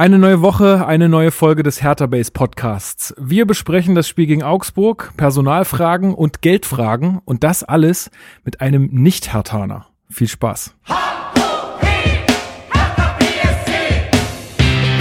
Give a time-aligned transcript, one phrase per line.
[0.00, 3.14] Eine neue Woche, eine neue Folge des Hertha Base Podcasts.
[3.18, 8.10] Wir besprechen das Spiel gegen Augsburg, Personalfragen und Geldfragen und das alles
[8.42, 9.88] mit einem Nicht-Hertaner.
[10.08, 10.74] Viel Spaß.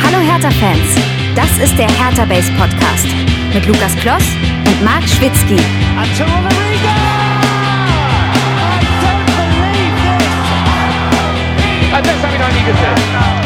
[0.04, 0.98] Hallo Hertha-Fans,
[1.34, 3.07] das ist der Hertha Base Podcast
[3.54, 4.25] mit Lukas Kloss
[4.66, 5.55] und Marc Schwitzky.
[11.93, 13.39] Das habe ich noch nie gesehen.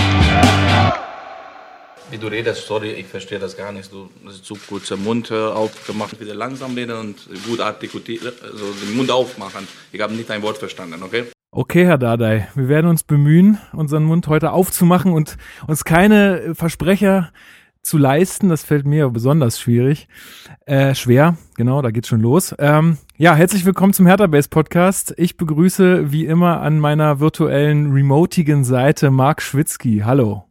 [2.13, 3.91] Wie du redest, sorry, ich verstehe das gar nicht.
[3.91, 8.65] Du hast zu kurz den Mund äh, aufgemacht, wieder langsam reden und gut artikulieren, also
[8.85, 9.67] den Mund aufmachen.
[9.91, 11.23] Ich habe nicht ein Wort verstanden, okay?
[11.49, 17.31] Okay, Herr Dardai, wir werden uns bemühen, unseren Mund heute aufzumachen und uns keine Versprecher
[17.81, 18.49] zu leisten.
[18.49, 20.07] Das fällt mir besonders schwierig.
[20.67, 22.53] Äh, schwer, genau, da geht's schon los.
[22.59, 25.15] Ähm, ja, herzlich willkommen zum Hertha Base Podcast.
[25.17, 30.03] Ich begrüße wie immer an meiner virtuellen remotigen Seite Marc Schwitzky.
[30.05, 30.43] Hallo.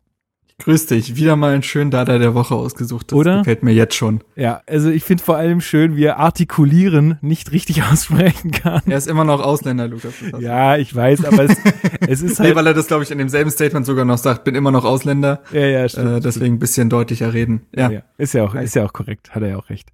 [0.59, 3.11] Grüß dich, wieder mal einen schönen Dada der Woche ausgesucht.
[3.11, 3.39] Das Oder?
[3.39, 4.23] gefällt mir jetzt schon.
[4.37, 8.83] Ja, also ich finde vor allem schön, wie er artikulieren nicht richtig aussprechen kann.
[8.87, 10.15] Er ist immer noch Ausländer, Lukas.
[10.39, 11.57] Ja, ich weiß, aber es,
[12.07, 12.51] es ist halt.
[12.51, 14.85] nee, weil er das, glaube ich, in demselben Statement sogar noch sagt, bin immer noch
[14.85, 15.43] Ausländer.
[15.53, 16.19] Ja, ja, stimmt.
[16.19, 17.63] Äh, deswegen ein bisschen deutlicher reden.
[17.75, 17.91] Ja.
[17.91, 18.03] ja.
[18.19, 19.91] Ist ja auch, ist ja auch korrekt, hat er ja auch recht.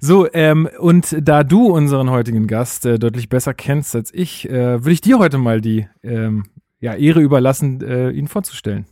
[0.00, 4.82] So, ähm, und da du unseren heutigen Gast äh, deutlich besser kennst als ich, äh,
[4.82, 6.44] würde ich dir heute mal die ähm,
[6.80, 8.86] ja, Ehre überlassen, äh, ihn vorzustellen.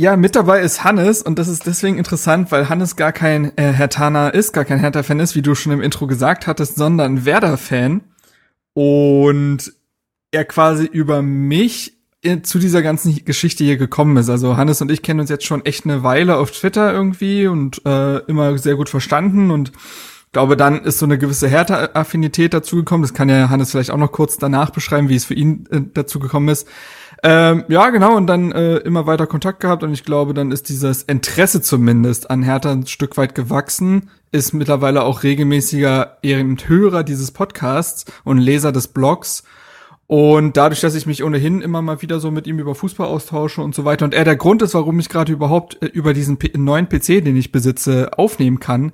[0.00, 3.70] Ja, mit dabei ist Hannes und das ist deswegen interessant, weil Hannes gar kein äh,
[3.70, 8.00] Hertaner ist, gar kein Hertha-Fan ist, wie du schon im Intro gesagt hattest, sondern Werder-Fan.
[8.72, 9.74] Und
[10.30, 14.30] er quasi über mich in, zu dieser ganzen Geschichte hier gekommen ist.
[14.30, 17.84] Also Hannes und ich kennen uns jetzt schon echt eine Weile auf Twitter irgendwie und
[17.84, 19.70] äh, immer sehr gut verstanden und
[20.32, 23.02] glaube, dann ist so eine gewisse Hertha-Affinität dazugekommen.
[23.02, 25.82] Das kann ja Hannes vielleicht auch noch kurz danach beschreiben, wie es für ihn äh,
[25.92, 26.66] dazu gekommen ist.
[27.22, 30.70] Ähm, ja, genau, und dann äh, immer weiter Kontakt gehabt und ich glaube, dann ist
[30.70, 37.30] dieses Interesse zumindest an Hertha ein Stück weit gewachsen, ist mittlerweile auch regelmäßiger Hörer dieses
[37.30, 39.44] Podcasts und Leser des Blogs.
[40.06, 43.60] Und dadurch, dass ich mich ohnehin immer mal wieder so mit ihm über Fußball austausche
[43.60, 46.38] und so weiter und er der Grund ist, warum ich gerade überhaupt äh, über diesen
[46.56, 48.92] neuen PC, den ich besitze, aufnehmen kann,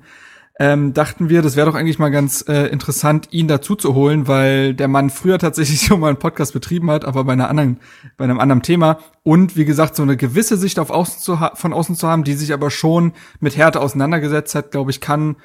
[0.59, 4.27] ähm, dachten wir, das wäre doch eigentlich mal ganz äh, interessant, ihn dazu zu holen,
[4.27, 7.79] weil der Mann früher tatsächlich so mal einen Podcast betrieben hat, aber bei einer anderen,
[8.17, 11.73] bei einem anderen Thema und wie gesagt so eine gewisse Sicht auf außen zu von
[11.73, 15.35] außen zu haben, die sich aber schon mit Härte auseinandergesetzt hat, glaube ich, kann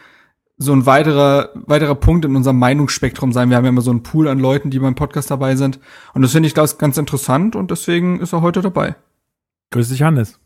[0.56, 3.50] so ein weiterer weiterer Punkt in unserem Meinungsspektrum sein.
[3.50, 5.78] Wir haben ja immer so einen Pool an Leuten, die beim Podcast dabei sind
[6.14, 8.94] und das finde ich glaube ganz interessant und deswegen ist er heute dabei.
[9.72, 10.38] Grüß dich, Hannes.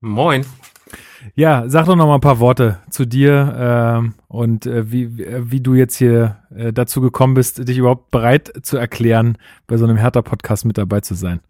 [0.00, 0.44] Moin.
[1.34, 5.60] Ja, sag doch noch mal ein paar Worte zu dir ähm, und äh, wie, wie
[5.60, 9.96] du jetzt hier äh, dazu gekommen bist, dich überhaupt bereit zu erklären, bei so einem
[9.96, 11.40] Hertha-Podcast mit dabei zu sein.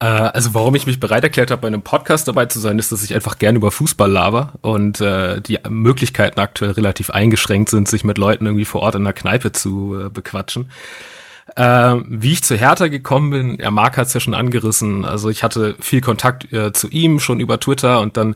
[0.00, 2.90] Äh, also warum ich mich bereit erklärt habe, bei einem Podcast dabei zu sein, ist,
[2.90, 7.88] dass ich einfach gerne über Fußball laber und äh, die Möglichkeiten aktuell relativ eingeschränkt sind,
[7.88, 10.70] sich mit Leuten irgendwie vor Ort in der Kneipe zu äh, bequatschen.
[11.56, 15.04] Äh, wie ich zu Hertha gekommen bin, ja, Marc hat es ja schon angerissen.
[15.04, 18.34] Also ich hatte viel Kontakt äh, zu ihm schon über Twitter und dann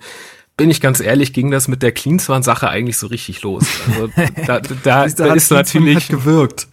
[0.56, 3.64] bin ich ganz ehrlich, ging das mit der Cleanswan-Sache eigentlich so richtig los.
[3.88, 4.08] Also
[4.46, 6.68] da, da, da ist natürlich gewirkt.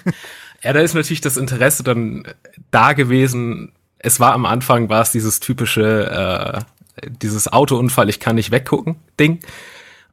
[0.62, 2.24] ja, da ist natürlich das Interesse dann
[2.70, 3.72] da gewesen.
[3.98, 6.64] Es war am Anfang war es dieses typische,
[7.00, 9.40] äh, dieses Autounfall, ich kann nicht weggucken Ding.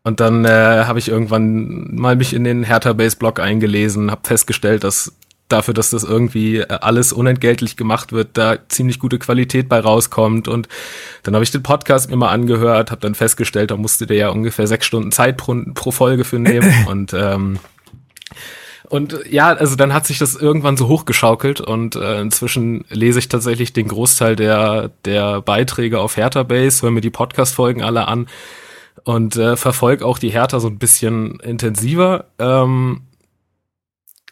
[0.04, 4.28] Und dann äh, habe ich irgendwann mal mich in den Hertha Base Blog eingelesen, habe
[4.28, 5.14] festgestellt, dass
[5.52, 10.48] dafür, dass das irgendwie äh, alles unentgeltlich gemacht wird, da ziemlich gute Qualität bei rauskommt.
[10.48, 10.68] Und
[11.24, 14.30] dann habe ich den Podcast mir mal angehört, habe dann festgestellt, da musste der ja
[14.30, 16.74] ungefähr sechs Stunden Zeit pro, pro Folge für nehmen.
[16.88, 17.60] und ähm,
[18.92, 23.30] und ja, also dann hat sich das irgendwann so hochgeschaukelt und äh, inzwischen lese ich
[23.30, 28.28] tatsächlich den Großteil der, der Beiträge auf Hertha Base, höre mir die Podcast-Folgen alle an
[29.06, 32.26] und äh, verfolge auch die Hertha so ein bisschen intensiver.
[32.38, 33.04] Ähm,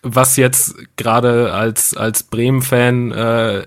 [0.01, 3.65] was jetzt gerade als, als Bremen-Fan äh,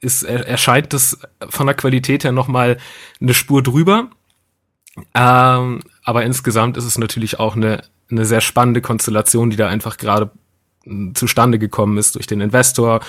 [0.00, 1.18] ist, erscheint das
[1.48, 2.78] von der Qualität her nochmal
[3.20, 4.10] eine Spur drüber.
[5.14, 9.96] Ähm, aber insgesamt ist es natürlich auch eine, eine sehr spannende Konstellation, die da einfach
[9.96, 10.30] gerade
[10.84, 13.00] hm, zustande gekommen ist durch den Investor,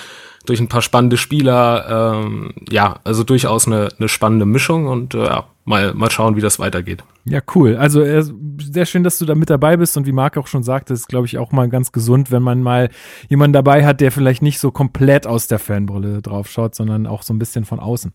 [0.46, 2.16] durch ein paar spannende Spieler.
[2.24, 6.40] Ähm, ja, also durchaus eine, eine spannende Mischung und äh, ja, mal, mal schauen, wie
[6.40, 7.04] das weitergeht.
[7.24, 7.76] Ja, cool.
[7.76, 8.22] Also äh,
[8.62, 11.08] sehr schön, dass du da mit dabei bist und wie Marc auch schon sagte, ist,
[11.08, 12.88] glaube ich, auch mal ganz gesund, wenn man mal
[13.28, 17.22] jemanden dabei hat, der vielleicht nicht so komplett aus der Fanbrille drauf schaut, sondern auch
[17.22, 18.12] so ein bisschen von außen.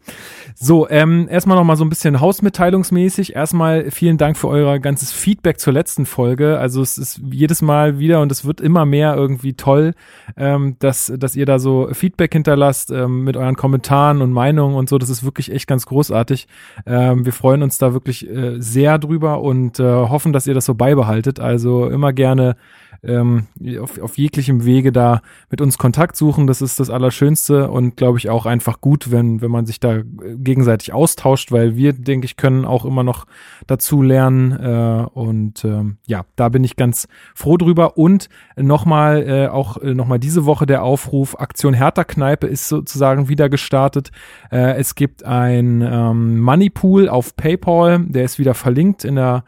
[0.55, 3.35] So, ähm, erstmal noch mal so ein bisschen hausmitteilungsmäßig.
[3.35, 6.57] Erstmal vielen Dank für euer ganzes Feedback zur letzten Folge.
[6.57, 9.93] Also es ist jedes Mal wieder und es wird immer mehr irgendwie toll,
[10.37, 14.75] ähm, dass, dass ihr da so Feedback Feedback hinterlasst ähm, mit euren Kommentaren und Meinungen
[14.75, 14.97] und so.
[14.97, 16.47] Das ist wirklich echt ganz großartig.
[16.85, 20.65] Ähm, wir freuen uns da wirklich äh, sehr drüber und äh, hoffen, dass ihr das
[20.65, 21.39] so beibehaltet.
[21.39, 22.55] Also immer gerne
[23.03, 23.47] ähm,
[23.81, 26.45] auf, auf jeglichem Wege da mit uns Kontakt suchen.
[26.47, 30.01] Das ist das Allerschönste und glaube ich auch einfach gut, wenn, wenn man sich da
[30.03, 33.25] gegenseitig austauscht, weil wir, denke ich, können auch immer noch
[33.65, 34.51] dazu lernen.
[34.51, 37.97] Äh, und ähm, ja, da bin ich ganz froh drüber.
[37.97, 43.29] Und nochmal, äh, auch äh, nochmal diese Woche der Aufruf, Aktion Hertha Kneipe ist sozusagen
[43.29, 44.11] wieder gestartet.
[44.51, 49.43] Äh, es gibt ein ähm, Moneypool auf PayPal, der ist wieder verlinkt in der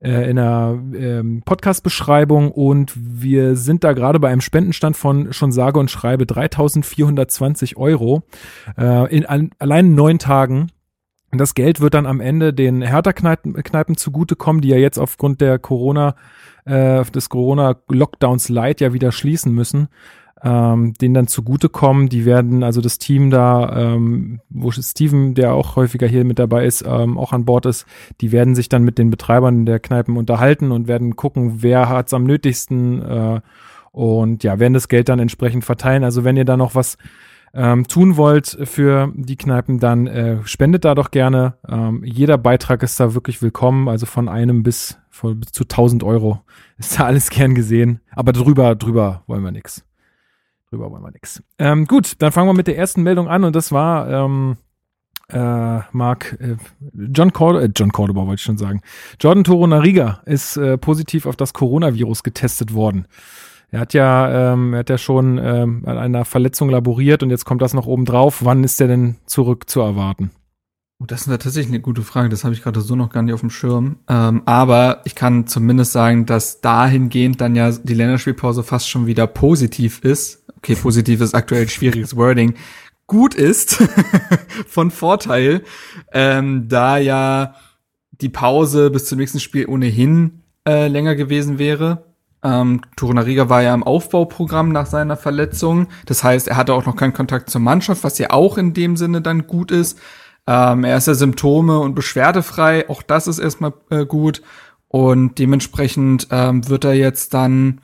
[0.00, 5.52] äh, in der ähm, Podcast-Beschreibung und wir sind da gerade bei einem Spendenstand von schon
[5.52, 8.22] sage und schreibe 3.420 Euro
[8.76, 10.70] äh, in an, allein neun Tagen.
[11.30, 15.58] Das Geld wird dann am Ende den Hertha-Kneipen Kneipen zugutekommen, die ja jetzt aufgrund der
[15.58, 16.14] Corona,
[16.64, 19.88] äh, des Corona-Lockdowns Light ja wieder schließen müssen
[20.42, 22.08] ähm, denen dann zugutekommen.
[22.08, 26.64] Die werden, also das Team da, ähm, wo Steven, der auch häufiger hier mit dabei
[26.66, 27.86] ist, ähm, auch an Bord ist,
[28.20, 32.14] die werden sich dann mit den Betreibern der Kneipen unterhalten und werden gucken, wer hat's
[32.14, 33.40] am nötigsten äh,
[33.92, 36.04] und ja, werden das Geld dann entsprechend verteilen.
[36.04, 36.98] Also wenn ihr da noch was
[37.54, 41.54] ähm, tun wollt für die Kneipen, dann äh, spendet da doch gerne.
[41.66, 46.04] Ähm, jeder Beitrag ist da wirklich willkommen, also von einem bis, von, bis zu 1000
[46.04, 46.40] Euro
[46.76, 48.00] ist da alles gern gesehen.
[48.10, 49.87] Aber drüber, drüber wollen wir nix.
[50.70, 51.42] Drüber wollen wir nix.
[51.58, 54.58] Ähm, gut, dann fangen wir mit der ersten Meldung an und das war ähm,
[55.30, 56.56] äh, Mark äh,
[57.12, 58.82] John Cordoba, äh, John Cordoba wollte ich schon sagen.
[59.20, 63.06] Jordan Toro Nariga ist äh, positiv auf das Coronavirus getestet worden.
[63.70, 67.44] Er hat ja, ähm, er hat ja schon ähm, an einer Verletzung laboriert und jetzt
[67.44, 68.44] kommt das noch oben drauf.
[68.44, 70.30] Wann ist der denn zurück zu erwarten?
[71.00, 72.28] Oh, das ist tatsächlich eine gute Frage.
[72.28, 73.98] Das habe ich gerade so noch gar nicht auf dem Schirm.
[74.08, 79.26] Ähm, aber ich kann zumindest sagen, dass dahingehend dann ja die Länderspielpause fast schon wieder
[79.26, 82.54] positiv ist okay, positiv ist aktuell schwieriges Wording,
[83.06, 83.82] gut ist,
[84.66, 85.62] von Vorteil,
[86.12, 87.54] ähm, da ja
[88.20, 92.04] die Pause bis zum nächsten Spiel ohnehin äh, länger gewesen wäre.
[92.42, 95.88] Ähm, Torunariga war ja im Aufbauprogramm nach seiner Verletzung.
[96.06, 98.96] Das heißt, er hatte auch noch keinen Kontakt zur Mannschaft, was ja auch in dem
[98.96, 99.98] Sinne dann gut ist.
[100.48, 102.88] Ähm, er ist ja symptome- und beschwerdefrei.
[102.88, 104.42] Auch das ist erstmal äh, gut.
[104.88, 107.80] Und dementsprechend ähm, wird er jetzt dann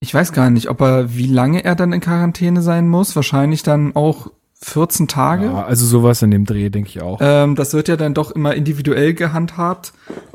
[0.00, 3.16] ich weiß gar nicht, ob er, wie lange er dann in Quarantäne sein muss.
[3.16, 5.46] Wahrscheinlich dann auch 14 Tage.
[5.46, 7.18] Ja, also sowas in dem Dreh, denke ich auch.
[7.20, 9.92] Ähm, das wird ja dann doch immer individuell gehandhabt.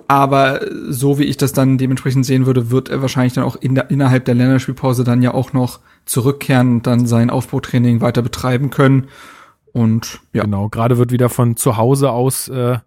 [0.08, 3.76] Aber so wie ich das dann dementsprechend sehen würde, wird er wahrscheinlich dann auch in
[3.76, 8.70] der, innerhalb der Länderspielpause dann ja auch noch zurückkehren und dann sein Aufbautraining weiter betreiben
[8.70, 9.08] können.
[9.74, 10.44] Und ja.
[10.44, 12.78] Genau, gerade wird wieder von zu Hause aus äh,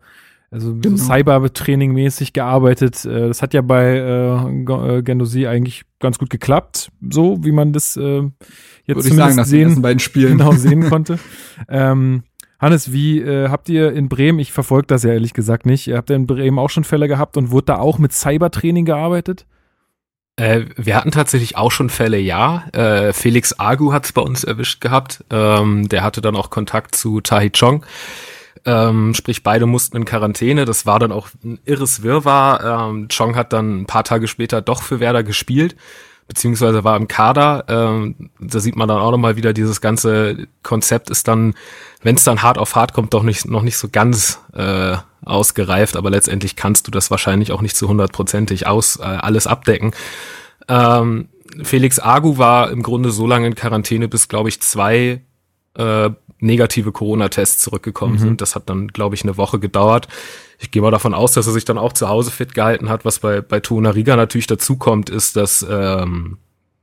[0.51, 0.97] also genau.
[0.97, 3.05] Cyber-Training-mäßig gearbeitet.
[3.05, 7.73] Äh, das hat ja bei äh, äh Gendosi eigentlich ganz gut geklappt, so wie man
[7.73, 8.23] das äh,
[8.85, 10.39] jetzt Würde zumindest sagen, sehen, beiden Spielen.
[10.39, 11.19] genau sehen konnte.
[11.69, 12.23] ähm,
[12.59, 15.97] Hannes, wie äh, habt ihr in Bremen, ich verfolge das ja ehrlich gesagt nicht, ihr
[15.97, 19.47] habt ihr in Bremen auch schon Fälle gehabt und wurde da auch mit Cybertraining gearbeitet?
[20.37, 22.67] Äh, wir hatten tatsächlich auch schon Fälle, ja.
[22.73, 25.25] Äh, Felix Agu hat es bei uns erwischt gehabt.
[25.31, 27.85] Ähm, der hatte dann auch Kontakt zu Tahi Chong.
[28.67, 30.65] Ähm, sprich, beide mussten in Quarantäne.
[30.65, 32.91] Das war dann auch ein irres Wirrwarr.
[32.91, 35.77] Ähm, Chong hat dann ein paar Tage später doch für Werder gespielt,
[36.29, 37.65] beziehungsweise war im Kader.
[37.69, 41.55] Ähm, da sieht man dann auch nochmal wieder, dieses ganze Konzept ist dann,
[42.03, 45.97] wenn es dann hart auf hart kommt, doch nicht, noch nicht so ganz äh, ausgereift,
[45.97, 49.93] aber letztendlich kannst du das wahrscheinlich auch nicht zu hundertprozentig aus äh, alles abdecken.
[50.69, 51.29] Ähm,
[51.63, 55.23] Felix Agu war im Grunde so lange in Quarantäne, bis, glaube ich, zwei
[55.75, 58.19] äh, negative Corona-Tests zurückgekommen mhm.
[58.19, 58.41] sind.
[58.41, 60.09] Das hat dann, glaube ich, eine Woche gedauert.
[60.59, 63.05] Ich gehe mal davon aus, dass er sich dann auch zu Hause fit gehalten hat.
[63.05, 66.39] Was bei, bei Tona Riga natürlich dazukommt, ist, dass ähm,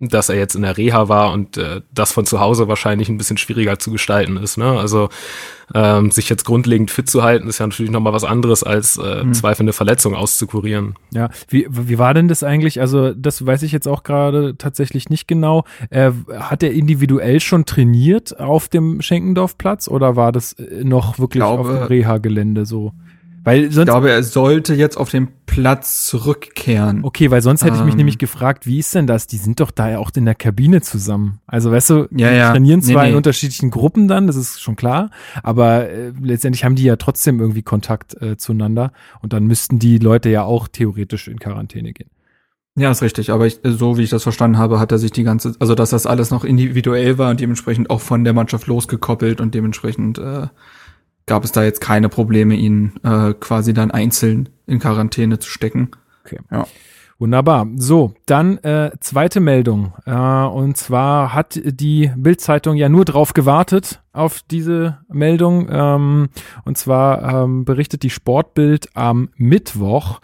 [0.10, 3.18] dass er jetzt in der Reha war und äh, das von zu Hause wahrscheinlich ein
[3.18, 4.58] bisschen schwieriger zu gestalten ist.
[4.58, 4.66] Ne?
[4.66, 5.10] Also
[5.74, 9.24] ähm, sich jetzt grundlegend fit zu halten, ist ja natürlich nochmal was anderes, als äh,
[9.24, 9.34] mhm.
[9.34, 10.96] zweifelnde Verletzung auszukurieren.
[11.12, 12.80] Ja, wie, wie war denn das eigentlich?
[12.80, 15.64] Also das weiß ich jetzt auch gerade tatsächlich nicht genau.
[15.90, 21.42] Äh, hat er individuell schon trainiert auf dem Schenkendorfplatz oder war das äh, noch wirklich
[21.42, 22.94] glaube, auf dem Reha-Gelände so?
[23.44, 27.04] Weil sonst, ich glaube, er sollte jetzt auf den Platz zurückkehren.
[27.04, 27.98] Okay, weil sonst hätte ich mich ähm.
[27.98, 29.28] nämlich gefragt, wie ist denn das?
[29.28, 31.42] Die sind doch da ja auch in der Kabine zusammen.
[31.46, 32.52] Also weißt du, ja, die ja.
[32.52, 33.12] trainieren zwar nee, nee.
[33.12, 35.10] in unterschiedlichen Gruppen dann, das ist schon klar,
[35.44, 39.98] aber äh, letztendlich haben die ja trotzdem irgendwie Kontakt äh, zueinander und dann müssten die
[39.98, 42.10] Leute ja auch theoretisch in Quarantäne gehen.
[42.76, 45.24] Ja, ist richtig, aber ich, so wie ich das verstanden habe, hat er sich die
[45.24, 49.42] ganze, also dass das alles noch individuell war und dementsprechend auch von der Mannschaft losgekoppelt
[49.42, 50.48] und dementsprechend äh,
[51.26, 55.92] gab es da jetzt keine Probleme, ihn äh, quasi dann einzeln in Quarantäne zu stecken.
[56.26, 56.40] Okay.
[56.52, 56.66] Ja.
[57.20, 57.68] Wunderbar.
[57.78, 59.94] So, dann äh, zweite Meldung.
[60.06, 65.70] Äh, und zwar hat die Bild-Zeitung ja nur drauf gewartet auf diese Meldung.
[65.72, 66.30] Ähm,
[66.66, 70.20] und zwar ähm, berichtet die Sportbild am Mittwoch,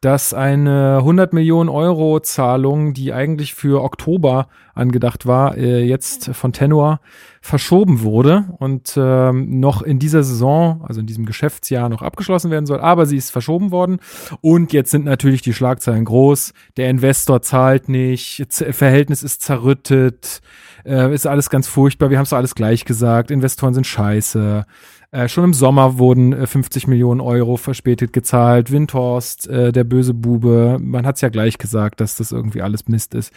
[0.00, 6.52] dass eine 100 Millionen Euro Zahlung, die eigentlich für Oktober angedacht war, äh, jetzt von
[6.52, 7.00] Tenor
[7.44, 12.64] verschoben wurde und ähm, noch in dieser Saison, also in diesem Geschäftsjahr noch abgeschlossen werden
[12.64, 13.98] soll, aber sie ist verschoben worden
[14.40, 16.54] und jetzt sind natürlich die Schlagzeilen groß.
[16.78, 20.40] Der Investor zahlt nicht, Verhältnis ist zerrüttet,
[20.86, 24.64] äh, ist alles ganz furchtbar, wir haben es alles gleich gesagt, Investoren sind scheiße.
[25.10, 28.72] Äh, schon im Sommer wurden äh, 50 Millionen Euro verspätet gezahlt.
[28.72, 32.88] Windhorst, äh, der böse Bube, man hat es ja gleich gesagt, dass das irgendwie alles
[32.88, 33.32] Mist ist.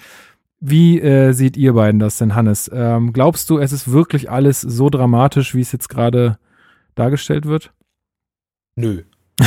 [0.60, 2.70] Wie äh, seht ihr beiden das denn, Hannes?
[2.74, 6.40] Ähm, glaubst du, es ist wirklich alles so dramatisch, wie es jetzt gerade
[6.96, 7.72] dargestellt wird?
[8.76, 9.04] Nö.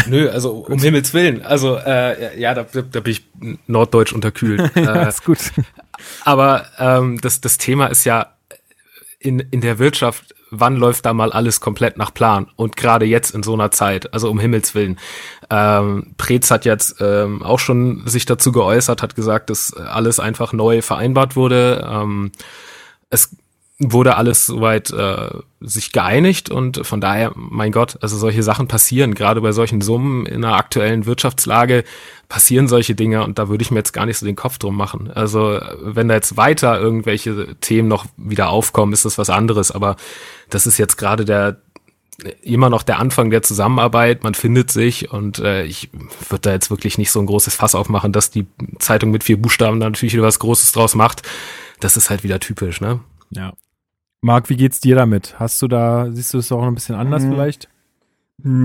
[0.07, 1.43] Nö, also um Himmels Willen.
[1.43, 3.27] Also äh, ja, da, da bin ich
[3.67, 4.61] norddeutsch unterkühlt.
[4.77, 5.39] äh, ist gut.
[6.25, 8.37] Aber ähm, das, das Thema ist ja
[9.19, 12.49] in, in der Wirtschaft wann läuft da mal alles komplett nach Plan?
[12.57, 14.99] Und gerade jetzt in so einer Zeit, also um Himmels Willen.
[15.49, 20.53] Ähm, Preetz hat jetzt ähm, auch schon sich dazu geäußert, hat gesagt, dass alles einfach
[20.53, 21.89] neu vereinbart wurde.
[21.91, 22.33] Ähm,
[23.11, 23.37] es
[23.83, 29.15] wurde alles soweit äh, sich geeinigt und von daher, mein Gott, also solche Sachen passieren,
[29.15, 31.85] gerade bei solchen Summen in einer aktuellen Wirtschaftslage
[32.29, 34.77] passieren solche Dinge und da würde ich mir jetzt gar nicht so den Kopf drum
[34.77, 35.11] machen.
[35.11, 39.97] Also wenn da jetzt weiter irgendwelche Themen noch wieder aufkommen, ist das was anderes, aber
[40.51, 41.63] das ist jetzt gerade der
[42.43, 45.89] immer noch der Anfang der Zusammenarbeit, man findet sich und äh, ich
[46.29, 48.47] würde da jetzt wirklich nicht so ein großes Fass aufmachen, dass die
[48.79, 51.23] Zeitung mit vier Buchstaben da natürlich wieder was Großes draus macht.
[51.81, 53.01] Das ist halt wieder typisch, ne?
[53.31, 53.55] Ja.
[54.23, 55.39] Marc, wie geht's dir damit?
[55.39, 57.31] Hast du da, siehst du es auch noch ein bisschen anders mhm.
[57.33, 57.69] vielleicht?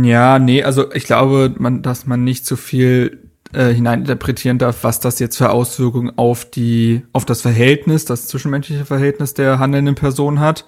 [0.03, 4.99] Ja, nee, also ich glaube, man, dass man nicht zu viel äh, hineininterpretieren darf, was
[4.99, 10.39] das jetzt für Auswirkungen auf die, auf das Verhältnis, das zwischenmenschliche Verhältnis der handelnden Person
[10.39, 10.65] hat.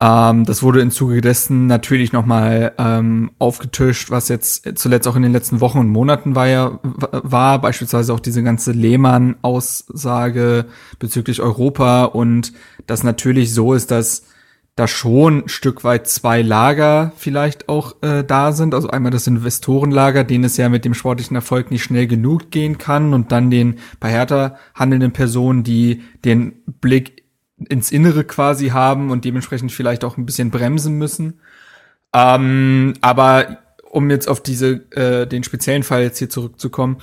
[0.00, 5.22] Ähm, das wurde im Zuge dessen natürlich nochmal ähm, aufgetischt, was jetzt zuletzt auch in
[5.22, 10.66] den letzten Wochen und Monaten war ja, war beispielsweise auch diese ganze Lehmann-Aussage
[10.98, 12.52] bezüglich Europa und
[12.86, 14.24] das natürlich so ist, dass
[14.74, 18.74] da schon ein Stück weit zwei Lager vielleicht auch äh, da sind.
[18.74, 22.78] Also einmal das Investorenlager, denen es ja mit dem sportlichen Erfolg nicht schnell genug gehen
[22.78, 27.22] kann und dann den bei Hertha handelnden Personen, die den Blick
[27.68, 31.40] ins Innere quasi haben und dementsprechend vielleicht auch ein bisschen bremsen müssen.
[32.14, 33.58] Ähm, aber
[33.90, 36.96] um jetzt auf diese äh, den speziellen Fall jetzt hier zurückzukommen,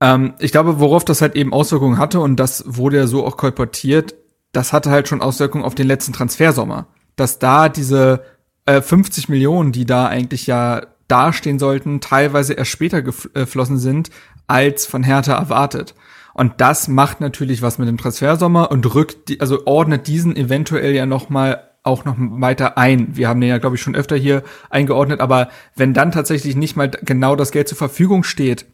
[0.00, 3.38] ähm, ich glaube, worauf das halt eben Auswirkungen hatte und das wurde ja so auch
[3.38, 4.14] kolportiert,
[4.52, 8.24] das hatte halt schon Auswirkungen auf den letzten Transfersommer, dass da diese
[8.66, 14.10] äh, 50 Millionen, die da eigentlich ja dastehen sollten, teilweise erst später geflossen sind
[14.46, 15.94] als von Hertha erwartet.
[16.34, 20.94] Und das macht natürlich was mit dem Transfersommer und rückt, die, also ordnet diesen eventuell
[20.94, 23.16] ja noch mal auch noch weiter ein.
[23.16, 26.76] Wir haben den ja, glaube ich, schon öfter hier eingeordnet, aber wenn dann tatsächlich nicht
[26.76, 28.66] mal genau das Geld zur Verfügung steht,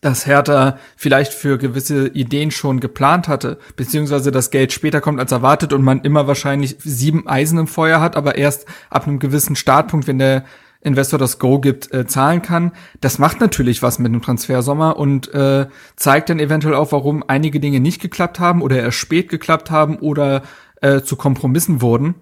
[0.00, 5.32] das Hertha vielleicht für gewisse Ideen schon geplant hatte, beziehungsweise das Geld später kommt als
[5.32, 9.56] erwartet und man immer wahrscheinlich sieben Eisen im Feuer hat, aber erst ab einem gewissen
[9.56, 10.44] Startpunkt, wenn der
[10.82, 12.72] Investor das Go gibt, äh, zahlen kann.
[13.00, 17.58] Das macht natürlich was mit dem Transfersommer und äh, zeigt dann eventuell auch, warum einige
[17.58, 20.42] Dinge nicht geklappt haben oder erst spät geklappt haben oder
[20.80, 22.14] äh, zu Kompromissen wurden.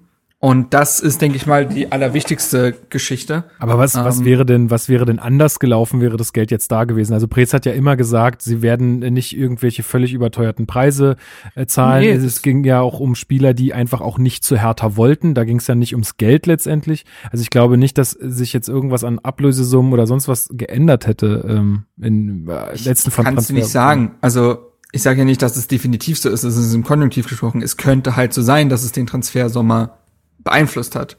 [0.44, 3.44] Und das ist, denke ich mal, die allerwichtigste Geschichte.
[3.58, 6.70] Aber was, ähm, was wäre denn, was wäre denn anders gelaufen, wäre das Geld jetzt
[6.70, 7.14] da gewesen?
[7.14, 11.16] Also Preetz hat ja immer gesagt, sie werden nicht irgendwelche völlig überteuerten Preise
[11.54, 12.02] äh, zahlen.
[12.02, 15.32] Nee, es ging ja auch um Spieler, die einfach auch nicht zu härter wollten.
[15.32, 17.06] Da ging es ja nicht ums Geld letztendlich.
[17.32, 21.42] Also ich glaube nicht, dass sich jetzt irgendwas an Ablösesummen oder sonst was geändert hätte
[21.48, 24.16] ähm, in äh, letzten Von Kannst du nicht sagen.
[24.20, 24.58] Also
[24.92, 27.62] ich sage ja nicht, dass es definitiv so ist, es ist im Konjunktiv gesprochen.
[27.62, 30.03] Es könnte halt so sein, dass es den Transfersommer
[30.44, 31.16] beeinflusst hat.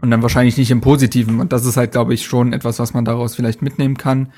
[0.00, 1.38] Und dann wahrscheinlich nicht im Positiven.
[1.38, 4.32] Und das ist halt, glaube ich, schon etwas, was man daraus vielleicht mitnehmen kann.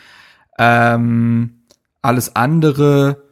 [0.59, 1.63] Ähm,
[2.03, 3.23] alles andere,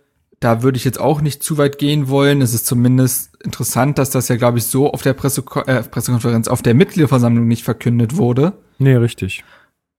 [0.40, 2.40] da würde ich jetzt auch nicht zu weit gehen wollen.
[2.40, 6.48] Es ist zumindest interessant, dass das ja, glaube ich, so auf der Presse äh, Pressekonferenz,
[6.48, 8.54] auf der Mitgliederversammlung nicht verkündet wurde.
[8.78, 9.44] Nee, richtig.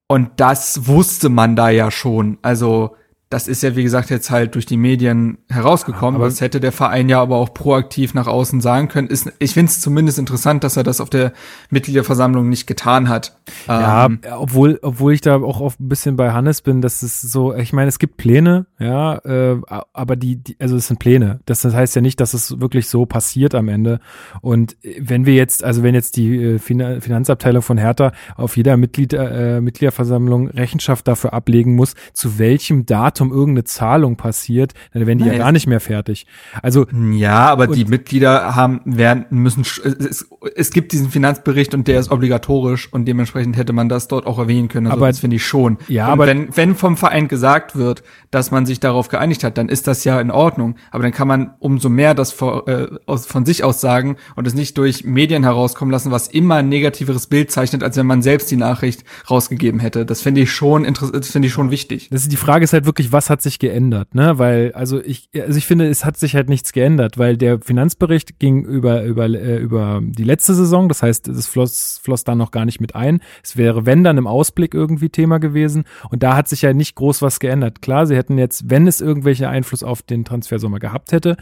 [0.07, 2.39] Und das wusste man da ja schon.
[2.41, 2.95] Also
[3.33, 6.21] das ist ja, wie gesagt, jetzt halt durch die Medien herausgekommen.
[6.21, 9.07] Ja, das hätte der Verein ja aber auch proaktiv nach außen sagen können.
[9.07, 11.33] Ist, ich finde es zumindest interessant, dass er das auf der
[11.71, 13.35] Mitgliederversammlung nicht getan hat.
[13.67, 17.21] Ja, ähm, obwohl, obwohl ich da auch auf ein bisschen bei Hannes bin, dass es
[17.21, 19.59] so, ich meine, es gibt Pläne, ja, äh,
[19.93, 21.39] aber die, die, also es sind Pläne.
[21.47, 23.99] Das, das heißt ja nicht, dass es wirklich so passiert am Ende.
[24.41, 29.13] Und wenn wir jetzt, also wenn jetzt die äh, Finanzabteilung von Hertha auf jeder Mitglied,
[29.13, 35.19] äh, Mitgliederversammlung Rechenschaft dafür ablegen muss, zu welchem Datum Datum irgendeine Zahlung passiert, dann werden
[35.19, 35.33] die Nein.
[35.37, 36.25] ja gar nicht mehr fertig.
[36.61, 41.99] Also Ja, aber die Mitglieder haben, werden, müssen, es, es gibt diesen Finanzbericht und der
[41.99, 44.87] ist obligatorisch und dementsprechend hätte man das dort auch erwähnen können.
[44.87, 45.77] Also Aber- das finde ich schon.
[45.87, 49.57] Ja, und aber- wenn, wenn vom Verein gesagt wird, dass man sich darauf geeinigt hat,
[49.57, 50.75] dann ist das ja in Ordnung.
[50.91, 54.47] Aber dann kann man umso mehr das vor, äh, aus, von sich aus sagen und
[54.47, 58.21] es nicht durch Medien herauskommen lassen, was immer ein negativeres Bild zeichnet, als wenn man
[58.21, 60.05] selbst die Nachricht rausgegeben hätte.
[60.05, 62.09] Das finde ich schon interessant, das finde ich schon wichtig.
[62.11, 64.37] Das ist die Frage ist halt wirklich, was hat sich geändert, ne?
[64.37, 68.39] Weil also ich also ich finde, es hat sich halt nichts geändert, weil der Finanzbericht
[68.39, 72.51] ging über über äh, über die letzte Saison, das heißt, es floss floss da noch
[72.51, 73.19] gar nicht mit ein.
[73.43, 76.95] Es wäre wenn dann im Ausblick irgendwie Thema gewesen und da hat sich ja nicht
[76.95, 77.81] groß was geändert.
[77.81, 81.37] Klar, sie hätten jetzt, wenn es irgendwelche Einfluss auf den Transfersommer gehabt hätte,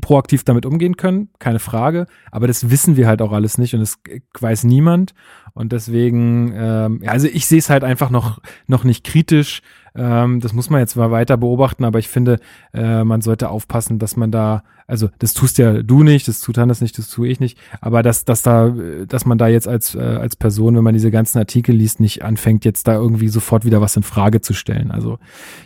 [0.00, 2.06] proaktiv damit umgehen können, keine Frage.
[2.30, 3.98] Aber das wissen wir halt auch alles nicht und das
[4.38, 5.14] weiß niemand.
[5.54, 9.62] Und deswegen, ähm, ja, also ich sehe es halt einfach noch, noch nicht kritisch.
[9.94, 12.40] Ähm, das muss man jetzt mal weiter beobachten, aber ich finde,
[12.72, 16.58] äh, man sollte aufpassen, dass man da, also das tust ja du nicht, das tut
[16.58, 18.68] Hannes nicht, das tue ich nicht, aber dass, dass da,
[19.06, 22.22] dass man da jetzt als, äh, als Person, wenn man diese ganzen Artikel liest, nicht
[22.22, 24.90] anfängt, jetzt da irgendwie sofort wieder was in Frage zu stellen.
[24.90, 25.18] Also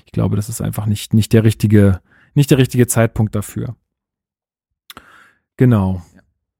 [0.06, 2.00] ich glaube, das ist einfach nicht, nicht der richtige,
[2.34, 3.76] nicht der richtige Zeitpunkt dafür.
[5.56, 6.02] Genau.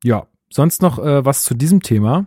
[0.04, 0.26] Ja.
[0.50, 2.26] Sonst noch äh, was zu diesem Thema?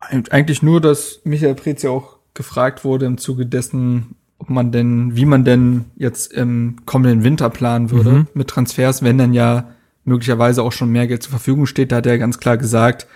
[0.00, 4.72] Eig- Eigentlich nur, dass Michael Preetz ja auch gefragt wurde im Zuge dessen, ob man
[4.72, 8.26] denn, wie man denn jetzt im kommenden Winter planen würde Mhm.
[8.34, 9.68] mit Transfers, wenn dann ja
[10.04, 11.92] möglicherweise auch schon mehr Geld zur Verfügung steht.
[11.92, 13.06] Da hat er ganz klar gesagt,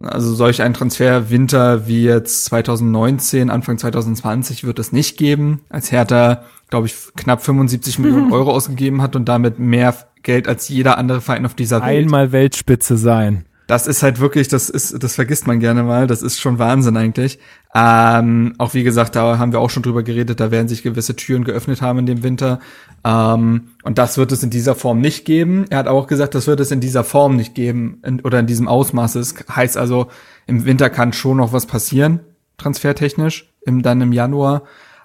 [0.00, 5.92] also solch ein Transfer Winter wie jetzt 2019, Anfang 2020 wird es nicht geben, als
[5.92, 10.98] Hertha, glaube ich, knapp 75 Millionen Euro ausgegeben hat und damit mehr Geld als jeder
[10.98, 12.04] andere Verein auf dieser Welt.
[12.06, 13.44] Einmal Weltspitze sein.
[13.70, 16.08] Das ist halt wirklich, das ist, das vergisst man gerne mal.
[16.08, 17.38] Das ist schon Wahnsinn eigentlich.
[17.72, 20.40] Ähm, auch wie gesagt, da haben wir auch schon drüber geredet.
[20.40, 22.58] Da werden sich gewisse Türen geöffnet haben in dem Winter.
[23.04, 25.66] Ähm, und das wird es in dieser Form nicht geben.
[25.70, 28.48] Er hat auch gesagt, das wird es in dieser Form nicht geben in, oder in
[28.48, 29.12] diesem Ausmaß.
[29.12, 30.08] Das heißt also,
[30.48, 32.18] im Winter kann schon noch was passieren,
[32.58, 34.62] transfertechnisch, im, dann im Januar.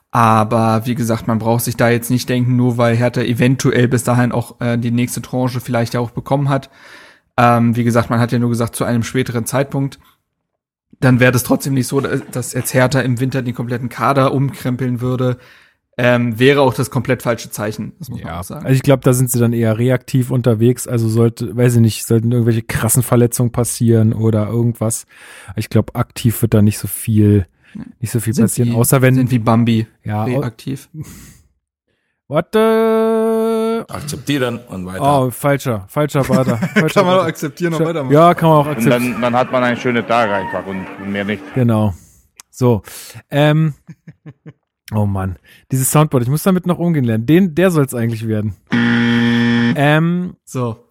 [0.09, 4.03] Aber wie gesagt, man braucht sich da jetzt nicht denken, nur weil Hertha eventuell bis
[4.03, 6.71] dahin auch äh, die nächste Tranche vielleicht auch bekommen hat.
[7.37, 9.99] Ähm, wie gesagt, man hat ja nur gesagt, zu einem späteren Zeitpunkt.
[10.99, 15.01] Dann wäre das trotzdem nicht so, dass jetzt Hertha im Winter den kompletten Kader umkrempeln
[15.01, 15.37] würde.
[15.97, 18.65] Ähm, wäre auch das komplett falsche Zeichen, das muss man Ja, auch sagen.
[18.65, 20.87] also ich glaube, da sind sie dann eher reaktiv unterwegs.
[20.87, 25.05] Also sollte, weiß ich nicht, sollten irgendwelche krassen Verletzungen passieren oder irgendwas.
[25.55, 27.47] Ich glaube, aktiv wird da nicht so viel,
[28.01, 30.89] nicht so viel Sind passieren, wie- außer wenn, sind wie Bambi ja, reaktiv.
[32.27, 32.59] warte,
[33.89, 35.21] Akzeptieren und weiter.
[35.25, 36.57] oh, falscher, falscher Bader.
[36.73, 38.13] Falscher Kann man auch akzeptieren und weitermachen.
[38.13, 39.11] Ja, kann man auch Und akzeptieren.
[39.13, 41.41] dann, dann hat man einen schönen Tag einfach und mehr nicht.
[41.53, 41.93] Genau.
[42.49, 42.81] So.
[43.29, 43.73] Ähm,
[44.93, 45.37] oh Mann.
[45.71, 47.25] Dieses Soundboard, ich muss damit noch umgehen lernen.
[47.25, 48.55] Den, der soll es eigentlich werden.
[49.77, 50.84] Ähm, So.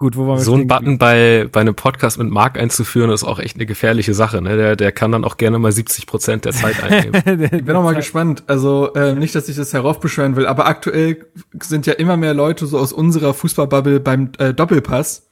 [0.00, 3.22] Gut, wo waren wir So ein Button bei, bei einem Podcast mit Mark einzuführen, ist
[3.22, 4.42] auch echt eine gefährliche Sache.
[4.42, 4.56] Ne?
[4.56, 7.44] Der, der kann dann auch gerne mal 70 Prozent der Zeit einnehmen.
[7.52, 8.42] Ich bin auch mal gespannt.
[8.48, 11.26] Also äh, nicht, dass ich das heraufbeschwören will, aber aktuell
[11.62, 15.28] sind ja immer mehr Leute so aus unserer Fußballbubble beim äh, Doppelpass.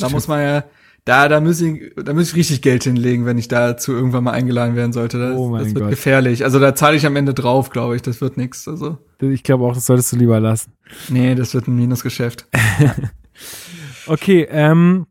[0.00, 0.64] Da muss man ja,
[1.04, 4.30] da, da muss ich, da muss ich richtig Geld hinlegen, wenn ich dazu irgendwann mal
[4.30, 5.18] eingeladen werden sollte.
[5.18, 5.90] Das, Oh mein das wird Gott.
[5.90, 6.44] gefährlich.
[6.44, 8.02] Also da zahle ich am Ende drauf, glaube ich.
[8.02, 8.68] Das wird nix.
[8.68, 10.72] Also Ich glaube auch, das solltest du lieber lassen.
[11.08, 12.46] nee, das wird ein Minusgeschäft.
[14.06, 15.06] Okay, ähm,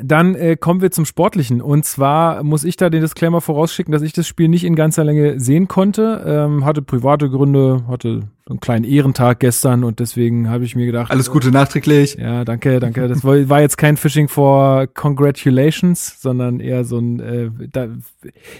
[0.00, 1.60] dann äh, kommen wir zum Sportlichen.
[1.60, 5.04] Und zwar muss ich da den Disclaimer vorausschicken, dass ich das Spiel nicht in ganzer
[5.04, 6.22] Länge sehen konnte.
[6.26, 11.10] Ähm, hatte private Gründe, hatte einen kleinen Ehrentag gestern und deswegen habe ich mir gedacht.
[11.10, 12.14] Alles Gute nachträglich.
[12.14, 13.08] Ja, danke, danke.
[13.08, 17.20] Das war, war jetzt kein Fishing for Congratulations, sondern eher so ein.
[17.20, 17.88] Äh, da,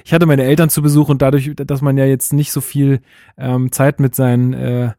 [0.04, 3.00] ich hatte meine Eltern zu Besuch und dadurch, dass man ja jetzt nicht so viel
[3.36, 4.90] ähm, Zeit mit seinen äh,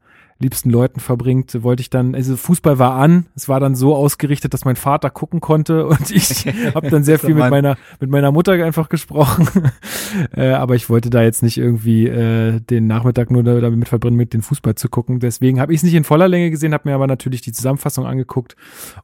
[0.41, 4.54] liebsten Leuten verbringt, wollte ich dann, also Fußball war an, es war dann so ausgerichtet,
[4.54, 8.32] dass mein Vater gucken konnte und ich habe dann sehr viel mit meiner mit meiner
[8.32, 9.47] Mutter einfach gesprochen,
[10.36, 14.15] äh, aber ich wollte da jetzt nicht irgendwie äh, den Nachmittag nur da- damit verbringen,
[14.17, 15.19] mit den Fußball zu gucken.
[15.19, 18.06] Deswegen habe ich es nicht in voller Länge gesehen, habe mir aber natürlich die Zusammenfassung
[18.06, 18.56] angeguckt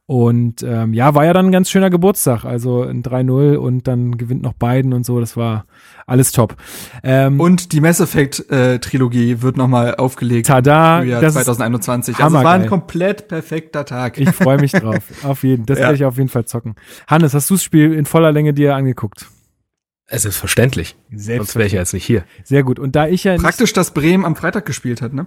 [0.06, 4.16] und ähm, ja, war ja dann ein ganz schöner Geburtstag, also ein 3-0 und dann
[4.16, 5.66] gewinnt noch beiden und so, das war
[6.06, 6.56] alles top.
[7.02, 10.46] Ähm, Und die Mass Effect äh, Trilogie wird nochmal aufgelegt.
[10.46, 12.16] Tada, das ist 2021.
[12.18, 14.18] Also es war ein komplett perfekter Tag.
[14.18, 15.02] Ich freue mich drauf.
[15.22, 15.66] Auf jeden.
[15.66, 15.84] Das Ja.
[15.84, 16.74] werde ich auf jeden Fall zocken.
[17.06, 19.26] Hannes, hast du das Spiel in voller Länge dir angeguckt?
[20.08, 20.96] Es ist verständlich.
[21.14, 22.24] Sonst wäre ich ja jetzt nicht hier.
[22.44, 22.78] Sehr gut.
[22.78, 25.26] Und da ich ja nicht, Praktisch, dass Bremen am Freitag gespielt hat, ne?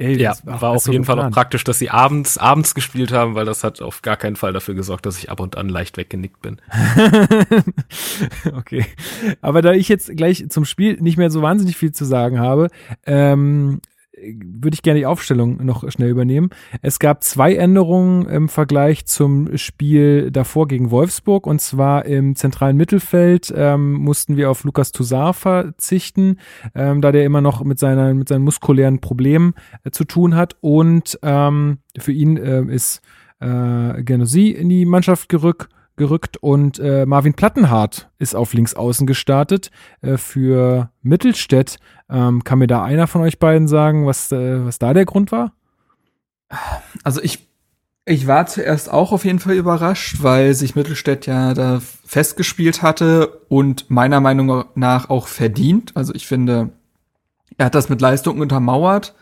[0.00, 3.10] Ey, Ja, das war auf so jeden Fall auch praktisch, dass sie abends, abends gespielt
[3.10, 5.68] haben, weil das hat auf gar keinen Fall dafür gesorgt, dass ich ab und an
[5.68, 6.60] leicht weggenickt bin.
[8.56, 8.86] okay.
[9.40, 12.68] Aber da ich jetzt gleich zum Spiel nicht mehr so wahnsinnig viel zu sagen habe,
[13.06, 13.80] ähm,
[14.42, 16.50] würde ich gerne die Aufstellung noch schnell übernehmen.
[16.82, 21.46] Es gab zwei Änderungen im Vergleich zum Spiel davor gegen Wolfsburg.
[21.46, 26.38] Und zwar im zentralen Mittelfeld ähm, mussten wir auf Lukas Toussaint verzichten,
[26.74, 29.54] ähm, da der immer noch mit, seiner, mit seinen muskulären Problemen
[29.84, 30.56] äh, zu tun hat.
[30.60, 33.00] Und ähm, für ihn äh, ist
[33.40, 39.06] äh, Genosi in die Mannschaft gerückt gerückt und äh, Marvin Plattenhardt ist auf links außen
[39.06, 41.76] gestartet äh, für Mittelstädt.
[42.10, 45.30] Ähm, kann mir da einer von euch beiden sagen, was, äh, was da der Grund
[45.32, 45.52] war?
[47.04, 47.48] Also ich,
[48.06, 53.28] ich war zuerst auch auf jeden Fall überrascht, weil sich Mittelstädt ja da festgespielt hatte
[53.48, 55.92] und meiner Meinung nach auch verdient.
[55.94, 56.70] Also ich finde,
[57.58, 59.14] er hat das mit Leistung untermauert.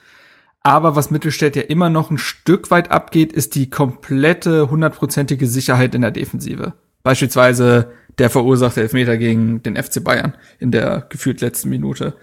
[0.63, 5.95] Aber was Mittelstädt ja immer noch ein Stück weit abgeht, ist die komplette hundertprozentige Sicherheit
[5.95, 6.75] in der Defensive.
[7.05, 12.15] Beispielsweise der verursachte Elfmeter gegen den FC Bayern in der gefühlt letzten Minute.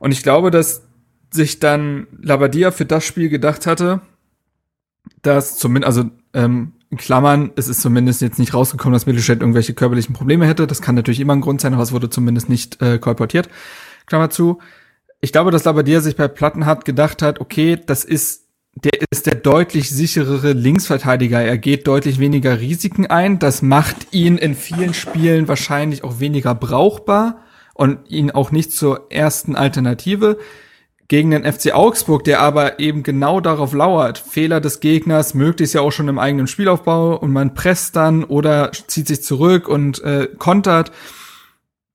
[0.00, 0.82] Und ich glaube, dass
[1.30, 4.00] sich dann Labadia für das Spiel gedacht hatte,
[5.22, 9.74] dass zumindest, also ähm, in Klammern, es ist zumindest jetzt nicht rausgekommen, dass Mittelstädt irgendwelche
[9.74, 10.66] körperlichen Probleme hätte.
[10.66, 13.48] Das kann natürlich immer ein Grund sein, aber es wurde zumindest nicht äh, kolportiert.
[14.06, 14.58] Klammer zu.
[15.20, 19.34] Ich glaube, dass Labadia sich bei Plattenhardt gedacht hat, okay, das ist der ist der
[19.34, 21.42] deutlich sicherere Linksverteidiger.
[21.42, 23.38] Er geht deutlich weniger Risiken ein.
[23.38, 27.42] Das macht ihn in vielen Spielen wahrscheinlich auch weniger brauchbar
[27.80, 30.36] und ihn auch nicht zur ersten Alternative
[31.08, 35.80] gegen den FC Augsburg, der aber eben genau darauf lauert, Fehler des Gegners, möglichst ja
[35.80, 40.28] auch schon im eigenen Spielaufbau und man presst dann oder zieht sich zurück und äh,
[40.36, 40.92] kontert.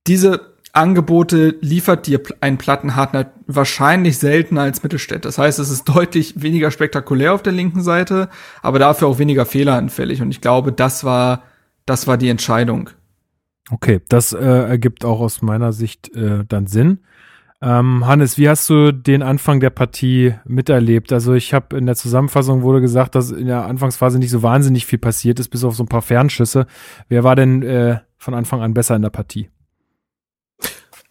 [0.08, 5.24] Diese Angebote liefert dir ein Plattenhartner wahrscheinlich seltener als Mittelstädt.
[5.24, 8.28] Das heißt, es ist deutlich weniger spektakulär auf der linken Seite,
[8.60, 10.20] aber dafür auch weniger fehleranfällig.
[10.20, 11.44] Und ich glaube, das war,
[11.86, 12.90] das war die Entscheidung.
[13.70, 17.00] Okay, das äh, ergibt auch aus meiner Sicht äh, dann Sinn.
[17.62, 21.12] Ähm, Hannes, wie hast du den Anfang der Partie miterlebt?
[21.12, 24.84] Also ich habe in der Zusammenfassung wurde gesagt, dass in der Anfangsphase nicht so wahnsinnig
[24.84, 26.66] viel passiert ist, bis auf so ein paar Fernschüsse.
[27.08, 29.48] Wer war denn äh, von Anfang an besser in der Partie?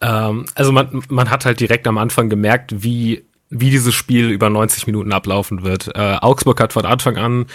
[0.01, 4.49] Ähm, also man, man hat halt direkt am Anfang gemerkt, wie, wie dieses Spiel über
[4.49, 5.95] 90 Minuten ablaufen wird.
[5.95, 7.47] Äh, Augsburg hat von Anfang an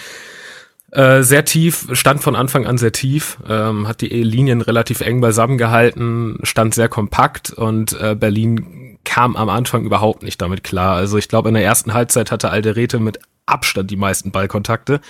[0.91, 5.21] äh, sehr tief, stand von Anfang an sehr tief, ähm, hat die Linien relativ eng
[5.21, 10.95] beisammen gehalten, stand sehr kompakt und äh, Berlin kam am Anfang überhaupt nicht damit klar.
[10.95, 15.01] Also ich glaube, in der ersten Halbzeit hatte Alderete mit Abstand die meisten Ballkontakte.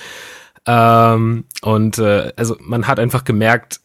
[0.66, 3.82] Ähm, und äh, also man hat einfach gemerkt,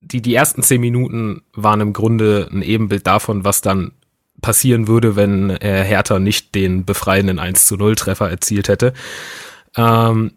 [0.00, 3.92] die, die ersten zehn Minuten waren im Grunde ein Ebenbild davon, was dann
[4.40, 8.92] passieren würde, wenn äh, Hertha nicht den befreienden 1 zu 0 Treffer erzielt hätte.
[9.76, 10.32] Ähm,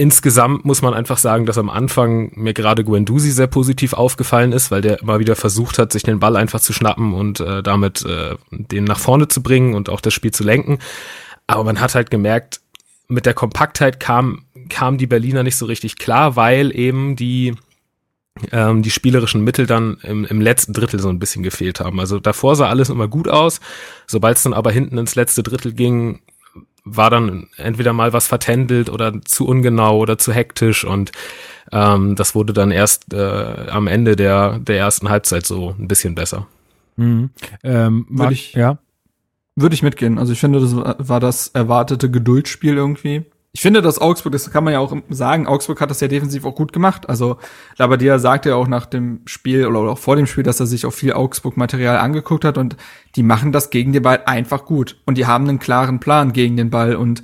[0.00, 4.70] insgesamt muss man einfach sagen, dass am Anfang mir gerade Guendouzi sehr positiv aufgefallen ist,
[4.70, 8.02] weil der immer wieder versucht hat, sich den Ball einfach zu schnappen und äh, damit
[8.06, 10.78] äh, den nach vorne zu bringen und auch das Spiel zu lenken.
[11.46, 12.62] Aber man hat halt gemerkt,
[13.08, 17.54] mit der Kompaktheit kam, kam die Berliner nicht so richtig klar, weil eben die
[18.52, 22.00] ähm, die spielerischen Mittel dann im, im letzten Drittel so ein bisschen gefehlt haben.
[22.00, 23.60] Also davor sah alles immer gut aus.
[24.06, 26.20] Sobald es dann aber hinten ins letzte Drittel ging,
[26.84, 31.12] war dann entweder mal was vertändelt oder zu ungenau oder zu hektisch und
[31.72, 36.14] ähm, das wurde dann erst äh, am Ende der, der ersten Halbzeit so ein bisschen
[36.14, 36.46] besser.
[36.96, 37.30] Mhm.
[37.62, 38.78] Ähm, Würde ich- ja.
[39.56, 40.18] Würde ich mitgehen.
[40.18, 43.24] Also ich finde, das war- war das erwartete Geduldsspiel irgendwie.
[43.52, 46.44] Ich finde, dass Augsburg, das kann man ja auch sagen, Augsburg hat das ja defensiv
[46.44, 47.08] auch gut gemacht.
[47.08, 47.38] Also
[47.78, 50.86] Labadia sagte ja auch nach dem Spiel oder auch vor dem Spiel, dass er sich
[50.86, 52.76] auch viel Augsburg-Material angeguckt hat und
[53.16, 55.00] die machen das gegen den Ball einfach gut.
[55.04, 57.22] Und die haben einen klaren Plan gegen den Ball und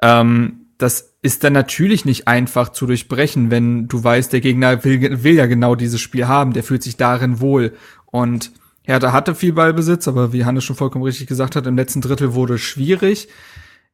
[0.00, 5.22] ähm, das ist dann natürlich nicht einfach zu durchbrechen, wenn du weißt, der Gegner will,
[5.22, 7.74] will ja genau dieses Spiel haben, der fühlt sich darin wohl.
[8.06, 12.00] Und Hertha hatte viel Ballbesitz, aber wie Hannes schon vollkommen richtig gesagt hat, im letzten
[12.00, 13.28] Drittel wurde es schwierig.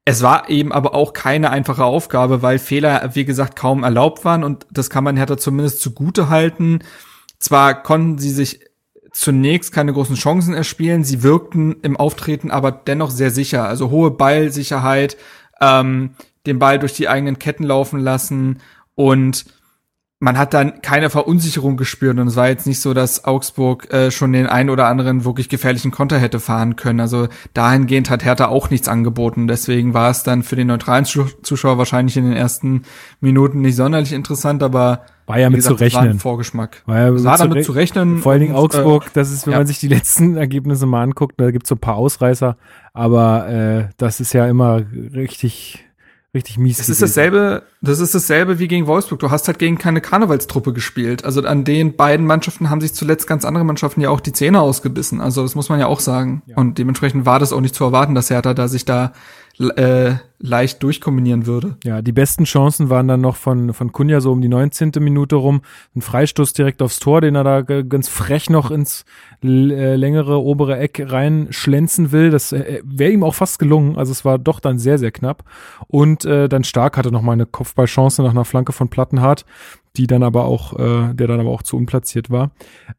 [0.08, 4.42] Es war eben aber auch keine einfache Aufgabe, weil Fehler, wie gesagt, kaum erlaubt waren
[4.42, 6.78] und das kann man Hertha zumindest zugute halten.
[7.38, 8.60] Zwar konnten sie sich
[9.12, 13.68] zunächst keine großen Chancen erspielen, sie wirkten im Auftreten aber dennoch sehr sicher.
[13.68, 15.18] Also hohe Ballsicherheit,
[15.60, 16.14] ähm,
[16.46, 18.62] den Ball durch die eigenen Ketten laufen lassen
[18.94, 19.44] und
[20.20, 24.10] man hat dann keine Verunsicherung gespürt und es war jetzt nicht so, dass Augsburg äh,
[24.10, 26.98] schon den einen oder anderen wirklich gefährlichen Konter hätte fahren können.
[26.98, 29.46] Also dahingehend hat Hertha auch nichts angeboten.
[29.46, 32.82] Deswegen war es dann für den neutralen Zuschauer wahrscheinlich in den ersten
[33.20, 36.02] Minuten nicht sonderlich interessant, aber war ja mit gesagt, zu rechnen.
[36.02, 36.82] War ein Vorgeschmack.
[36.86, 38.18] War, ja war damit zu rechnen.
[38.18, 39.58] Vor allen Dingen Augsburg, äh, das ist, wenn ja.
[39.58, 42.56] man sich die letzten Ergebnisse mal anguckt, da gibt's so ein paar Ausreißer,
[42.92, 44.82] aber äh, das ist ja immer
[45.14, 45.87] richtig
[46.34, 46.78] richtig mies.
[46.78, 49.18] Es ist dasselbe, das ist dasselbe wie gegen Wolfsburg.
[49.18, 51.24] Du hast halt gegen keine Karnevalstruppe gespielt.
[51.24, 54.60] Also an den beiden Mannschaften haben sich zuletzt ganz andere Mannschaften ja auch die Zähne
[54.60, 55.20] ausgebissen.
[55.20, 56.42] Also das muss man ja auch sagen.
[56.46, 56.56] Ja.
[56.56, 59.12] Und dementsprechend war das auch nicht zu erwarten, dass Hertha da sich da
[59.60, 61.76] äh, leicht durchkombinieren würde.
[61.82, 64.92] Ja, die besten Chancen waren dann noch von, von Kunja so um die 19.
[65.00, 65.62] Minute rum.
[65.96, 69.04] Ein Freistoß direkt aufs Tor, den er da ganz frech noch ins
[69.42, 72.30] äh, längere obere Eck reinschlänzen will.
[72.30, 73.96] Das äh, wäre ihm auch fast gelungen.
[73.96, 75.42] Also es war doch dann sehr, sehr knapp.
[75.88, 79.44] Und äh, dann Stark hatte noch mal eine Kopfballchance nach einer Flanke von Plattenhardt,
[79.96, 82.52] die dann aber auch, äh, der dann aber auch zu unplatziert war.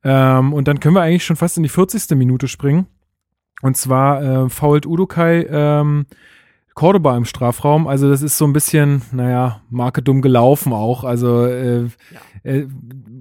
[0.04, 2.18] Ähm, und dann können wir eigentlich schon fast in die 40.
[2.18, 2.88] Minute springen.
[3.62, 6.06] Und zwar äh, fault Udukai ähm,
[6.80, 7.88] Cordoba im Strafraum.
[7.88, 11.04] Also das ist so ein bisschen, naja, Marke dumm gelaufen auch.
[11.04, 11.90] Also äh, ja.
[12.44, 12.68] äh,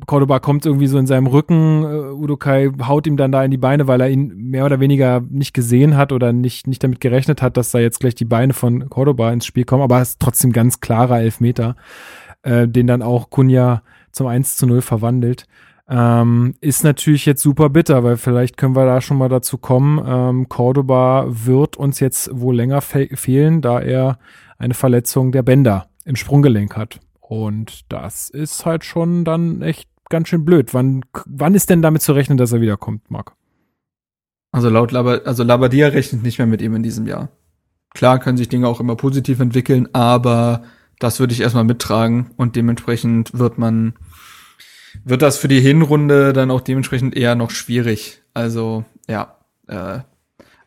[0.07, 3.57] Cordoba kommt irgendwie so in seinem Rücken, äh, Udokai haut ihm dann da in die
[3.57, 7.43] Beine, weil er ihn mehr oder weniger nicht gesehen hat oder nicht, nicht damit gerechnet
[7.43, 9.83] hat, dass da jetzt gleich die Beine von Cordoba ins Spiel kommen.
[9.83, 11.75] Aber es ist trotzdem ganz klarer Elfmeter,
[12.43, 15.49] äh, den dann auch Kunja zum 1 zu 0 verwandelt.
[15.91, 20.03] Ähm, ist natürlich jetzt super bitter, weil vielleicht können wir da schon mal dazu kommen.
[20.07, 24.19] Ähm, Cordoba wird uns jetzt wohl länger fe fehlen, da er
[24.59, 27.01] eine Verletzung der Bänder im Sprunggelenk hat.
[27.21, 30.75] Und das ist halt schon dann echt ganz schön blöd.
[30.75, 33.35] Wann, wann ist denn damit zu rechnen, dass er wiederkommt, Marc?
[34.51, 37.29] Also laut Laber, also Labadia rechnet nicht mehr mit ihm in diesem Jahr.
[37.95, 40.63] Klar können sich Dinge auch immer positiv entwickeln, aber
[40.99, 43.95] das würde ich erstmal mittragen und dementsprechend wird man
[45.05, 48.23] wird das für die Hinrunde dann auch dementsprechend eher noch schwierig.
[48.35, 50.01] Also ja, äh,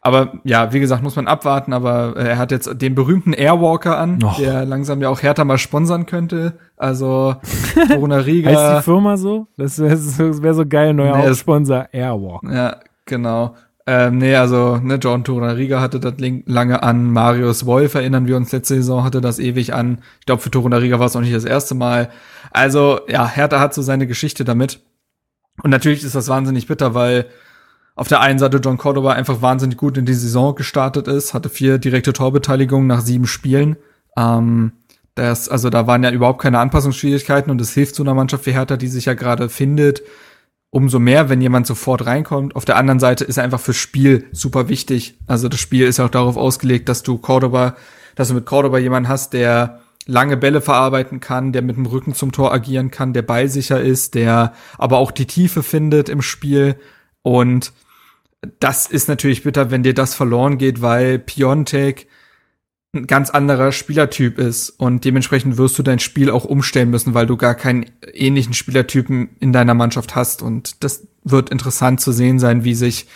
[0.03, 3.99] aber ja, wie gesagt, muss man abwarten, aber äh, er hat jetzt den berühmten Airwalker
[3.99, 4.33] an, oh.
[4.39, 6.57] der langsam ja auch härter mal sponsern könnte.
[6.75, 7.35] Also
[7.87, 8.49] Corona Riga.
[8.49, 9.45] heißt die Firma so?
[9.57, 9.97] Das wäre
[10.41, 12.51] wär so geil, neuer nee, Hauptsponsor, Airwalker.
[12.51, 13.55] Ja, genau.
[13.85, 16.13] Ähm, nee, also, ne, John Torunariga hatte das
[16.45, 19.99] lange an, Marius Wolf, erinnern wir uns, letzte Saison hatte das ewig an.
[20.19, 22.09] Ich glaube, für Torunariga war es auch nicht das erste Mal.
[22.51, 24.79] Also, ja, Hertha hat so seine Geschichte damit.
[25.63, 27.27] Und natürlich ist das wahnsinnig bitter, weil
[27.95, 31.49] auf der einen Seite John Cordoba einfach wahnsinnig gut in die Saison gestartet ist, hatte
[31.49, 33.77] vier direkte Torbeteiligungen nach sieben Spielen.
[34.17, 34.73] Ähm,
[35.15, 38.53] das, also da waren ja überhaupt keine Anpassungsschwierigkeiten und es hilft so einer Mannschaft wie
[38.53, 40.01] Hertha, die sich ja gerade findet,
[40.69, 42.55] umso mehr, wenn jemand sofort reinkommt.
[42.55, 45.19] Auf der anderen Seite ist er einfach fürs Spiel super wichtig.
[45.27, 47.75] Also das Spiel ist ja auch darauf ausgelegt, dass du Cordoba,
[48.15, 52.13] dass du mit Cordoba jemanden hast, der lange Bälle verarbeiten kann, der mit dem Rücken
[52.13, 56.75] zum Tor agieren kann, der ballsicher ist, der aber auch die Tiefe findet im Spiel.
[57.21, 57.71] Und
[58.59, 62.07] das ist natürlich bitter, wenn dir das verloren geht, weil Piontek
[62.93, 67.25] ein ganz anderer Spielertyp ist und dementsprechend wirst du dein Spiel auch umstellen müssen, weil
[67.25, 72.37] du gar keinen ähnlichen Spielertypen in deiner Mannschaft hast und das wird interessant zu sehen
[72.37, 73.07] sein, wie sich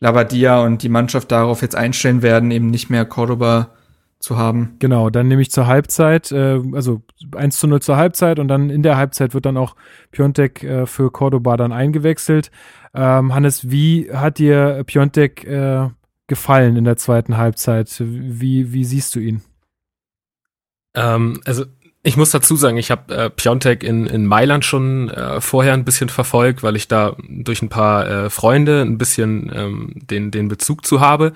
[0.00, 3.75] Labadia und die Mannschaft darauf jetzt einstellen werden, eben nicht mehr Cordoba
[4.18, 4.76] zu haben.
[4.78, 7.02] Genau, dann nehme ich zur Halbzeit, äh, also
[7.34, 9.76] 1 zu 0 zur Halbzeit und dann in der Halbzeit wird dann auch
[10.10, 12.50] Piontek äh, für Cordoba dann eingewechselt.
[12.94, 15.90] Ähm, Hannes, wie hat dir Piontek äh,
[16.26, 17.94] gefallen in der zweiten Halbzeit?
[18.00, 19.42] Wie, wie siehst du ihn?
[20.94, 21.64] Ähm, also
[22.02, 25.84] ich muss dazu sagen, ich habe äh, Piontek in, in Mailand schon äh, vorher ein
[25.84, 30.46] bisschen verfolgt, weil ich da durch ein paar äh, Freunde ein bisschen ähm, den, den
[30.46, 31.32] Bezug zu habe.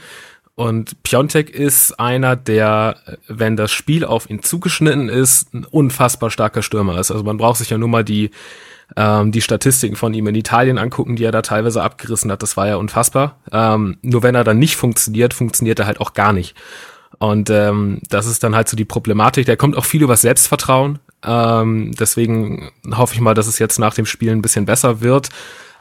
[0.55, 2.97] Und Piontek ist einer, der,
[3.29, 7.11] wenn das Spiel auf ihn zugeschnitten ist, ein unfassbar starker Stürmer ist.
[7.11, 8.31] Also man braucht sich ja nur mal die
[8.97, 12.57] ähm, die Statistiken von ihm in Italien angucken, die er da teilweise abgerissen hat, das
[12.57, 13.39] war ja unfassbar.
[13.53, 16.57] Ähm, nur wenn er dann nicht funktioniert, funktioniert er halt auch gar nicht.
[17.19, 19.47] Und ähm, das ist dann halt so die Problematik.
[19.47, 21.01] Der kommt auch viel über Selbstvertrauen.
[21.25, 25.29] Ähm, deswegen hoffe ich mal, dass es jetzt nach dem Spiel ein bisschen besser wird.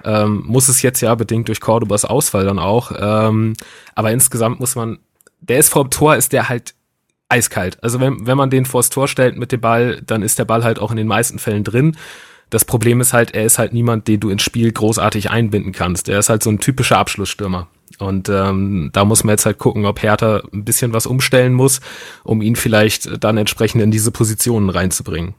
[0.04, 2.92] Ähm, muss es jetzt ja bedingt durch Cordobas Ausfall dann auch.
[2.98, 3.54] Ähm,
[3.96, 5.00] aber insgesamt muss man,
[5.42, 6.74] der ist vor dem Tor, ist der halt
[7.30, 7.82] eiskalt.
[7.84, 10.64] Also wenn, wenn man den vors Tor stellt mit dem Ball, dann ist der Ball
[10.64, 11.96] halt auch in den meisten Fällen drin.
[12.50, 16.10] Das Problem ist halt, er ist halt niemand, den du ins Spiel großartig einbinden kannst.
[16.10, 17.68] Er ist halt so ein typischer Abschlussstürmer.
[18.00, 21.82] Und ähm, da muss man jetzt halt gucken, ob Hertha ein bisschen was umstellen muss,
[22.24, 25.36] um ihn vielleicht dann entsprechend in diese Positionen reinzubringen.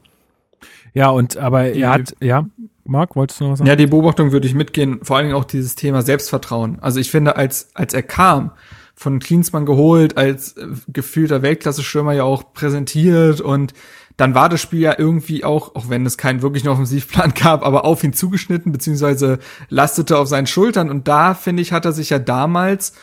[0.93, 2.45] Ja, und aber er hat, ja,
[2.91, 3.69] Marc, wolltest du noch was sagen?
[3.69, 6.79] Ja, die Beobachtung würde ich mitgehen, vor allen Dingen auch dieses Thema Selbstvertrauen.
[6.81, 8.51] Also ich finde, als, als er kam,
[8.93, 13.73] von Klinsmann geholt, als äh, gefühlter Weltklasse-Stürmer ja auch präsentiert und
[14.17, 17.85] dann war das Spiel ja irgendwie auch, auch wenn es keinen wirklichen Offensivplan gab, aber
[17.85, 20.91] auf ihn zugeschnitten, beziehungsweise lastete auf seinen Schultern.
[20.91, 22.93] Und da, finde ich, hat er sich ja damals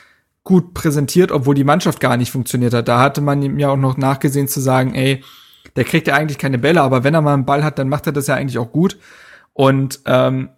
[0.45, 2.87] gut präsentiert, obwohl die Mannschaft gar nicht funktioniert hat.
[2.87, 5.25] Da hatte man ihm ja auch noch nachgesehen zu sagen, ey,
[5.75, 8.07] der kriegt ja eigentlich keine Bälle, aber wenn er mal einen Ball hat, dann macht
[8.07, 8.97] er das ja eigentlich auch gut.
[9.59, 10.51] Und ähm,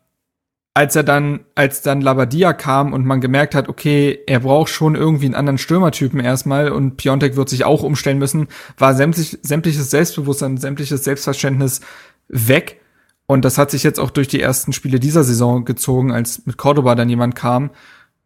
[0.74, 4.94] als er dann, als dann Labadia kam und man gemerkt hat, okay, er braucht schon
[4.94, 9.88] irgendwie einen anderen Stürmertypen erstmal und Piontek wird sich auch umstellen müssen, war sämtlich, sämtliches
[9.88, 11.80] Selbstbewusstsein, sämtliches Selbstverständnis
[12.28, 12.82] weg.
[13.24, 16.58] Und das hat sich jetzt auch durch die ersten Spiele dieser Saison gezogen, als mit
[16.58, 17.70] Cordoba dann jemand kam.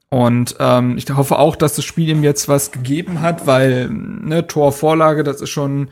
[0.09, 4.45] Und ähm, ich hoffe auch, dass das Spiel ihm jetzt was gegeben hat, weil ne,
[4.49, 5.89] Torvorlage, das ist schon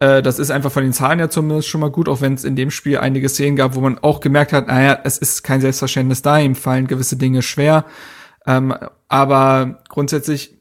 [0.00, 2.44] äh, das ist einfach von den Zahlen ja zumindest schon mal gut, auch wenn es
[2.44, 5.60] in dem Spiel einige Szenen gab, wo man auch gemerkt hat, naja, es ist kein
[5.60, 7.84] Selbstverständnis da, ihm fallen gewisse Dinge schwer.
[8.46, 8.74] Ähm,
[9.08, 10.58] aber grundsätzlich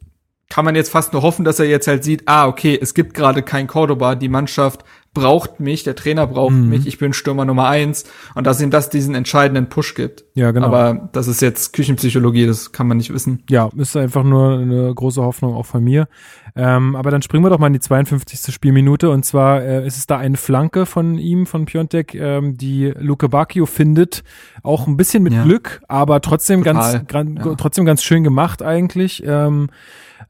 [0.50, 3.16] kann man jetzt fast nur hoffen, dass er jetzt halt sieht, ah, okay, es gibt
[3.16, 6.70] gerade kein Cordoba, die Mannschaft braucht mich, der Trainer braucht mhm.
[6.70, 10.26] mich, ich bin Stürmer Nummer eins und dass ihm das diesen entscheidenden Push gibt.
[10.34, 10.68] Ja, genau.
[10.68, 13.44] Aber das ist jetzt Küchenpsychologie, das kann man nicht wissen.
[13.50, 16.08] Ja, ist einfach nur eine große Hoffnung auch von mir.
[16.56, 18.54] Ähm, aber dann springen wir doch mal in die 52.
[18.54, 22.94] Spielminute und zwar äh, ist es da eine Flanke von ihm, von Piontek, ähm, die
[23.00, 24.24] Luke Bacchio findet,
[24.62, 25.44] auch ein bisschen mit ja.
[25.44, 27.04] Glück, aber trotzdem Total.
[27.06, 27.56] ganz, ja.
[27.56, 29.24] trotzdem ganz schön gemacht eigentlich.
[29.26, 29.70] Ähm,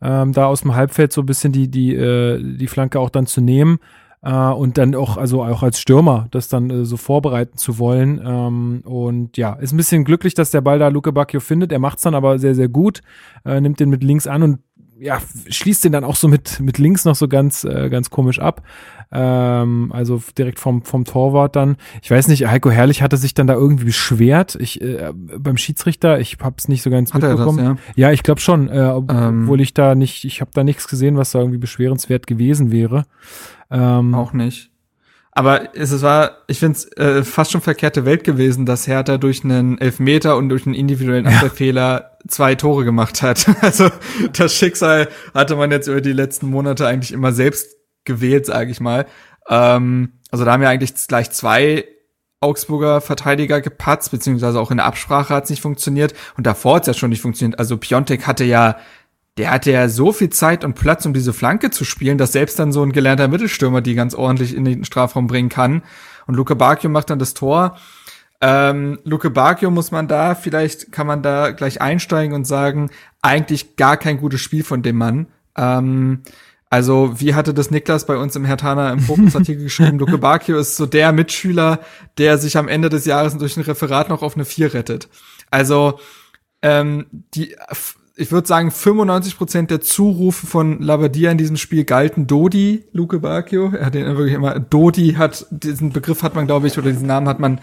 [0.01, 3.25] ähm, da aus dem Halbfeld so ein bisschen die, die, äh, die Flanke auch dann
[3.25, 3.79] zu nehmen
[4.23, 8.21] äh, und dann auch, also auch als Stürmer, das dann äh, so vorbereiten zu wollen.
[8.25, 11.71] Ähm, und ja, ist ein bisschen glücklich, dass der Ball da Luke Bacchio findet.
[11.71, 13.01] Er macht's dann aber sehr, sehr gut,
[13.45, 14.59] äh, nimmt den mit links an und
[14.99, 18.39] ja, schließt den dann auch so mit, mit links noch so ganz, äh, ganz komisch
[18.39, 18.61] ab.
[19.11, 21.77] Ähm, also direkt vom, vom Torwart dann.
[22.01, 24.55] Ich weiß nicht, Heiko Herrlich hatte sich dann da irgendwie beschwert.
[24.59, 27.57] Ich, äh, beim Schiedsrichter, ich hab's nicht so ganz Hat mitbekommen.
[27.57, 28.07] Das, ja?
[28.07, 28.11] ja?
[28.11, 29.43] ich glaube schon, äh, ähm.
[29.43, 33.05] obwohl ich da nicht, ich habe da nichts gesehen, was da irgendwie beschwerenswert gewesen wäre.
[33.69, 34.72] Ähm, auch nicht.
[35.35, 39.43] Aber es war, ich finde es äh, fast schon verkehrte Welt gewesen, dass Hertha durch
[39.43, 42.27] einen Elfmeter und durch einen individuellen Abwehrfehler ja.
[42.27, 43.47] zwei Tore gemacht hat.
[43.61, 43.89] Also
[44.33, 48.79] das Schicksal hatte man jetzt über die letzten Monate eigentlich immer selbst gewählt, sage ich
[48.79, 49.07] mal.
[49.49, 51.85] Ähm, also da haben ja eigentlich gleich zwei
[52.39, 56.13] Augsburger Verteidiger gepatzt, beziehungsweise auch in der Absprache hat es nicht funktioniert.
[56.37, 57.57] Und davor hat es ja schon nicht funktioniert.
[57.57, 58.77] Also Piontek hatte ja
[59.37, 62.59] der hatte ja so viel Zeit und Platz, um diese Flanke zu spielen, dass selbst
[62.59, 65.83] dann so ein gelernter Mittelstürmer die ganz ordentlich in den Strafraum bringen kann.
[66.27, 67.77] Und Luke Bacchio macht dann das Tor.
[68.41, 72.91] Ähm, Luke Bacchio muss man da, vielleicht kann man da gleich einsteigen und sagen,
[73.21, 75.27] eigentlich gar kein gutes Spiel von dem Mann.
[75.57, 76.21] Ähm,
[76.69, 79.99] also, wie hatte das Niklas bei uns im Hertana im Fokusartikel geschrieben?
[79.99, 81.79] Luke Bacchio ist so der Mitschüler,
[82.17, 85.07] der sich am Ende des Jahres durch ein Referat noch auf eine Vier rettet.
[85.49, 85.99] Also,
[86.61, 87.55] ähm, die
[88.15, 93.19] ich würde sagen, 95 Prozent der Zurufe von Labadia in diesem Spiel galten Dodi, Luke
[93.19, 93.71] Bacchio.
[93.73, 97.07] Er hat den wirklich immer, Dodi hat, diesen Begriff hat man, glaube ich, oder diesen
[97.07, 97.59] Namen hat man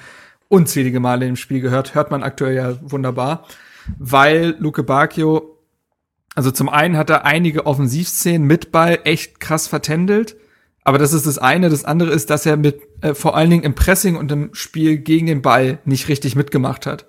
[0.48, 1.94] unzählige Male im Spiel gehört.
[1.94, 3.46] Hört man aktuell ja wunderbar.
[3.98, 5.56] Weil Luke Bacchio,
[6.34, 10.36] also zum einen hat er einige Offensivszenen mit Ball echt krass vertändelt.
[10.82, 11.70] Aber das ist das eine.
[11.70, 14.98] Das andere ist, dass er mit, äh, vor allen Dingen im Pressing und im Spiel
[14.98, 17.06] gegen den Ball nicht richtig mitgemacht hat.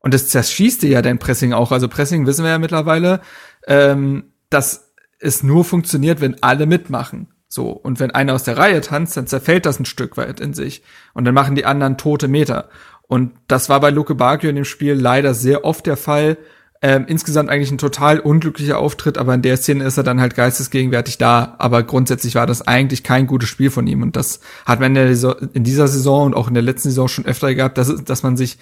[0.00, 1.72] Und das zerschießt dir ja dein Pressing auch.
[1.72, 3.20] Also Pressing wissen wir ja mittlerweile,
[3.66, 7.28] ähm, dass es nur funktioniert, wenn alle mitmachen.
[7.48, 7.70] So.
[7.70, 10.82] Und wenn einer aus der Reihe tanzt, dann zerfällt das ein Stück weit in sich.
[11.12, 12.68] Und dann machen die anderen tote Meter.
[13.02, 16.38] Und das war bei Luke Bacchio in dem Spiel leider sehr oft der Fall.
[16.82, 20.34] Ähm, insgesamt eigentlich ein total unglücklicher Auftritt, aber in der Szene ist er dann halt
[20.34, 21.56] geistesgegenwärtig da.
[21.58, 24.00] Aber grundsätzlich war das eigentlich kein gutes Spiel von ihm.
[24.00, 27.08] Und das hat man in, Saison, in dieser Saison und auch in der letzten Saison
[27.08, 28.58] schon öfter gehabt, dass, dass man sich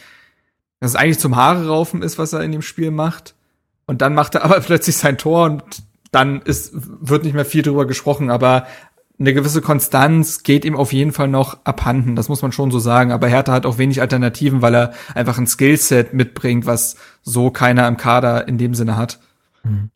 [0.81, 3.35] dass es eigentlich zum Haare raufen ist, was er in dem Spiel macht.
[3.87, 5.63] Und dann macht er aber plötzlich sein Tor und
[6.11, 8.67] dann ist, wird nicht mehr viel drüber gesprochen, aber
[9.21, 12.79] eine gewisse Konstanz geht ihm auf jeden Fall noch abhanden, das muss man schon so
[12.79, 13.11] sagen.
[13.11, 17.89] Aber Hertha hat auch wenig Alternativen, weil er einfach ein Skillset mitbringt, was so keiner
[17.89, 19.19] im Kader in dem Sinne hat.
[19.65, 19.91] Mhm.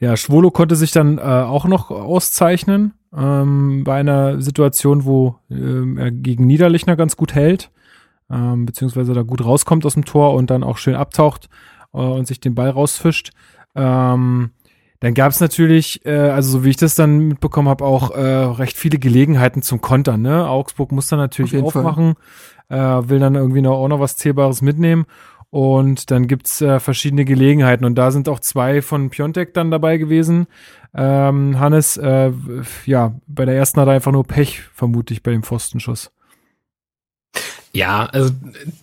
[0.00, 6.00] Ja, Schwolo konnte sich dann äh, auch noch auszeichnen ähm, bei einer Situation, wo äh,
[6.00, 7.70] er gegen Niederlichner ganz gut hält
[8.30, 11.48] ähm, beziehungsweise da gut rauskommt aus dem Tor und dann auch schön abtaucht
[11.92, 13.30] äh, und sich den Ball rausfischt.
[13.74, 14.50] Ähm,
[15.00, 18.20] dann gab es natürlich, äh, also so wie ich das dann mitbekommen habe, auch äh,
[18.20, 20.20] recht viele Gelegenheiten zum Kontern.
[20.20, 20.48] Ne?
[20.48, 22.14] Augsburg muss dann natürlich aufmachen,
[22.68, 25.06] äh, will dann irgendwie noch, auch noch was Zählbares mitnehmen.
[25.48, 27.84] Und dann gibt's äh, verschiedene Gelegenheiten.
[27.84, 30.46] Und da sind auch zwei von Piontek dann dabei gewesen.
[30.94, 32.30] Ähm, Hannes, äh,
[32.86, 36.12] ja, bei der ersten hat er einfach nur Pech, vermute ich, bei dem Pfostenschuss.
[37.72, 38.32] Ja, also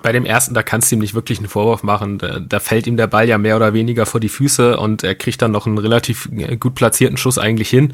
[0.01, 2.19] bei dem ersten, da kannst du ihm nicht wirklich einen Vorwurf machen.
[2.19, 5.13] Da, da, fällt ihm der Ball ja mehr oder weniger vor die Füße und er
[5.13, 7.93] kriegt dann noch einen relativ äh, gut platzierten Schuss eigentlich hin.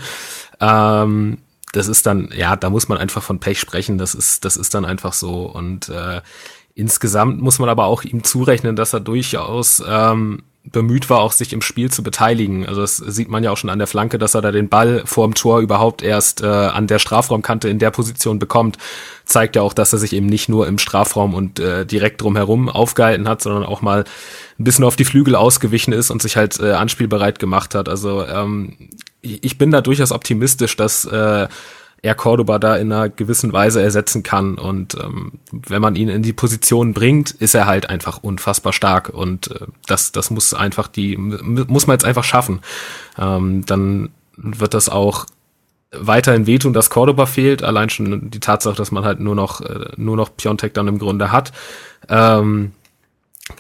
[0.60, 1.40] Ähm,
[1.72, 3.98] das ist dann, ja, da muss man einfach von Pech sprechen.
[3.98, 5.46] Das ist, das ist dann einfach so.
[5.46, 6.22] Und äh,
[6.76, 11.52] insgesamt muss man aber auch ihm zurechnen, dass er durchaus ähm, bemüht war, auch sich
[11.52, 12.66] im Spiel zu beteiligen.
[12.66, 15.04] Also das sieht man ja auch schon an der Flanke, dass er da den Ball
[15.06, 18.78] vorm Tor überhaupt erst äh, an der Strafraumkante in der Position bekommt.
[19.26, 22.70] Zeigt ja auch, dass er sich eben nicht nur im Strafraum und äh, direkt drumherum
[22.70, 24.06] aufgehalten hat, sondern auch mal
[24.58, 27.90] ein bisschen auf die Flügel ausgewichen ist und sich halt äh, anspielbereit gemacht hat.
[27.90, 28.78] Also ähm,
[29.22, 31.48] ich bin da durchaus optimistisch, dass äh,
[32.04, 34.56] er Cordoba da in einer gewissen Weise ersetzen kann.
[34.60, 39.10] Und ähm, wenn man ihn in die Position bringt, ist er halt einfach unfassbar stark.
[39.10, 42.60] Und äh, das, das muss einfach die, muss man jetzt einfach schaffen.
[43.18, 45.26] Ähm, dann wird das auch
[45.94, 47.64] weiterhin wehtun, dass Cordoba fehlt.
[47.64, 51.00] Allein schon die Tatsache, dass man halt nur noch, äh, nur noch Piontek dann im
[51.00, 51.54] Grunde hat.
[52.10, 52.74] Ähm,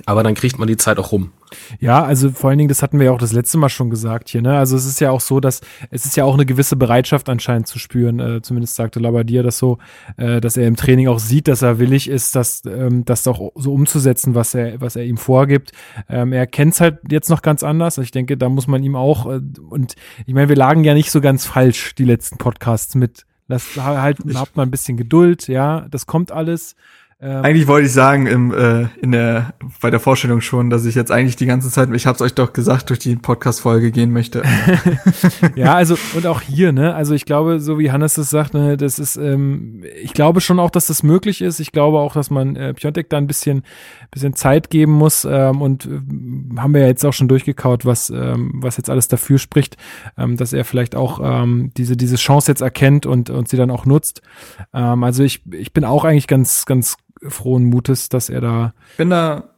[0.05, 1.31] aber dann kriegt man die Zeit auch rum.
[1.79, 4.29] Ja, also vor allen Dingen, das hatten wir ja auch das letzte Mal schon gesagt
[4.29, 4.57] hier, ne?
[4.57, 5.59] Also es ist ja auch so, dass
[5.91, 9.57] es ist ja auch eine gewisse Bereitschaft anscheinend zu spüren, äh, zumindest sagte Labadia das
[9.57, 9.79] so,
[10.15, 13.51] äh, dass er im Training auch sieht, dass er willig ist, das, ähm, das auch
[13.55, 15.73] so umzusetzen, was er, was er ihm vorgibt.
[16.07, 17.97] Ähm, er kennt es halt jetzt noch ganz anders.
[17.97, 21.11] Ich denke, da muss man ihm auch, äh, und ich meine, wir lagen ja nicht
[21.11, 23.25] so ganz falsch, die letzten Podcasts mit.
[23.49, 26.77] Lasst halt, habt mal ein bisschen Geduld, ja, das kommt alles.
[27.24, 30.93] Ähm, eigentlich wollte ich sagen im, äh, in der bei der Vorstellung schon, dass ich
[30.93, 34.11] jetzt eigentlich die ganze Zeit, ich habe es euch doch gesagt, durch die Podcast-Folge gehen
[34.11, 34.43] möchte.
[35.55, 36.93] ja, also und auch hier, ne?
[36.93, 40.59] Also ich glaube, so wie Hannes das sagt, ne, das ist, ähm, ich glaube schon
[40.59, 41.61] auch, dass das möglich ist.
[41.61, 43.63] Ich glaube auch, dass man äh, Piontek da ein bisschen,
[44.11, 48.09] bisschen Zeit geben muss ähm, und äh, haben wir ja jetzt auch schon durchgekaut, was,
[48.09, 49.78] ähm, was jetzt alles dafür spricht,
[50.17, 53.71] ähm, dass er vielleicht auch ähm, diese diese Chance jetzt erkennt und und sie dann
[53.71, 54.21] auch nutzt.
[54.74, 56.97] Ähm, also ich ich bin auch eigentlich ganz ganz
[57.28, 58.74] frohen Mutes, dass er da.
[58.97, 59.49] Bin da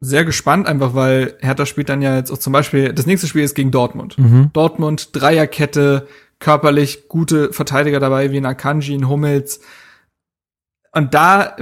[0.00, 3.42] sehr gespannt, einfach weil Hertha spielt dann ja jetzt auch zum Beispiel, das nächste Spiel
[3.42, 4.18] ist gegen Dortmund.
[4.18, 4.50] Mhm.
[4.52, 6.06] Dortmund, Dreierkette,
[6.38, 9.60] körperlich gute Verteidiger dabei, wie Nakanji, in Hummels.
[10.92, 11.56] Und da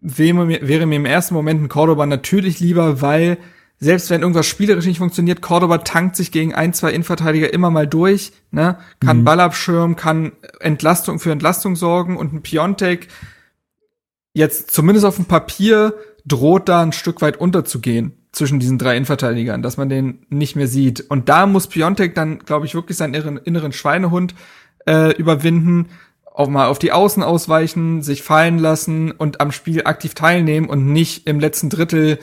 [0.00, 3.38] wäre mir, wäre mir im ersten Moment ein Cordoba natürlich lieber, weil
[3.80, 7.86] selbst wenn irgendwas spielerisch nicht funktioniert, Cordoba tankt sich gegen ein, zwei Innenverteidiger immer mal
[7.86, 8.78] durch, ne?
[9.00, 9.24] kann mhm.
[9.24, 13.08] Ball abschirmen, kann Entlastung für Entlastung sorgen und ein Piontek
[14.34, 15.94] jetzt zumindest auf dem Papier
[16.26, 20.66] droht da ein Stück weit unterzugehen zwischen diesen drei Innenverteidigern, dass man den nicht mehr
[20.66, 21.00] sieht.
[21.08, 24.34] Und da muss Piontek dann, glaube ich, wirklich seinen inneren, Schweinehund
[24.86, 25.88] äh, überwinden,
[26.34, 30.92] auch mal auf die Außen ausweichen, sich fallen lassen und am Spiel aktiv teilnehmen und
[30.92, 32.18] nicht im letzten Drittel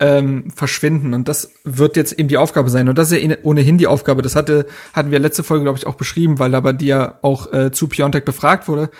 [0.00, 1.14] ähm, verschwinden.
[1.14, 2.88] Und das wird jetzt eben die Aufgabe sein.
[2.88, 4.22] Und das ist ja ohnehin die Aufgabe.
[4.22, 7.52] Das hatte, hatten wir letzte Folge, glaube ich, auch beschrieben, weil aber die ja auch
[7.52, 8.90] äh, zu Piontek befragt wurde.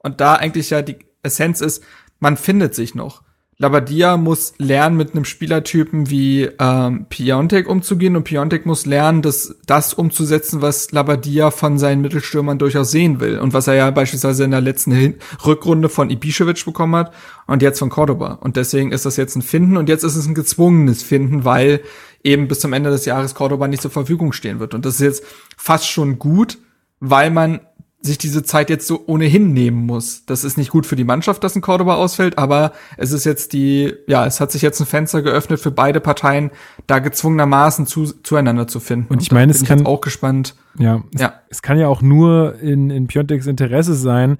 [0.00, 1.82] Und da eigentlich ja die Essenz ist,
[2.20, 3.22] man findet sich noch.
[3.60, 9.54] Labadia muss lernen, mit einem Spielertypen wie ähm, Piontek umzugehen und Piontek muss lernen, das,
[9.66, 14.44] das umzusetzen, was Labadia von seinen Mittelstürmern durchaus sehen will und was er ja beispielsweise
[14.44, 17.12] in der letzten Hin Rückrunde von Ibišević bekommen hat
[17.46, 18.38] und jetzt von Cordoba.
[18.40, 21.82] Und deswegen ist das jetzt ein Finden und jetzt ist es ein gezwungenes Finden, weil
[22.24, 24.72] eben bis zum Ende des Jahres Cordoba nicht zur Verfügung stehen wird.
[24.72, 25.24] Und das ist jetzt
[25.58, 26.56] fast schon gut,
[26.98, 27.60] weil man
[28.02, 30.24] sich diese Zeit jetzt so ohnehin nehmen muss.
[30.24, 33.52] Das ist nicht gut für die Mannschaft, dass ein Cordoba ausfällt, aber es ist jetzt
[33.52, 36.50] die, ja, es hat sich jetzt ein Fenster geöffnet für beide Parteien,
[36.86, 39.12] da gezwungenermaßen zu, zueinander zu finden.
[39.12, 40.54] Und ich meine, es kann auch gespannt.
[40.78, 41.34] Ja, ja.
[41.48, 44.38] Es, es, kann ja auch nur in, in Piontek's Interesse sein,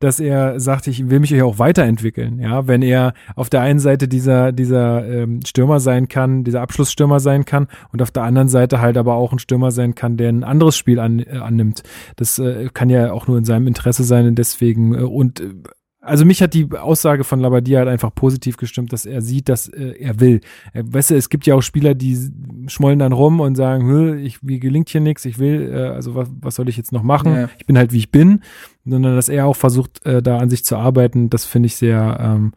[0.00, 2.38] dass er sagt, ich will mich auch weiterentwickeln.
[2.38, 7.20] Ja, wenn er auf der einen Seite dieser, dieser ähm, Stürmer sein kann, dieser Abschlussstürmer
[7.20, 10.28] sein kann und auf der anderen Seite halt aber auch ein Stürmer sein kann, der
[10.28, 11.82] ein anderes Spiel an, äh, annimmt.
[12.16, 15.54] Das äh, kann ja auch nur in seinem Interesse sein und deswegen äh, und äh,
[16.02, 19.68] also mich hat die Aussage von Labadia halt einfach positiv gestimmt, dass er sieht, dass
[19.68, 20.40] äh, er will.
[20.72, 22.18] Äh, weißt du, es gibt ja auch Spieler, die
[22.66, 26.28] schmollen dann rum und sagen, ich, mir gelingt hier nichts, ich will, äh, also was,
[26.40, 27.34] was soll ich jetzt noch machen?
[27.34, 27.48] Ja.
[27.56, 28.40] Ich bin halt wie ich bin,
[28.84, 32.18] sondern dass er auch versucht, äh, da an sich zu arbeiten, das finde ich sehr,
[32.20, 32.52] ähm,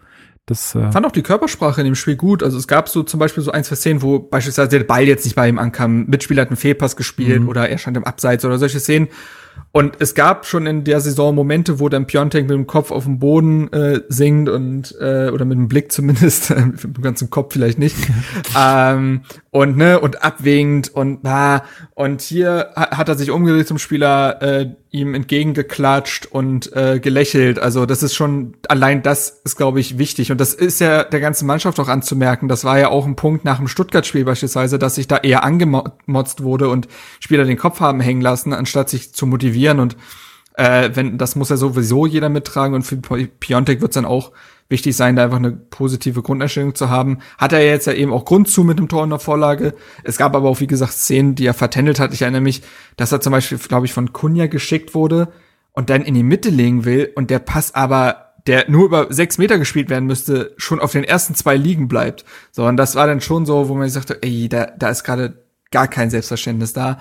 [0.48, 2.44] das äh fand auch die Körpersprache in dem Spiel gut.
[2.44, 5.26] Also es gab so zum Beispiel so ein, zwei Szenen, wo beispielsweise der Ball jetzt
[5.26, 7.50] nicht bei ihm ankam, Mitspieler hat einen Fehlpass gespielt mhm.
[7.50, 9.08] oder er stand im Abseits oder solche Szenen,
[9.76, 13.04] und es gab schon in der Saison Momente, wo dann Piontek mit dem Kopf auf
[13.04, 17.52] dem Boden äh, singt und äh, oder mit dem Blick zumindest, mit dem ganzen Kopf
[17.52, 17.98] vielleicht nicht.
[18.58, 24.42] ähm, und ne und abwinkend und ah, und hier hat er sich umgedreht zum Spieler,
[24.42, 27.60] äh, ihm entgegengeklatscht und äh, gelächelt.
[27.60, 31.20] Also das ist schon allein das ist glaube ich wichtig und das ist ja der
[31.20, 32.48] ganzen Mannschaft auch anzumerken.
[32.48, 36.44] Das war ja auch ein Punkt nach dem Stuttgart-Spiel beispielsweise, dass sich da eher angemotzt
[36.44, 36.88] wurde und
[37.20, 39.98] Spieler den Kopf haben hängen lassen, anstatt sich zu motivieren und
[40.58, 44.32] äh, wenn das muss ja sowieso jeder mittragen und für Piontek wird's dann auch
[44.70, 47.20] wichtig sein, da einfach eine positive Grundeinstellung zu haben.
[47.38, 49.76] Hat er jetzt ja eben auch Grund zu mit dem Tor in der Vorlage.
[50.04, 52.14] Es gab aber auch, wie gesagt, Szenen, die er vertändelt hat.
[52.14, 52.64] Ich erinnere mich,
[52.98, 55.28] dass er zum Beispiel, glaube ich, von Kunja geschickt wurde
[55.72, 59.40] und dann in die Mitte legen will und der Pass aber der nur über sechs
[59.40, 62.26] Meter gespielt werden müsste, schon auf den ersten zwei liegen bleibt.
[62.52, 65.04] So, und das war dann schon so, wo man sich sagte, ey, da, da ist
[65.04, 67.00] gerade gar kein Selbstverständnis da.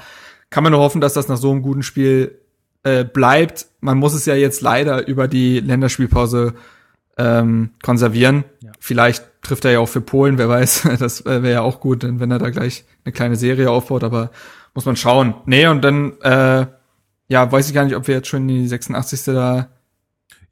[0.49, 2.41] Kann man nur hoffen, dass das nach so einem guten Spiel
[2.85, 3.67] äh, bleibt.
[3.81, 6.55] Man muss es ja jetzt leider über die Länderspielpause
[7.19, 8.45] ähm, konservieren.
[8.61, 8.73] Ja.
[8.79, 10.89] Vielleicht trifft er ja auch für Polen, wer weiß.
[10.99, 14.31] Das äh, wäre ja auch gut, wenn er da gleich eine kleine Serie aufbaut, aber
[14.75, 15.35] muss man schauen.
[15.47, 16.67] Nee, und dann, äh,
[17.29, 19.25] ja, weiß ich gar nicht, ob wir jetzt schon die 86.
[19.25, 19.69] da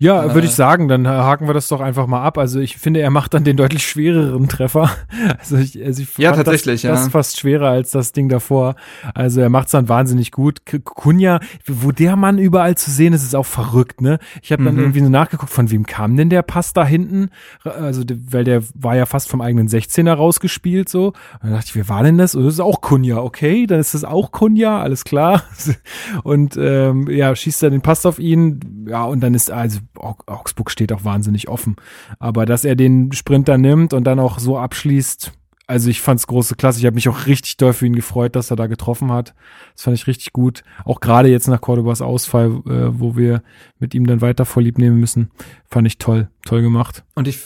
[0.03, 2.36] ja, äh, würde ich sagen, dann haken wir das doch einfach mal ab.
[2.36, 4.90] Also ich finde, er macht dann den deutlich schwereren Treffer.
[5.38, 6.90] Also ich, also ich ja, tatsächlich, das, ja.
[6.90, 8.74] das ist fast schwerer als das Ding davor.
[9.14, 10.62] Also er macht's dann wahnsinnig gut.
[10.84, 14.18] Kunja, wo der Mann überall zu sehen ist, ist auch verrückt, ne?
[14.42, 14.80] Ich habe dann mhm.
[14.80, 17.30] irgendwie so nachgeguckt, von wem kam denn der Pass da hinten?
[17.64, 21.09] Also weil der war ja fast vom eigenen 16er rausgespielt so.
[21.09, 22.34] Und dann dachte ich, wer war denn das?
[22.34, 25.42] Und das ist auch Kunja, okay, dann ist das auch Kunja, alles klar.
[26.24, 28.86] Und ähm, ja, schießt dann den Pass auf ihn.
[28.88, 31.76] Ja, und dann ist also Augsburg steht auch wahnsinnig offen.
[32.18, 35.32] Aber dass er den Sprinter nimmt und dann auch so abschließt,
[35.66, 36.80] also ich fand's große Klasse.
[36.80, 39.34] Ich habe mich auch richtig doll für ihn gefreut, dass er da getroffen hat.
[39.74, 40.64] Das fand ich richtig gut.
[40.84, 43.43] Auch gerade jetzt nach Cordobas Ausfall, äh, wo wir
[43.78, 45.30] mit ihm dann weiter vorlieb nehmen müssen,
[45.70, 47.05] fand ich toll, toll gemacht.
[47.14, 47.40] Und ich,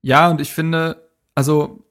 [0.00, 1.84] ja, und ich finde, also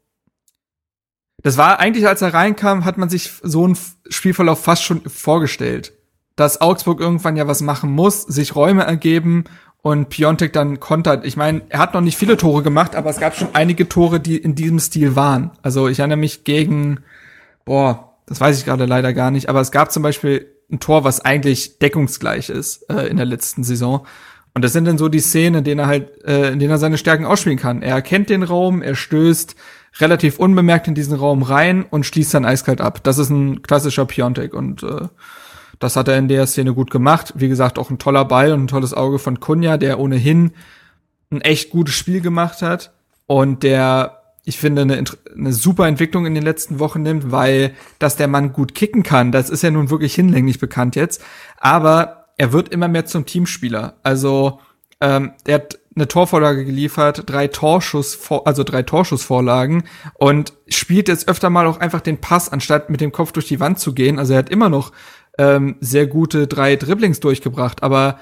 [1.43, 3.77] das war eigentlich, als er reinkam, hat man sich so einen
[4.09, 5.93] Spielverlauf fast schon vorgestellt,
[6.35, 9.43] dass Augsburg irgendwann ja was machen muss, sich Räume ergeben
[9.81, 11.25] und Piontek dann kontert.
[11.25, 14.19] Ich meine, er hat noch nicht viele Tore gemacht, aber es gab schon einige Tore,
[14.19, 15.51] die in diesem Stil waren.
[15.61, 16.99] Also ich erinnere mich gegen,
[17.65, 21.03] boah, das weiß ich gerade leider gar nicht, aber es gab zum Beispiel ein Tor,
[21.03, 24.05] was eigentlich deckungsgleich ist äh, in der letzten Saison.
[24.53, 26.77] Und das sind dann so die Szenen, in denen er halt, äh, in denen er
[26.77, 27.81] seine Stärken ausspielen kann.
[27.81, 29.55] Er erkennt den Raum, er stößt
[29.99, 33.03] relativ unbemerkt in diesen Raum rein und schließt dann eiskalt ab.
[33.03, 35.07] Das ist ein klassischer Piontek und äh,
[35.79, 37.33] das hat er in der Szene gut gemacht.
[37.35, 40.51] Wie gesagt, auch ein toller Ball und ein tolles Auge von Kunja, der ohnehin
[41.31, 42.91] ein echt gutes Spiel gemacht hat
[43.27, 45.03] und der ich finde, eine,
[45.35, 49.31] eine super Entwicklung in den letzten Wochen nimmt, weil dass der Mann gut kicken kann,
[49.31, 51.21] das ist ja nun wirklich hinlänglich bekannt jetzt.
[51.57, 53.95] Aber er wird immer mehr zum Teamspieler.
[54.01, 54.59] Also
[55.01, 59.83] ähm, er hat eine Torvorlage geliefert, drei Torschuss, also drei Torschussvorlagen
[60.15, 63.59] und spielt jetzt öfter mal auch einfach den Pass, anstatt mit dem Kopf durch die
[63.59, 64.17] Wand zu gehen.
[64.17, 64.91] Also er hat immer noch
[65.39, 68.19] ähm, sehr gute drei Dribblings durchgebracht, aber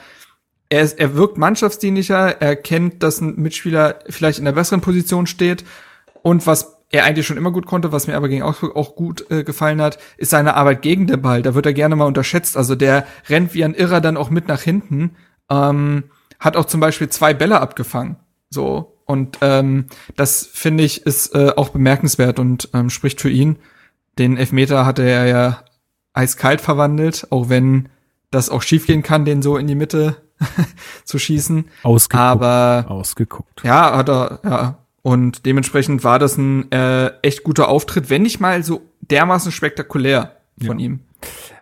[0.70, 5.28] er, ist, er wirkt mannschaftsdienlicher, er kennt, dass ein Mitspieler vielleicht in der besseren Position
[5.28, 5.66] steht
[6.22, 9.30] und was er eigentlich schon immer gut konnte, was mir aber gegen Augsburg auch gut
[9.30, 11.42] äh, gefallen hat, ist seine Arbeit gegen den Ball.
[11.42, 12.56] Da wird er gerne mal unterschätzt.
[12.56, 15.16] Also der rennt wie ein Irrer dann auch mit nach hinten.
[15.50, 16.06] Ähm,
[16.40, 18.18] hat auch zum Beispiel zwei Bälle abgefangen.
[18.50, 18.94] So.
[19.06, 23.58] Und ähm, das finde ich ist äh, auch bemerkenswert und ähm, spricht für ihn.
[24.18, 25.64] Den Elfmeter hatte er ja
[26.18, 27.90] eiskalt verwandelt, auch wenn
[28.32, 30.18] das auch schiefgehen kann, den so in die Mitte
[31.06, 31.66] zu schießen.
[31.84, 32.22] Ausgeguckt.
[32.22, 33.64] Aber ausgeguckt.
[33.64, 34.78] Ja, hat er, ja.
[35.02, 40.36] Und dementsprechend war das ein äh, echt guter Auftritt, wenn nicht mal so dermaßen spektakulär
[40.66, 40.86] von ja.
[40.86, 41.00] ihm.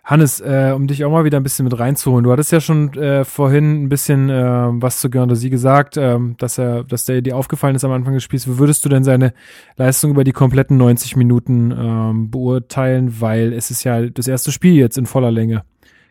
[0.06, 2.22] Hannes, äh, um dich auch mal wieder ein bisschen mit reinzuholen.
[2.22, 6.58] Du hattest ja schon äh, vorhin ein bisschen äh, was zu Guendouzi gesagt, äh, dass
[6.58, 8.46] er, dass der dir aufgefallen ist am Anfang des Spiels.
[8.46, 9.34] Wie würdest du denn seine
[9.76, 13.20] Leistung über die kompletten 90 Minuten ähm, beurteilen?
[13.20, 15.64] Weil es ist ja das erste Spiel jetzt in voller Länge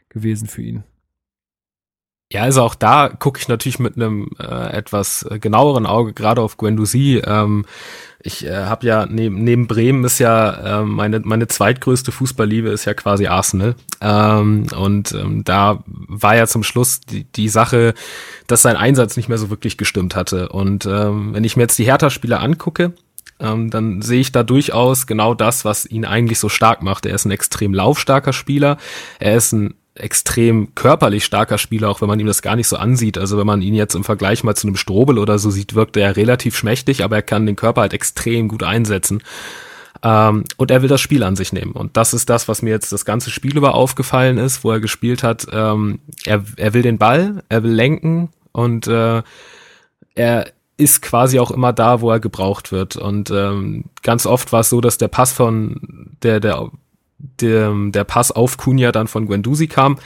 [0.09, 0.83] gewesen für ihn.
[2.35, 6.57] Ja, also auch da gucke ich natürlich mit einem äh, etwas genaueren Auge gerade auf
[6.57, 7.21] Guendouzi.
[7.25, 7.63] Ähm,
[8.21, 12.83] ich äh, habe ja neben, neben Bremen ist ja äh, meine meine zweitgrößte Fußballliebe ist
[12.83, 17.93] ja quasi Arsenal ähm, und ähm, da war ja zum Schluss die, die Sache,
[18.47, 21.79] dass sein Einsatz nicht mehr so wirklich gestimmt hatte und ähm, wenn ich mir jetzt
[21.79, 22.91] die Hertha-Spieler angucke,
[23.39, 27.05] ähm, dann sehe ich da durchaus genau das, was ihn eigentlich so stark macht.
[27.05, 28.75] Er ist ein extrem laufstarker Spieler,
[29.19, 32.75] er ist ein extrem körperlich starker Spieler, auch wenn man ihm das gar nicht so
[32.75, 33.17] ansieht.
[33.17, 35.95] Also wenn man ihn jetzt im Vergleich mal zu einem Strobel oder so sieht, wirkt
[35.97, 39.23] er relativ schmächtig, aber er kann den Körper halt extrem gut einsetzen.
[40.03, 41.71] Ähm, und er will das Spiel an sich nehmen.
[41.71, 44.81] Und das ist das, was mir jetzt das ganze Spiel über aufgefallen ist, wo er
[44.81, 45.47] gespielt hat.
[45.51, 49.23] Ähm, er, er will den Ball, er will lenken und äh,
[50.13, 50.45] er
[50.77, 52.97] ist quasi auch immer da, wo er gebraucht wird.
[52.97, 56.69] Und ähm, ganz oft war es so, dass der Pass von der, der
[57.41, 59.97] der, der Pass auf Kunja dann von Guendouzi kam.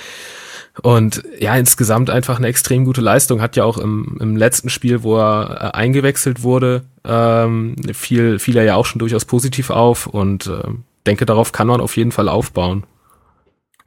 [0.81, 3.41] Und ja, insgesamt einfach eine extrem gute Leistung.
[3.41, 8.57] Hat ja auch im, im letzten Spiel, wo er äh, eingewechselt wurde, ähm, fiel, fiel
[8.57, 10.69] er ja auch schon durchaus positiv auf und äh,
[11.05, 12.83] denke, darauf kann man auf jeden Fall aufbauen.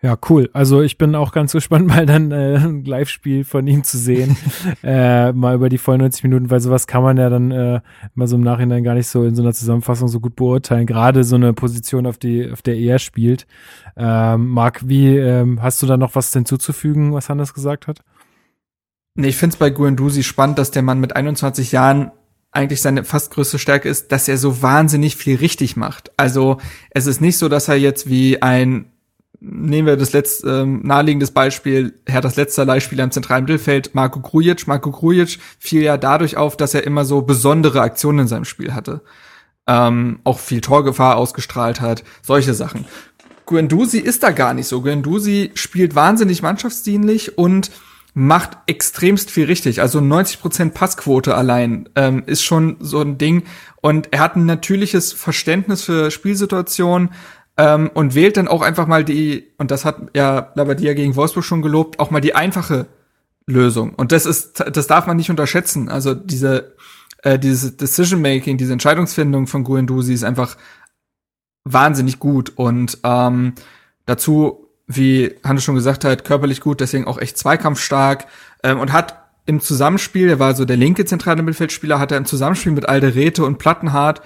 [0.04, 0.50] Ja, cool.
[0.52, 4.36] Also ich bin auch ganz gespannt, mal dann äh, ein Live-Spiel von ihm zu sehen.
[4.82, 7.80] äh, mal über die vollen 90 Minuten, weil sowas kann man ja dann äh,
[8.14, 10.86] mal so im Nachhinein gar nicht so in so einer Zusammenfassung so gut beurteilen.
[10.86, 13.46] Gerade so eine Position, auf die, auf der er spielt.
[13.96, 18.00] Ähm, Marc, wie ähm, hast du da noch was hinzuzufügen, was Hannes gesagt hat?
[19.14, 22.10] Nee, ich finde es bei Guendouzi spannend, dass der Mann mit 21 Jahren
[22.50, 26.10] eigentlich seine fast größte Stärke ist, dass er so wahnsinnig viel richtig macht.
[26.16, 26.58] Also
[26.90, 28.91] es ist nicht so, dass er jetzt wie ein
[29.42, 34.66] nehmen wir das letzte ähm, naheliegendes Beispiel, Herthas letzter Leihspieler im zentralen Mittelfeld, Marco Grujic.
[34.68, 38.72] Marco Grujic fiel ja dadurch auf, dass er immer so besondere Aktionen in seinem Spiel
[38.72, 39.02] hatte.
[39.66, 42.84] Ähm, auch viel Torgefahr ausgestrahlt hat, solche Sachen.
[43.46, 44.80] Guendouzi ist da gar nicht so.
[44.80, 47.70] Guendouzi spielt wahnsinnig mannschaftsdienlich und
[48.14, 49.80] macht extremst viel richtig.
[49.80, 53.44] Also 90% Passquote allein ähm, ist schon so ein Ding.
[53.80, 57.10] Und er hat ein natürliches Verständnis für Spielsituationen,
[57.56, 61.44] ähm, und wählt dann auch einfach mal die, und das hat ja Labadia gegen Wolfsburg
[61.44, 62.86] schon gelobt, auch mal die einfache
[63.46, 63.94] Lösung.
[63.94, 65.88] Und das ist, das darf man nicht unterschätzen.
[65.88, 66.74] Also diese,
[67.22, 70.56] äh, dieses Decision-Making, diese Entscheidungsfindung von Guendouzi ist einfach
[71.64, 72.52] wahnsinnig gut.
[72.56, 73.54] Und ähm,
[74.06, 78.26] dazu, wie Hannes schon gesagt hat, körperlich gut, deswegen auch echt zweikampfstark
[78.62, 82.24] ähm, und hat im Zusammenspiel, er war so der linke zentrale Mittelfeldspieler, hat er im
[82.24, 84.22] Zusammenspiel mit Alderete und Plattenhardt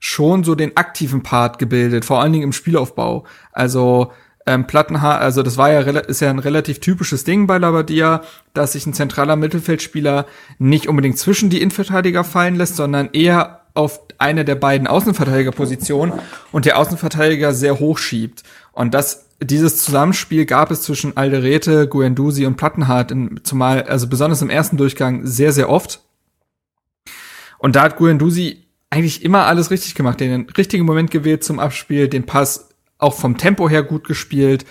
[0.00, 3.24] schon so den aktiven Part gebildet, vor allen Dingen im Spielaufbau.
[3.52, 4.12] Also
[4.46, 8.22] ähm, Plattenhaar, also das war ja ist ja ein relativ typisches Ding bei Labadia,
[8.54, 10.26] dass sich ein zentraler Mittelfeldspieler
[10.58, 16.14] nicht unbedingt zwischen die Innenverteidiger fallen lässt, sondern eher auf eine der beiden Außenverteidigerpositionen
[16.52, 18.44] und der Außenverteidiger sehr hoch schiebt.
[18.72, 24.40] Und das dieses Zusammenspiel gab es zwischen Alderete, Guendouzi und Plattenhardt, in, zumal also besonders
[24.40, 26.00] im ersten Durchgang sehr sehr oft.
[27.58, 32.08] Und da hat Guendouzi eigentlich immer alles richtig gemacht, den richtigen Moment gewählt zum Abspiel,
[32.08, 32.68] den Pass
[32.98, 34.64] auch vom Tempo her gut gespielt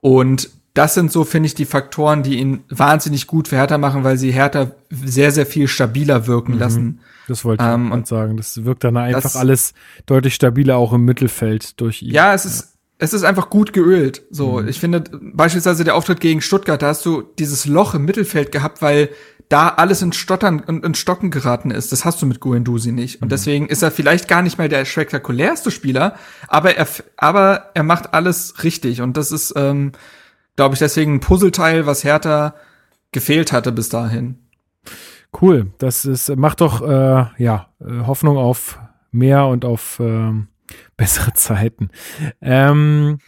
[0.00, 4.04] und das sind so, finde ich, die Faktoren, die ihn wahnsinnig gut für Hertha machen,
[4.04, 6.58] weil sie Hertha sehr, sehr viel stabiler wirken mhm.
[6.58, 7.00] lassen.
[7.26, 8.36] Das wollte ich ähm, und sagen.
[8.36, 9.74] Das wirkt dann einfach das, alles
[10.06, 12.12] deutlich stabiler auch im Mittelfeld durch ihn.
[12.12, 14.22] Ja, es ist, es ist einfach gut geölt.
[14.30, 14.68] So, mhm.
[14.68, 18.80] ich finde beispielsweise der Auftritt gegen Stuttgart, da hast du dieses Loch im Mittelfeld gehabt,
[18.80, 19.10] weil
[19.50, 21.90] da alles in Stottern und in Stocken geraten ist.
[21.90, 23.20] Das hast du mit Guendouzi nicht.
[23.20, 23.30] Und mhm.
[23.30, 26.14] deswegen ist er vielleicht gar nicht mal der spektakulärste Spieler,
[26.48, 26.86] aber er,
[27.16, 29.02] aber er macht alles richtig.
[29.02, 29.92] Und das ist, ähm,
[30.54, 32.54] glaube ich, deswegen ein Puzzleteil, was Hertha
[33.10, 34.38] gefehlt hatte bis dahin.
[35.40, 35.72] Cool.
[35.78, 38.78] Das ist, macht doch, äh, ja, äh, Hoffnung auf
[39.10, 40.46] mehr und auf ähm,
[40.96, 41.90] bessere Zeiten.
[42.40, 43.18] Ähm,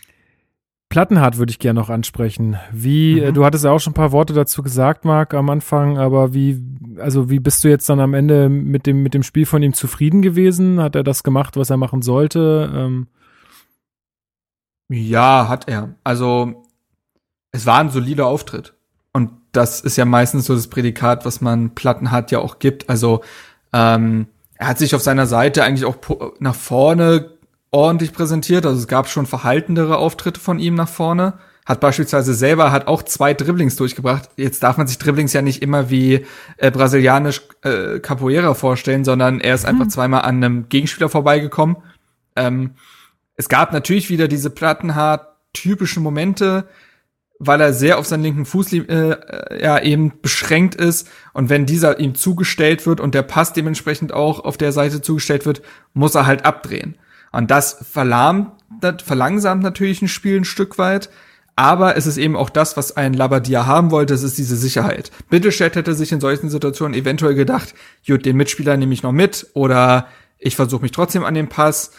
[0.92, 2.58] Plattenhardt würde ich gerne noch ansprechen.
[2.70, 3.34] Wie, äh, mhm.
[3.34, 6.62] du hattest ja auch schon ein paar Worte dazu gesagt, Marc, am Anfang, aber wie,
[6.98, 9.72] also wie bist du jetzt dann am Ende mit dem, mit dem Spiel von ihm
[9.72, 10.82] zufrieden gewesen?
[10.82, 12.70] Hat er das gemacht, was er machen sollte?
[12.74, 13.06] Ähm
[14.90, 15.94] ja, hat er.
[16.04, 16.62] Also,
[17.52, 18.74] es war ein solider Auftritt.
[19.14, 22.90] Und das ist ja meistens so das Prädikat, was man Plattenhardt ja auch gibt.
[22.90, 23.22] Also,
[23.72, 24.26] ähm,
[24.56, 25.96] er hat sich auf seiner Seite eigentlich auch
[26.38, 27.30] nach vorne
[27.72, 28.64] ordentlich präsentiert.
[28.64, 31.34] Also es gab schon verhaltendere Auftritte von ihm nach vorne.
[31.64, 34.28] Hat beispielsweise selber hat auch zwei Dribblings durchgebracht.
[34.36, 36.26] Jetzt darf man sich Dribblings ja nicht immer wie
[36.58, 39.90] äh, brasilianisch äh, Capoeira vorstellen, sondern er ist einfach mhm.
[39.90, 41.76] zweimal an einem Gegenspieler vorbeigekommen.
[42.36, 42.72] Ähm,
[43.36, 46.68] es gab natürlich wieder diese Plattenhart typischen Momente,
[47.38, 51.98] weil er sehr auf seinen linken Fuß äh, ja eben beschränkt ist und wenn dieser
[51.98, 55.62] ihm zugestellt wird und der Pass dementsprechend auch auf der Seite zugestellt wird,
[55.92, 56.96] muss er halt abdrehen.
[57.32, 58.52] Und das verlahmt,
[59.04, 61.10] verlangsamt natürlich ein Spiel ein Stück weit.
[61.54, 65.10] Aber es ist eben auch das, was ein Labadia haben wollte, es ist diese Sicherheit.
[65.30, 67.74] Mittelstädt hätte sich in solchen Situationen eventuell gedacht,
[68.06, 70.06] gut, den Mitspieler nehme ich noch mit oder
[70.38, 71.92] ich versuche mich trotzdem an den Pass.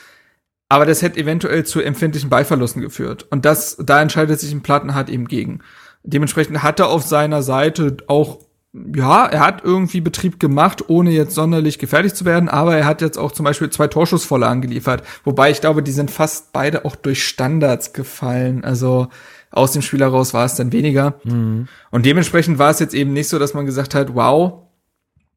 [0.70, 3.28] Aber das hätte eventuell zu empfindlichen Beiverlusten geführt.
[3.30, 5.60] Und das, da entscheidet sich ein Plattenhardt eben gegen.
[6.04, 8.40] Dementsprechend hat er auf seiner Seite auch
[8.74, 13.02] ja, er hat irgendwie Betrieb gemacht, ohne jetzt sonderlich gefährlich zu werden, aber er hat
[13.02, 15.04] jetzt auch zum Beispiel zwei Torschussvolle angeliefert.
[15.24, 18.64] Wobei ich glaube, die sind fast beide auch durch Standards gefallen.
[18.64, 19.10] Also
[19.52, 21.16] aus dem Spiel heraus war es dann weniger.
[21.24, 21.68] Mhm.
[21.92, 24.63] Und dementsprechend war es jetzt eben nicht so, dass man gesagt hat, wow,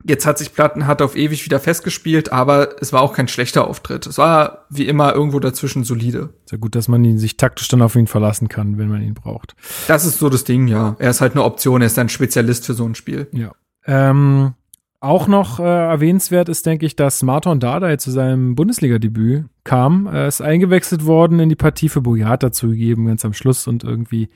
[0.08, 4.06] Jetzt hat sich Plattenhardt auf ewig wieder festgespielt, aber es war auch kein schlechter Auftritt.
[4.06, 6.30] Es war wie immer irgendwo dazwischen solide.
[6.44, 9.14] Sehr gut, dass man ihn sich taktisch dann auf ihn verlassen kann, wenn man ihn
[9.14, 9.56] braucht.
[9.88, 10.96] Das ist so das Ding, ja.
[10.98, 13.28] Er ist halt eine Option, er ist ein Spezialist für so ein Spiel.
[13.32, 13.52] Ja.
[13.84, 14.54] Ähm,
[15.00, 20.06] auch noch äh, erwähnenswert ist, denke ich, dass Martin Dardai zu seinem Bundesliga-Debüt kam.
[20.06, 24.30] Er ist eingewechselt worden in die Partie für Boyata zugegeben, ganz am Schluss und irgendwie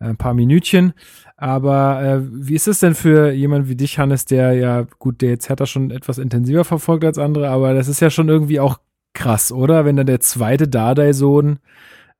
[0.00, 0.92] ein paar Minütchen.
[1.40, 5.30] Aber äh, wie ist es denn für jemand wie dich, Hannes, der ja, gut, der
[5.30, 8.58] jetzt hat er schon etwas intensiver verfolgt als andere, aber das ist ja schon irgendwie
[8.58, 8.80] auch
[9.14, 9.84] krass, oder?
[9.84, 11.60] Wenn dann der zweite Dardai-Sohn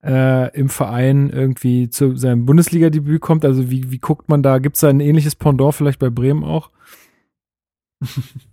[0.04, 3.44] äh, im Verein irgendwie zu seinem Bundesliga-Debüt kommt?
[3.44, 4.58] Also wie, wie guckt man da?
[4.58, 6.70] Gibt es da ein ähnliches Pendant vielleicht bei Bremen auch?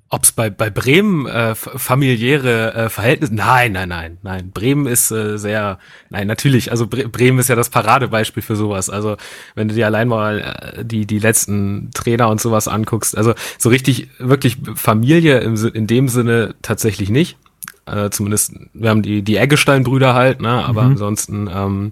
[0.09, 3.33] Ob es bei, bei Bremen äh, familiäre äh, Verhältnisse?
[3.33, 4.51] Nein, nein, nein, nein.
[4.51, 5.79] Bremen ist äh, sehr,
[6.09, 6.69] nein, natürlich.
[6.71, 8.89] Also Bre Bremen ist ja das Paradebeispiel für sowas.
[8.89, 9.17] Also
[9.55, 13.69] wenn du dir allein mal äh, die die letzten Trainer und sowas anguckst, also so
[13.69, 17.37] richtig wirklich Familie im, in dem Sinne tatsächlich nicht.
[17.87, 20.63] Äh, zumindest wir haben die die Eggestein-Brüder halt, ne?
[20.65, 20.91] Aber mhm.
[20.91, 21.91] ansonsten ähm,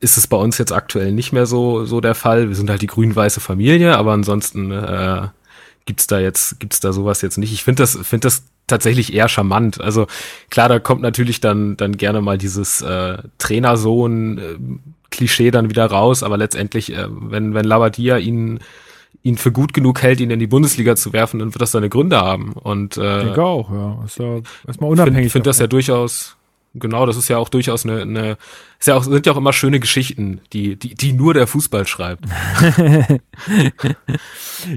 [0.00, 2.48] ist es bei uns jetzt aktuell nicht mehr so so der Fall.
[2.48, 5.28] Wir sind halt die grün-weiße Familie, aber ansonsten äh,
[5.88, 7.50] gibt's da jetzt, gibt's da sowas jetzt nicht.
[7.50, 9.80] Ich finde das, finde das tatsächlich eher charmant.
[9.80, 10.06] Also
[10.50, 14.42] klar, da kommt natürlich dann, dann gerne mal dieses äh, Trainersohn äh,
[15.10, 18.60] Klischee dann wieder raus, aber letztendlich, äh, wenn, wenn Labadia ihn
[19.22, 21.88] ihn für gut genug hält, ihn in die Bundesliga zu werfen, dann wird das seine
[21.88, 22.52] Gründe haben.
[22.52, 24.04] Und äh, ich denke auch, ja.
[24.04, 25.26] Ist ja erstmal unabhängig.
[25.26, 26.36] Ich finde find das ja durchaus,
[26.74, 28.36] Genau, das ist ja auch durchaus eine, eine
[28.78, 31.86] ist ja auch, sind ja auch immer schöne Geschichten, die, die, die nur der Fußball
[31.86, 32.24] schreibt.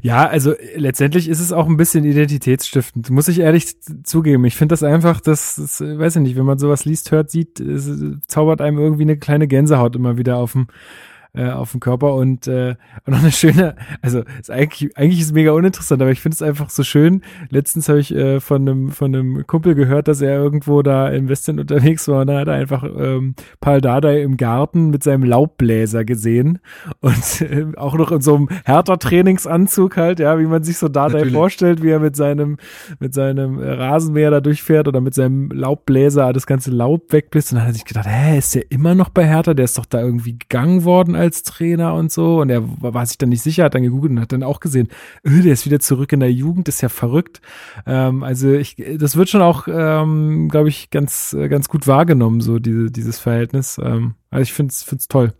[0.01, 4.45] ja, also letztendlich ist es auch ein bisschen identitätsstiftend, muss ich ehrlich zugeben.
[4.45, 7.59] Ich finde das einfach, das, das, weiß ich nicht, wenn man sowas liest, hört, sieht,
[7.59, 7.91] es
[8.27, 10.67] zaubert einem irgendwie eine kleine Gänsehaut immer wieder auf dem,
[11.33, 12.75] äh, auf dem Körper und, äh,
[13.05, 16.35] und noch eine schöne, also ist eigentlich, eigentlich ist es mega uninteressant, aber ich finde
[16.35, 17.21] es einfach so schön.
[17.49, 21.29] Letztens habe ich äh, von einem von einem Kumpel gehört, dass er irgendwo da im
[21.29, 25.23] Westen unterwegs war und da hat er einfach ähm, Paul Dardai im Garten mit seinem
[25.23, 26.59] Laubbläser gesehen
[26.99, 30.89] und äh, auch noch in so einem härter Trainingsanzug halt, ja, wie man sich so
[30.89, 31.33] Dardai Natürlich.
[31.33, 32.57] vorstellt, wie er mit seinem
[32.99, 37.67] mit seinem Rasenmäher da durchfährt oder mit seinem Laubbläser das ganze Laub wegbläst und dann
[37.67, 39.53] hat er sich gedacht, hä, ist der immer noch bei Hertha?
[39.53, 42.41] Der ist doch da irgendwie gegangen worden als Trainer und so.
[42.41, 44.89] Und er war sich dann nicht sicher, hat dann gegoogelt und hat dann auch gesehen,
[45.25, 47.41] öh, der ist wieder zurück in der Jugend, ist ja verrückt.
[47.85, 52.59] Ähm, also ich, das wird schon auch, ähm, glaube ich, ganz, ganz gut wahrgenommen, so
[52.59, 53.79] diese, dieses Verhältnis.
[53.81, 55.33] Ähm, also ich finde es toll.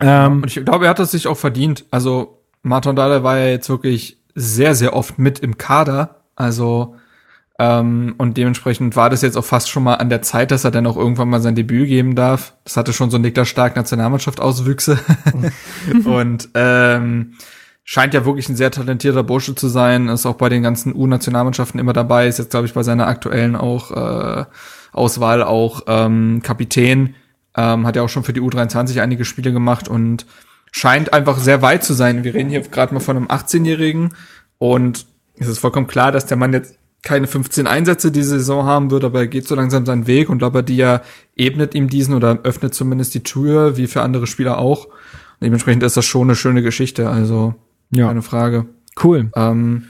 [0.00, 1.86] Ähm, und ich glaube, er hat es sich auch verdient.
[1.90, 6.22] Also Martin Dada war ja jetzt wirklich sehr, sehr oft mit im Kader.
[6.36, 6.94] Also
[7.60, 10.70] ähm, und dementsprechend war das jetzt auch fast schon mal an der Zeit, dass er
[10.70, 12.54] dann auch irgendwann mal sein Debüt geben darf.
[12.62, 14.98] Das hatte schon so Niklas Stark Nationalmannschaft Auswüchse.
[16.04, 17.34] und ähm,
[17.82, 20.08] scheint ja wirklich ein sehr talentierter Bursche zu sein.
[20.08, 22.28] Ist auch bei den ganzen U-Nationalmannschaften immer dabei.
[22.28, 24.44] Ist jetzt, glaube ich, bei seiner aktuellen auch äh,
[24.92, 27.16] Auswahl auch ähm, Kapitän.
[27.56, 30.26] Ähm, hat ja auch schon für die U23 einige Spiele gemacht und
[30.70, 32.22] scheint einfach sehr weit zu sein.
[32.22, 34.14] Wir reden hier gerade mal von einem 18-Jährigen
[34.58, 35.06] und
[35.38, 39.04] es ist vollkommen klar, dass der Mann jetzt keine 15 Einsätze diese Saison haben wird,
[39.04, 41.02] aber er geht so langsam seinen Weg und ja
[41.36, 44.86] ebnet ihm diesen oder öffnet zumindest die Tür, wie für andere Spieler auch.
[44.86, 47.54] Und dementsprechend ist das schon eine schöne Geschichte, also
[47.90, 48.08] ja.
[48.08, 48.66] keine Frage.
[49.02, 49.30] Cool.
[49.36, 49.84] Ähm,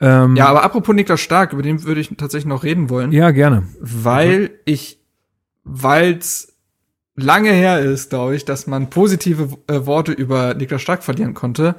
[0.00, 3.10] ähm, ja, aber apropos Niklas Stark, über den würde ich tatsächlich noch reden wollen.
[3.10, 3.64] Ja, gerne.
[3.80, 4.48] Weil mhm.
[4.64, 5.00] ich,
[5.64, 6.54] weil's
[7.16, 11.76] lange her ist, glaube ich, dass man positive äh, Worte über Niklas Stark verlieren konnte,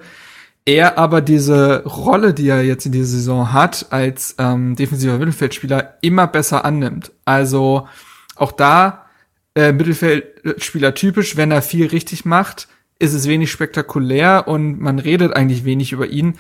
[0.66, 5.98] er aber diese Rolle, die er jetzt in dieser Saison hat, als ähm, defensiver Mittelfeldspieler
[6.02, 7.12] immer besser annimmt.
[7.24, 7.88] Also
[8.36, 9.06] auch da
[9.54, 15.36] äh, Mittelfeldspieler typisch, wenn er viel richtig macht, ist es wenig spektakulär und man redet
[15.36, 16.38] eigentlich wenig über ihn.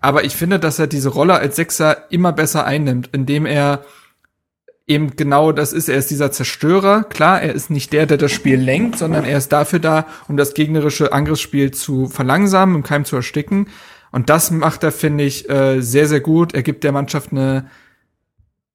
[0.00, 3.84] Aber ich finde, dass er diese Rolle als Sechser immer besser einnimmt, indem er
[4.88, 5.88] eben genau das ist.
[5.88, 7.04] Er ist dieser Zerstörer.
[7.04, 10.36] Klar, er ist nicht der, der das Spiel lenkt, sondern er ist dafür da, um
[10.36, 13.68] das gegnerische Angriffsspiel zu verlangsamen, im Keim zu ersticken.
[14.10, 16.54] Und das macht er, finde ich, äh, sehr, sehr gut.
[16.54, 17.68] Er gibt der Mannschaft eine,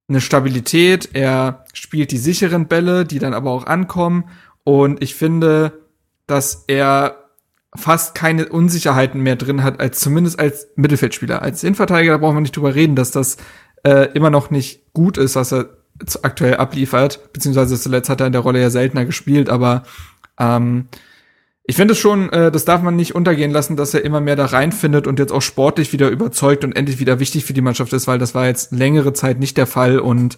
[0.07, 1.09] eine Stabilität.
[1.13, 4.25] Er spielt die sicheren Bälle, die dann aber auch ankommen.
[4.63, 5.81] Und ich finde,
[6.27, 7.17] dass er
[7.75, 11.41] fast keine Unsicherheiten mehr drin hat, als zumindest als Mittelfeldspieler.
[11.41, 13.37] Als Innenverteidiger, da brauchen wir nicht drüber reden, dass das
[13.83, 15.82] äh, immer noch nicht gut ist, was er
[16.21, 19.83] aktuell abliefert, beziehungsweise zuletzt hat er in der Rolle ja seltener gespielt, aber
[20.39, 20.87] ähm,
[21.65, 24.35] ich finde es schon, äh, das darf man nicht untergehen lassen, dass er immer mehr
[24.35, 27.93] da reinfindet und jetzt auch sportlich wieder überzeugt und endlich wieder wichtig für die Mannschaft
[27.93, 30.37] ist, weil das war jetzt längere Zeit nicht der Fall und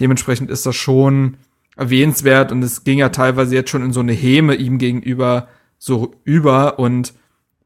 [0.00, 1.36] dementsprechend ist das schon
[1.76, 5.48] erwähnenswert und es ging ja teilweise jetzt schon in so eine Häme ihm gegenüber
[5.78, 7.12] so über und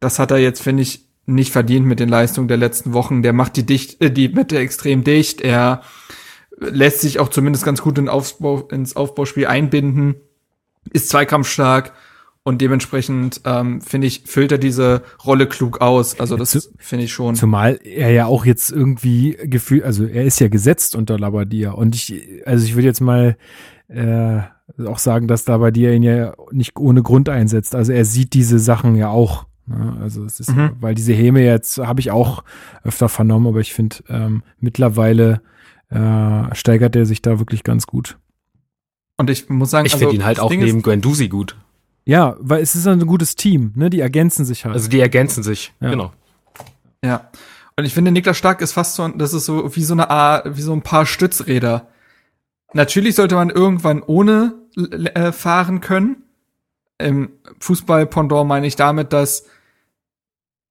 [0.01, 3.23] das hat er jetzt, finde ich, nicht verdient mit den Leistungen der letzten Wochen.
[3.23, 5.41] Der macht die dicht, äh, die Mitte extrem dicht.
[5.41, 5.83] Er
[6.59, 10.17] lässt sich auch zumindest ganz gut in Aufbau, ins Aufbauspiel einbinden,
[10.93, 11.93] ist zweikampfstark
[12.43, 16.21] und dementsprechend ähm, finde ich füllt er diese Rolle klug aus.
[16.21, 17.35] Also das finde ich schon.
[17.35, 21.97] Zumal er ja auch jetzt irgendwie gefühlt, also er ist ja gesetzt unter Labadia und
[21.97, 23.37] ich, also ich würde jetzt mal
[23.89, 24.39] äh,
[24.87, 27.75] auch sagen, dass Labadia ihn ja nicht ohne Grund einsetzt.
[27.75, 29.47] Also er sieht diese Sachen ja auch.
[29.67, 29.97] Ne?
[30.01, 30.71] Also es ist, mhm.
[30.81, 32.45] weil diese Häme jetzt habe ich auch
[32.85, 35.41] öfter vernommen, aber ich finde ähm, mittlerweile
[35.91, 38.19] äh, steigert er sich da wirklich ganz gut.
[39.17, 41.57] Und ich muss sagen, Ich also, finde ihn halt auch Ding neben Guendouzi gut.
[42.05, 43.91] Ja, weil es ist ein gutes Team, ne?
[43.91, 44.75] Die ergänzen sich halt.
[44.75, 45.73] Also die ergänzen sich.
[45.81, 45.91] Ja.
[45.91, 46.13] Genau.
[47.03, 47.31] Ja.
[47.77, 50.57] Und ich finde, Niklas Stark ist fast so, das ist so wie so eine Art,
[50.57, 51.89] wie so ein paar Stützräder.
[52.73, 56.23] Natürlich sollte man irgendwann ohne äh, fahren können.
[56.99, 57.31] Im
[57.61, 59.45] Fußball-Pendant meine ich damit, dass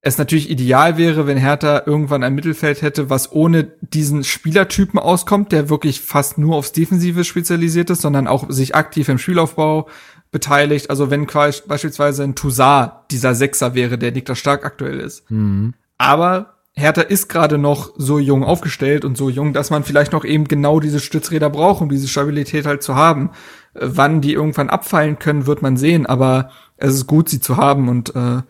[0.05, 5.51] es natürlich ideal wäre, wenn Hertha irgendwann ein Mittelfeld hätte, was ohne diesen Spielertypen auskommt,
[5.51, 9.89] der wirklich fast nur aufs Defensive spezialisiert ist, sondern auch sich aktiv im Spielaufbau
[10.29, 10.91] beteiligt.
[10.91, 15.29] Also wenn quasi beispielsweise ein Toussaint dieser Sechser wäre, der Niklas Stark aktuell ist.
[15.31, 15.73] Mhm.
[15.97, 20.23] Aber Hertha ist gerade noch so jung aufgestellt und so jung, dass man vielleicht noch
[20.23, 23.31] eben genau diese Stützräder braucht, um diese Stabilität halt zu haben.
[23.73, 27.89] Wann die irgendwann abfallen können, wird man sehen, aber es ist gut, sie zu haben
[27.89, 28.43] und äh,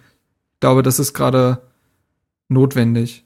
[0.65, 1.61] glaube, das ist gerade
[2.47, 3.24] notwendig.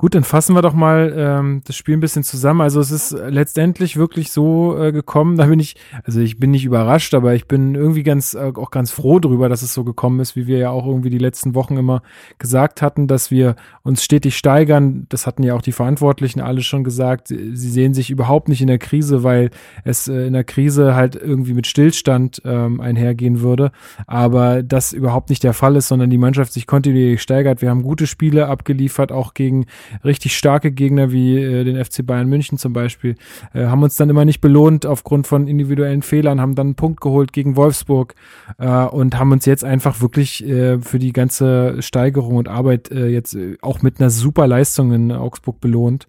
[0.00, 2.62] Gut, dann fassen wir doch mal ähm, das Spiel ein bisschen zusammen.
[2.62, 6.64] Also es ist letztendlich wirklich so äh, gekommen, da bin ich, also ich bin nicht
[6.64, 10.18] überrascht, aber ich bin irgendwie ganz äh, auch ganz froh drüber, dass es so gekommen
[10.20, 12.00] ist, wie wir ja auch irgendwie die letzten Wochen immer
[12.38, 15.04] gesagt hatten, dass wir uns stetig steigern.
[15.10, 17.28] Das hatten ja auch die Verantwortlichen alle schon gesagt.
[17.28, 19.50] Sie sehen sich überhaupt nicht in der Krise, weil
[19.84, 23.70] es äh, in der Krise halt irgendwie mit Stillstand ähm, einhergehen würde.
[24.06, 27.60] Aber das überhaupt nicht der Fall ist, sondern die Mannschaft sich kontinuierlich steigert.
[27.60, 29.66] Wir haben gute Spiele abgeliefert, auch gegen
[30.04, 33.16] richtig starke Gegner wie äh, den FC Bayern München zum Beispiel,
[33.54, 37.00] äh, haben uns dann immer nicht belohnt aufgrund von individuellen Fehlern, haben dann einen Punkt
[37.00, 38.14] geholt gegen Wolfsburg
[38.58, 43.08] äh, und haben uns jetzt einfach wirklich äh, für die ganze Steigerung und Arbeit äh,
[43.08, 46.06] jetzt äh, auch mit einer super Leistung in Augsburg belohnt.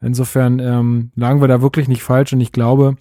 [0.00, 2.96] Insofern ähm, lagen wir da wirklich nicht falsch und ich glaube,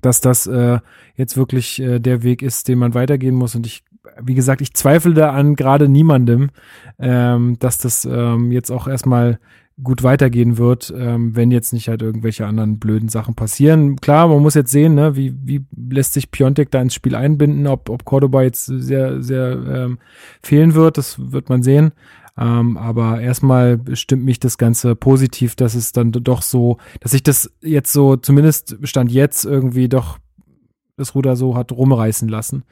[0.00, 0.78] dass das äh,
[1.16, 3.54] jetzt wirklich äh, der Weg ist, den man weitergehen muss.
[3.54, 3.84] Und ich,
[4.20, 6.50] wie gesagt, ich zweifle da an gerade niemandem,
[6.98, 9.38] ähm, dass das ähm, jetzt auch erstmal
[9.82, 13.96] gut weitergehen wird, ähm, wenn jetzt nicht halt irgendwelche anderen blöden Sachen passieren.
[13.96, 17.66] Klar, man muss jetzt sehen, ne, wie, wie lässt sich Piontek da ins Spiel einbinden,
[17.66, 19.98] ob, ob Cordoba jetzt sehr, sehr ähm,
[20.42, 21.92] fehlen wird, das wird man sehen.
[22.36, 27.22] Ähm, aber erstmal stimmt mich das Ganze positiv, dass es dann doch so, dass sich
[27.22, 30.18] das jetzt so, zumindest stand jetzt irgendwie doch
[30.96, 32.64] das Ruder so hat rumreißen lassen.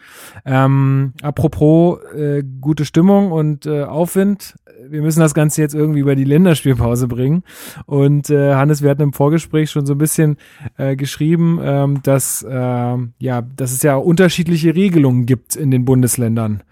[0.44, 4.56] Ähm, apropos äh, gute Stimmung und äh, Aufwind,
[4.88, 7.44] wir müssen das Ganze jetzt irgendwie über die Länderspielpause bringen.
[7.86, 10.36] Und äh, Hannes, wir hatten im Vorgespräch schon so ein bisschen
[10.76, 16.62] äh, geschrieben, ähm, dass äh, ja, dass es ja unterschiedliche Regelungen gibt in den Bundesländern.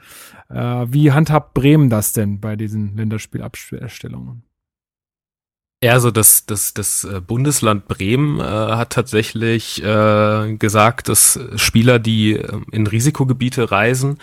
[0.48, 4.47] Äh, wie handhabt Bremen das denn bei diesen Länderspielabstellungen?
[5.80, 12.00] Ja, also das, das, das äh, Bundesland Bremen äh, hat tatsächlich äh, gesagt, dass Spieler,
[12.00, 14.18] die äh, in Risikogebiete reisen,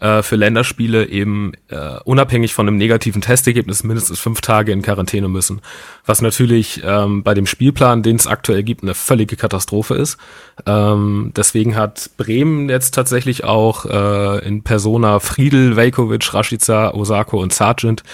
[0.00, 5.26] äh, für Länderspiele eben äh, unabhängig von einem negativen Testergebnis mindestens fünf Tage in Quarantäne
[5.26, 5.60] müssen.
[6.04, 10.18] Was natürlich ähm, bei dem Spielplan, den es aktuell gibt, eine völlige Katastrophe ist.
[10.66, 17.52] Ähm, deswegen hat Bremen jetzt tatsächlich auch äh, in Persona Friedel, Velkovic, Rashica, Osako und
[17.52, 18.04] Sargent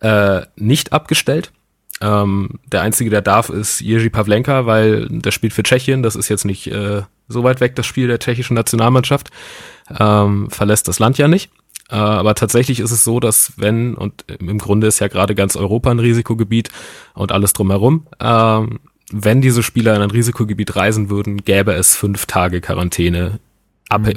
[0.00, 1.52] äh, nicht abgestellt.
[2.00, 6.02] Ähm, der einzige, der darf, ist Jerzy Pavlenka, weil der spielt für Tschechien.
[6.02, 9.30] Das ist jetzt nicht äh, so weit weg, das Spiel der tschechischen Nationalmannschaft.
[9.98, 11.50] Ähm, verlässt das Land ja nicht.
[11.90, 15.56] Äh, aber tatsächlich ist es so, dass wenn, und im Grunde ist ja gerade ganz
[15.56, 16.70] Europa ein Risikogebiet
[17.14, 18.80] und alles drumherum, ähm,
[19.12, 23.40] wenn diese Spieler in ein Risikogebiet reisen würden, gäbe es fünf Tage Quarantäne,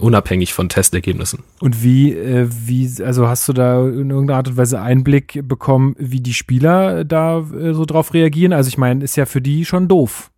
[0.01, 1.43] unabhängig von Testergebnissen.
[1.59, 5.95] Und wie, äh, wie, also hast du da in irgendeiner Art und Weise Einblick bekommen,
[5.97, 8.53] wie die Spieler da äh, so drauf reagieren?
[8.53, 10.29] Also ich meine, ist ja für die schon doof.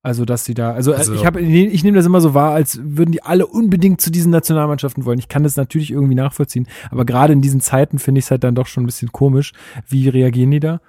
[0.00, 2.78] Also, dass sie da, also, Also- ich habe, ich nehme das immer so wahr, als
[2.82, 5.18] würden die alle unbedingt zu diesen Nationalmannschaften wollen.
[5.18, 8.44] Ich kann das natürlich irgendwie nachvollziehen, aber gerade in diesen Zeiten finde ich es halt
[8.44, 9.52] dann doch schon ein bisschen komisch.
[9.88, 10.80] Wie reagieren die da?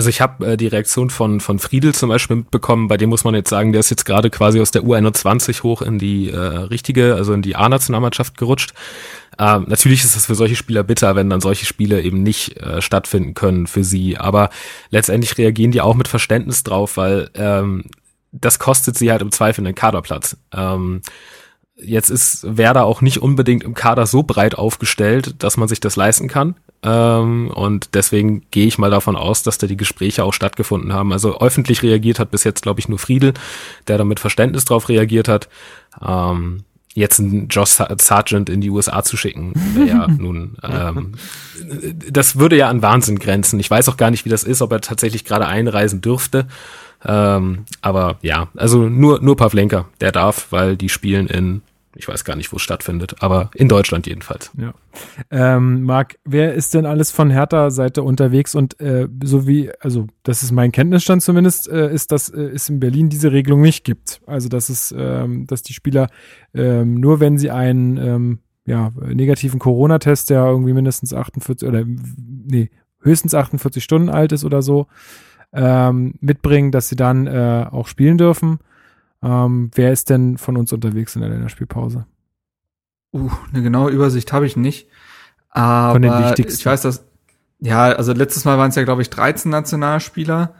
[0.00, 3.22] Also ich habe äh, die Reaktion von von Friedel zum Beispiel mitbekommen, bei dem muss
[3.24, 6.38] man jetzt sagen, der ist jetzt gerade quasi aus der U21 hoch in die äh,
[6.38, 8.72] richtige, also in die A-Nationalmannschaft gerutscht.
[9.38, 12.80] Ähm, natürlich ist es für solche Spieler bitter, wenn dann solche Spiele eben nicht äh,
[12.80, 14.48] stattfinden können für sie, aber
[14.88, 17.84] letztendlich reagieren die auch mit Verständnis drauf, weil ähm,
[18.32, 20.38] das kostet sie halt im Zweifel einen Kaderplatz.
[20.56, 21.02] Ähm,
[21.82, 25.96] Jetzt ist Werder auch nicht unbedingt im Kader so breit aufgestellt, dass man sich das
[25.96, 26.56] leisten kann.
[26.82, 31.12] Ähm, und deswegen gehe ich mal davon aus, dass da die Gespräche auch stattgefunden haben.
[31.12, 33.34] Also öffentlich reagiert hat bis jetzt, glaube ich, nur Friedel,
[33.86, 35.48] der da mit Verständnis drauf reagiert hat.
[36.06, 36.64] Ähm,
[36.94, 41.12] jetzt einen Josh Sa- Sargent in die USA zu schicken, wäre ja nun, ähm,
[42.10, 43.60] das würde ja an Wahnsinn grenzen.
[43.60, 46.46] Ich weiß auch gar nicht, wie das ist, ob er tatsächlich gerade einreisen dürfte.
[47.04, 51.62] Ähm, aber ja, also nur, nur Pavlenka, der darf, weil die spielen in
[51.96, 54.52] Ich weiß gar nicht, wo es stattfindet, aber in Deutschland jedenfalls.
[54.56, 54.74] Ja.
[55.30, 60.44] Ähm, Marc, wer ist denn alles von Hertha-Seite unterwegs und äh, so wie, also das
[60.44, 64.20] ist mein Kenntnisstand zumindest, äh, ist, dass äh, es in Berlin diese Regelung nicht gibt.
[64.26, 66.08] Also dass es, ähm, dass die Spieler
[66.54, 72.70] ähm, nur wenn sie einen ähm, ja, negativen Corona-Test, der irgendwie mindestens 48 oder nee,
[73.02, 74.86] höchstens 48 Stunden alt ist oder so,
[75.52, 78.60] ähm, mitbringen, dass sie dann äh, auch spielen dürfen.
[79.22, 82.06] Ähm, wer ist denn von uns unterwegs in der Länderspielpause?
[83.12, 84.88] Uh, eine genaue Übersicht habe ich nicht.
[85.50, 86.60] Aber Von den wichtigsten.
[86.60, 87.04] ich weiß, dass,
[87.58, 90.54] ja, also letztes Mal waren es ja, glaube ich, 13 Nationalspieler.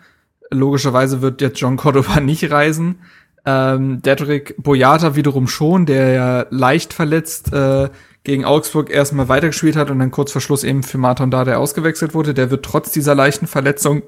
[0.51, 2.99] Logischerweise wird jetzt John Cordova nicht reisen.
[3.47, 7.89] Ähm, Dedrick Boyata wiederum schon, der ja leicht verletzt äh,
[8.23, 12.13] gegen Augsburg erstmal weitergespielt hat und dann kurz vor Schluss eben für Martin Dade ausgewechselt
[12.13, 12.35] wurde.
[12.35, 14.03] Der wird trotz dieser leichten Verletzung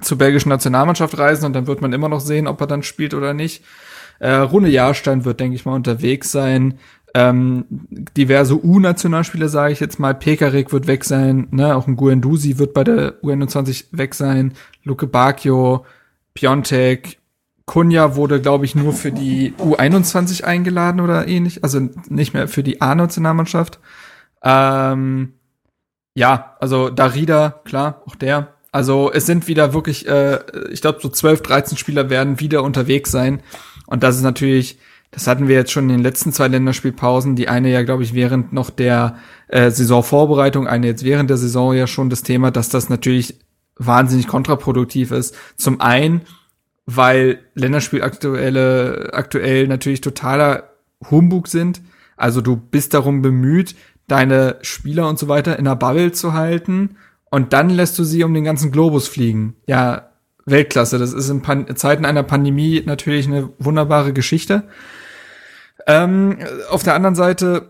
[0.00, 3.14] zur belgischen Nationalmannschaft reisen und dann wird man immer noch sehen, ob er dann spielt
[3.14, 3.64] oder nicht.
[4.18, 6.78] Äh, Rune Jahrstein wird, denke ich mal, unterwegs sein.
[7.14, 7.64] Ähm,
[8.16, 10.14] diverse U-Nationalspieler, sage ich jetzt mal.
[10.14, 11.74] Pekarik wird weg sein, ne?
[11.74, 14.52] Auch ein Guendouzi wird bei der U21 weg sein.
[14.84, 15.84] Luke Bacchio,
[16.34, 17.18] Piontek,
[17.66, 21.64] Kunja wurde, glaube ich, nur für die U21 eingeladen oder ähnlich.
[21.64, 23.80] Also nicht mehr für die A-Nationalmannschaft.
[24.42, 25.34] Ähm,
[26.14, 28.54] ja, also Darida, klar, auch der.
[28.72, 30.38] Also es sind wieder wirklich, äh,
[30.70, 33.42] ich glaube, so 12, 13 Spieler werden wieder unterwegs sein.
[33.86, 34.78] Und das ist natürlich,
[35.10, 37.34] das hatten wir jetzt schon in den letzten zwei Länderspielpausen.
[37.34, 39.16] Die eine ja, glaube ich, während noch der
[39.48, 43.40] äh, Saisonvorbereitung, eine jetzt während der Saison ja schon das Thema, dass das natürlich
[43.76, 45.34] wahnsinnig kontraproduktiv ist.
[45.56, 46.20] Zum einen,
[46.86, 50.70] weil Länderspiel aktuelle, aktuell natürlich totaler
[51.10, 51.80] Humbug sind.
[52.16, 53.74] Also du bist darum bemüht,
[54.06, 56.96] deine Spieler und so weiter in der Bubble zu halten
[57.30, 59.56] und dann lässt du sie um den ganzen Globus fliegen.
[59.66, 60.10] Ja,
[60.46, 60.98] Weltklasse.
[60.98, 64.64] Das ist in Pan Zeiten einer Pandemie natürlich eine wunderbare Geschichte.
[65.86, 66.38] Ähm,
[66.70, 67.68] auf der anderen Seite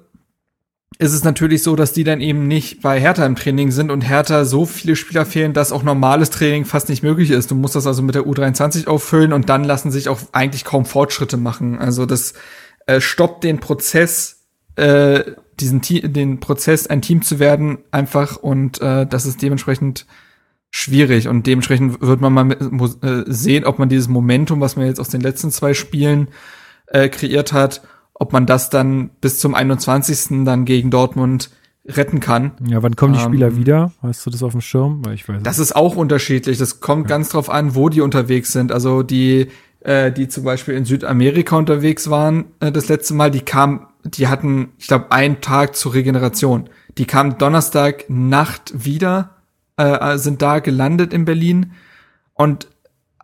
[0.99, 4.03] ist es natürlich so, dass die dann eben nicht bei Hertha im Training sind und
[4.03, 7.51] Hertha so viele Spieler fehlen, dass auch normales Training fast nicht möglich ist.
[7.51, 10.85] Du musst das also mit der U23 auffüllen und dann lassen sich auch eigentlich kaum
[10.85, 11.79] Fortschritte machen.
[11.79, 12.35] Also das
[12.87, 14.43] äh, stoppt den Prozess,
[14.77, 15.23] äh,
[15.61, 15.81] diesen
[16.13, 20.07] den Prozess, ein Team zu werden, einfach und äh, das ist dementsprechend
[20.71, 25.01] schwierig und dementsprechend wird man mal äh, sehen, ob man dieses Momentum, was man jetzt
[25.01, 26.29] aus den letzten zwei Spielen
[26.87, 27.83] äh, kreiert hat,
[28.15, 30.45] ob man das dann bis zum 21.
[30.45, 31.51] dann gegen Dortmund
[31.87, 32.53] retten kann.
[32.67, 33.93] Ja, wann kommen die Spieler Ähm, wieder?
[34.03, 35.05] Hast du das auf dem Schirm?
[35.05, 36.59] Weil ich weiß Das ist auch unterschiedlich.
[36.59, 38.73] Das kommt ganz drauf an, wo die unterwegs sind.
[38.73, 39.49] Also die,
[39.81, 44.28] äh, die zum Beispiel in Südamerika unterwegs waren, äh, das letzte Mal, die kamen, die
[44.28, 46.68] hatten, ich glaube, einen Tag zur Regeneration.
[46.99, 49.37] Die kamen Donnerstag Nacht wieder,
[49.76, 51.72] äh, sind da gelandet in Berlin
[52.35, 52.68] und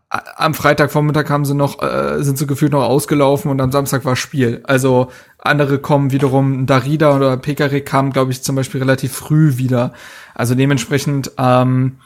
[0.08, 4.04] a- am Freitagvormittag haben sie noch, äh, sind sie gefühlt noch ausgelaufen und am Samstag
[4.04, 4.60] war Spiel.
[4.64, 9.92] Also andere kommen wiederum, Darida oder Pekarik kamen, glaube ich, zum Beispiel relativ früh wieder.
[10.34, 11.96] Also dementsprechend ähm,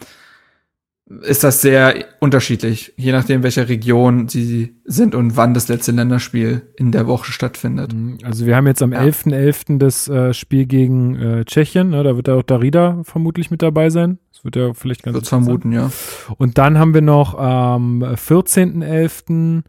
[1.22, 6.62] ist das sehr unterschiedlich, je nachdem, welcher Region sie sind und wann das letzte Länderspiel
[6.76, 7.92] in der Woche stattfindet.
[8.22, 9.00] Also wir haben jetzt am Ja.
[9.00, 9.78] 11.11.
[9.78, 12.04] das äh, Spiel gegen äh, Tschechien, ne?
[12.04, 14.18] da wird auch Darida vermutlich mit dabei sein.
[14.32, 15.44] Das wird ja vielleicht ganz Wird interessant.
[15.46, 15.90] vermuten, ja.
[16.38, 19.62] Und dann haben wir noch am 14.11.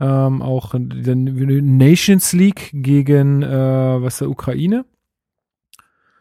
[0.00, 3.48] Ähm, auch die Nations League gegen äh,
[4.02, 4.84] was der Ukraine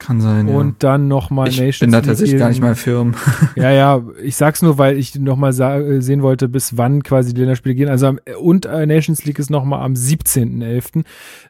[0.04, 0.56] Kann sein, ja.
[0.56, 3.14] und dann nochmal ich Nations bin da League tatsächlich gar nicht mal firm.
[3.56, 7.76] Ja, ja, ich sag's nur, weil ich nochmal sehen wollte, bis wann quasi die Länderspiele
[7.76, 7.88] gehen.
[7.88, 11.04] Also am, und äh, Nations League ist nochmal am 17.11.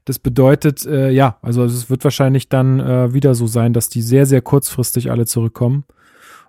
[0.03, 4.01] Das bedeutet, äh, ja, also es wird wahrscheinlich dann äh, wieder so sein, dass die
[4.01, 5.85] sehr, sehr kurzfristig alle zurückkommen.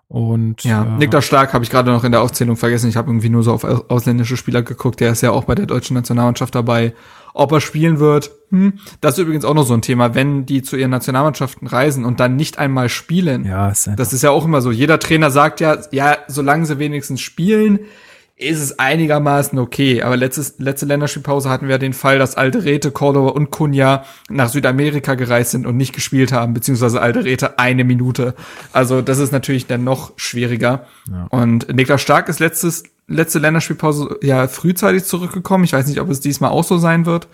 [0.08, 2.88] Und Ja, äh, Niklas Stark habe ich gerade noch in der Aufzählung vergessen.
[2.88, 5.00] Ich habe irgendwie nur so auf au- ausländische Spieler geguckt.
[5.00, 6.92] Der ist ja auch bei der deutschen Nationalmannschaft dabei.
[7.34, 8.74] Ob er spielen wird, hm.
[9.00, 12.20] das ist übrigens auch noch so ein Thema, wenn die zu ihren Nationalmannschaften reisen und
[12.20, 13.44] dann nicht einmal spielen.
[13.46, 14.70] ja, ist einfach, Das ist ja auch immer so.
[14.70, 17.80] Jeder Trainer sagt ja, ja, solange sie wenigstens spielen,
[18.36, 20.02] ist es einigermaßen okay.
[20.02, 25.14] Aber letztes, letzte Länderspielpause hatten wir den Fall, dass Alderete, Cordoba und Cunha nach Südamerika
[25.14, 28.34] gereist sind und nicht gespielt haben, beziehungsweise Alderete eine Minute.
[28.72, 30.86] Also das ist natürlich dann noch schwieriger.
[31.30, 35.64] Und Niklas Stark ist letztes, letzte Länderspielpause ja frühzeitig zurückgekommen.
[35.64, 37.28] Ich weiß nicht, ob es diesmal auch so sein wird.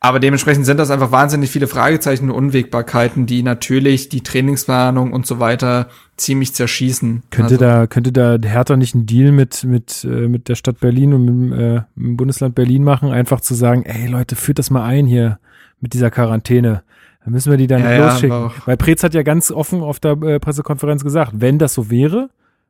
[0.00, 5.26] Aber dementsprechend sind das einfach wahnsinnig viele Fragezeichen und Unwägbarkeiten, die natürlich die Trainingsplanung und
[5.26, 5.88] so weiter
[6.18, 7.22] ziemlich zerschießen.
[7.30, 10.80] könnte Also, da könnte da Hertha nicht einen Deal mit mit äh, mit der Stadt
[10.80, 14.36] Berlin und mit, dem, äh, mit dem Bundesland Berlin machen, einfach zu sagen, ey Leute,
[14.36, 15.38] führt das mal ein hier
[15.80, 16.82] mit dieser Quarantäne.
[17.24, 18.32] Dann müssen wir die dann Ja, ja, losschicken.
[18.36, 21.88] auch- Weil Preetz hat ja ganz offen auf der äh, Pressekonferenz gesagt, wenn das so
[21.90, 22.28] wäre,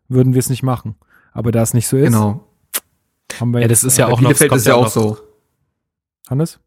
[0.08, 0.94] würden wir es nicht machen.
[1.34, 2.42] Aber da es nicht so ist, Genau.
[3.38, 4.74] haben wir Ja, jetzt, das ist ja Bei auch noch, Bielefeld es kommt ist ja
[4.76, 5.18] auch noch, so.
[6.30, 6.58] Hannes?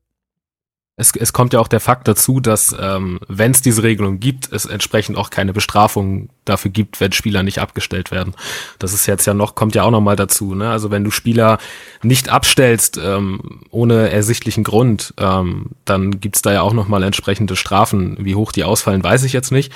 [0.99, 4.51] Es, es kommt ja auch der Fakt dazu, dass ähm, wenn es diese Regelung gibt,
[4.51, 8.33] es entsprechend auch keine Bestrafung dafür gibt, wenn Spieler nicht abgestellt werden.
[8.79, 10.55] Das ist jetzt ja noch, kommt ja auch noch mal dazu.
[10.55, 10.71] Ne?
[10.71, 11.59] Also wenn du Spieler
[12.01, 17.55] nicht abstellst ähm, ohne ersichtlichen Grund, ähm, dann gibt's da ja auch noch mal entsprechende
[17.55, 18.17] Strafen.
[18.19, 19.71] Wie hoch die ausfallen, weiß ich jetzt nicht.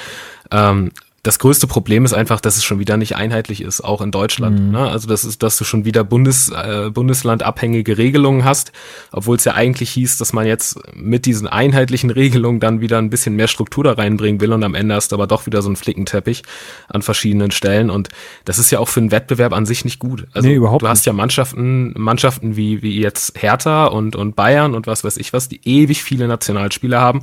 [0.50, 0.92] Ähm,
[1.24, 4.60] das größte Problem ist einfach, dass es schon wieder nicht einheitlich ist, auch in Deutschland.
[4.60, 4.72] Mhm.
[4.72, 4.90] Ne?
[4.90, 8.72] Also das ist, dass du schon wieder Bundes, äh, Bundeslandabhängige Regelungen hast,
[9.12, 13.12] obwohl es ja eigentlich hieß, dass man jetzt mit diesen einheitlichen Regelungen dann wieder ein
[13.12, 15.70] bisschen mehr Struktur da reinbringen will und am Ende hast du aber doch wieder so
[15.70, 16.42] einen Flickenteppich
[16.88, 18.10] an verschiedenen Stellen und
[18.46, 20.26] das ist ja auch für einen Wettbewerb an sich nicht gut.
[20.34, 24.74] Also nee, überhaupt du hast ja Mannschaften, Mannschaften wie, wie jetzt Hertha und, und Bayern
[24.74, 27.22] und was weiß ich was, die ewig viele Nationalspieler haben.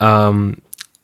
[0.00, 0.56] Ähm,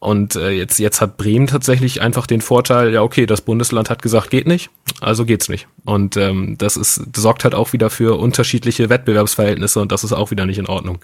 [0.05, 4.03] und äh, jetzt, jetzt hat Bremen tatsächlich einfach den Vorteil, ja, okay, das Bundesland hat
[4.03, 4.69] gesagt, geht nicht,
[5.01, 5.67] also geht's nicht.
[5.87, 10.13] Und ähm, das ist, das sorgt halt auch wieder für unterschiedliche Wettbewerbsverhältnisse und das ist
[10.13, 10.99] auch wieder nicht in Ordnung.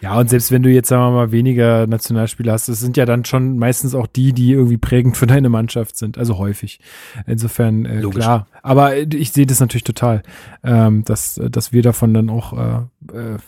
[0.00, 3.04] Ja, und selbst wenn du jetzt, sagen wir mal, weniger Nationalspieler hast, das sind ja
[3.04, 6.78] dann schon meistens auch die, die irgendwie prägend für deine Mannschaft sind, also häufig.
[7.26, 8.22] Insofern, äh, Logisch.
[8.22, 8.46] klar.
[8.62, 10.22] Aber ich sehe das natürlich total,
[10.62, 13.38] ähm, dass, dass wir davon dann auch äh, äh,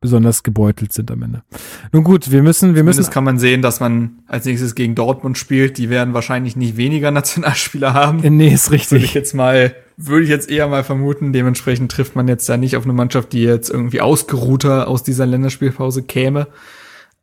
[0.00, 1.42] besonders gebeutelt sind am Ende.
[1.92, 2.98] Nun gut, wir müssen, wir müssen.
[2.98, 5.78] Das kann man sehen, dass man als nächstes gegen Dortmund spielt.
[5.78, 8.22] Die werden wahrscheinlich nicht weniger Nationalspieler haben.
[8.22, 8.92] Äh, nee, ist richtig.
[8.92, 11.32] Würde ich jetzt mal, würde ich jetzt eher mal vermuten.
[11.32, 15.26] Dementsprechend trifft man jetzt da nicht auf eine Mannschaft, die jetzt irgendwie ausgeruhter aus dieser
[15.26, 16.48] Länderspielpause käme.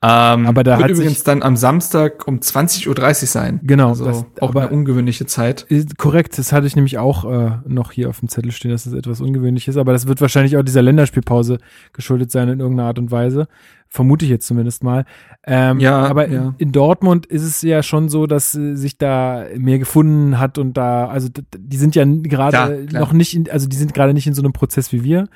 [0.06, 3.62] Ähm, aber da wird hat übrigens dann am Samstag um 20.30 Uhr sein.
[3.64, 3.90] Genau.
[3.90, 5.66] Also das, auch eine ungewöhnliche Zeit.
[5.98, 8.92] Korrekt, das hatte ich nämlich auch äh, noch hier auf dem Zettel stehen, dass das
[8.92, 9.78] etwas ungewöhnlich ist.
[9.78, 11.58] Aber das wird wahrscheinlich auch dieser Länderspielpause
[11.94, 13.48] geschuldet sein in irgendeiner Art und Weise.
[13.88, 15.06] Vermute ich jetzt zumindest mal.
[15.48, 16.48] Ähm, ja, aber ja.
[16.48, 20.58] In, in, Dortmund ist es ja schon so, dass äh, sich da mehr gefunden hat
[20.58, 24.28] und da, also die sind ja gerade noch nicht, in, also die sind gerade nicht
[24.28, 25.30] in so einem Prozess wie wir.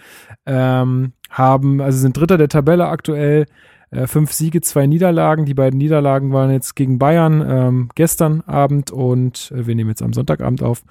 [0.45, 3.45] Ähm, haben, also sind Dritter der Tabelle aktuell,
[3.91, 5.45] äh, fünf Siege, zwei Niederlagen.
[5.45, 10.01] Die beiden Niederlagen waren jetzt gegen Bayern ähm, gestern Abend und äh, wir nehmen jetzt
[10.01, 10.83] am Sonntagabend auf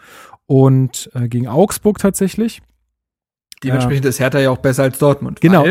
[0.47, 2.63] und äh, gegen Augsburg tatsächlich.
[3.63, 5.41] Dementsprechend ist Hertha ja auch besser als Dortmund.
[5.41, 5.65] Genau.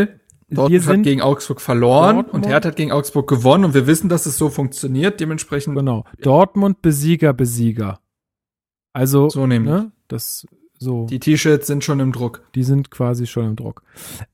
[0.49, 2.45] Dortmund hat gegen Augsburg verloren Dortmund.
[2.45, 5.19] und Hertha hat gegen Augsburg gewonnen und wir wissen, dass es so funktioniert.
[5.19, 5.75] Dementsprechend.
[5.75, 6.05] Genau.
[6.21, 7.99] Dortmund Besieger, Besieger.
[8.93, 9.73] Also, so nämlich.
[9.73, 10.45] Ne, das
[10.79, 11.05] so.
[11.07, 12.43] Die T-Shirts sind schon im Druck.
[12.53, 13.81] Die sind quasi schon im Druck.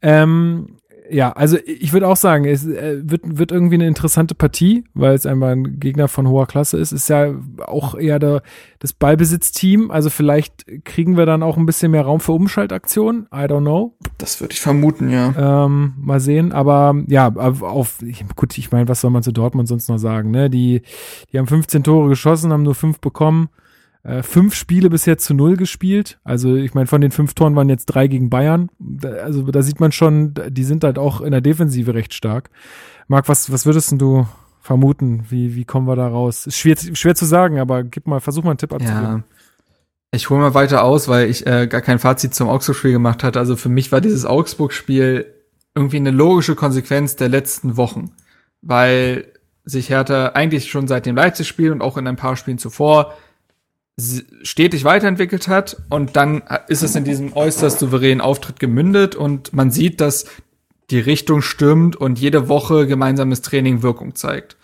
[0.02, 0.78] Ähm,
[1.12, 5.14] ja, also ich würde auch sagen, es äh, wird, wird irgendwie eine interessante Partie, weil
[5.14, 6.92] es einmal ein Gegner von hoher Klasse ist.
[6.92, 7.34] Ist ja
[7.66, 8.42] auch eher der,
[8.80, 9.92] das Ballbesitzteam.
[9.92, 13.28] Also vielleicht kriegen wir dann auch ein bisschen mehr Raum für Umschaltaktionen.
[13.34, 13.96] I don't know.
[14.18, 15.66] Das würde ich vermuten, ja.
[15.66, 16.52] Ähm, mal sehen.
[16.54, 18.00] Aber ja, auf,
[18.36, 20.32] gut, ich meine, was soll man zu Dortmund sonst noch sagen?
[20.32, 20.50] Ne?
[20.50, 20.82] Die,
[21.32, 23.50] die haben 15 Tore geschossen, haben nur fünf bekommen
[24.04, 26.20] äh, fünf Spiele bisher zu null gespielt.
[26.24, 28.70] Also ich meine, von den fünf Toren waren jetzt drei gegen Bayern.
[28.80, 32.50] Da, also da sieht man schon, die sind halt auch in der Defensive recht stark.
[33.08, 34.28] Marc, was, was würdest du
[34.62, 35.26] vermuten?
[35.30, 36.48] Wie, wie kommen wir da raus?
[36.48, 39.04] Ist schwer, schwer zu sagen, aber gib mal, versuch mal einen Tipp abzugeben.
[39.04, 39.24] Ja.
[40.14, 43.40] Ich hole mal weiter aus, weil ich äh, gar kein Fazit zum Augsburg-Spiel gemacht hatte.
[43.40, 45.26] Also für mich war dieses Augsburg-Spiel
[45.74, 48.12] irgendwie eine logische Konsequenz der letzten Wochen,
[48.62, 49.32] weil
[49.64, 53.14] sich Hertha eigentlich schon seit dem Leipzig-Spiel und auch in ein paar Spielen zuvor
[54.44, 59.72] stetig weiterentwickelt hat und dann ist es in diesem äußerst souveränen Auftritt gemündet und man
[59.72, 60.26] sieht, dass
[60.90, 64.58] die Richtung stimmt und jede Woche gemeinsames Training Wirkung zeigt.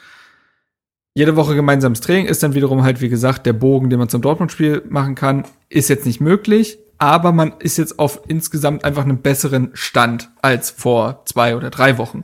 [1.14, 4.22] Jede Woche gemeinsames Training ist dann wiederum halt, wie gesagt, der Bogen, den man zum
[4.22, 9.20] Dortmund-Spiel machen kann, ist jetzt nicht möglich, aber man ist jetzt auf insgesamt einfach einem
[9.20, 12.24] besseren Stand als vor zwei oder drei Wochen.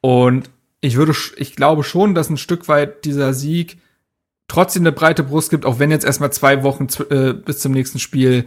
[0.00, 0.50] Und
[0.80, 3.78] ich würde, ich glaube schon, dass ein Stück weit dieser Sieg
[4.48, 7.98] trotzdem eine breite Brust gibt, auch wenn jetzt erstmal zwei Wochen äh, bis zum nächsten
[7.98, 8.46] Spiel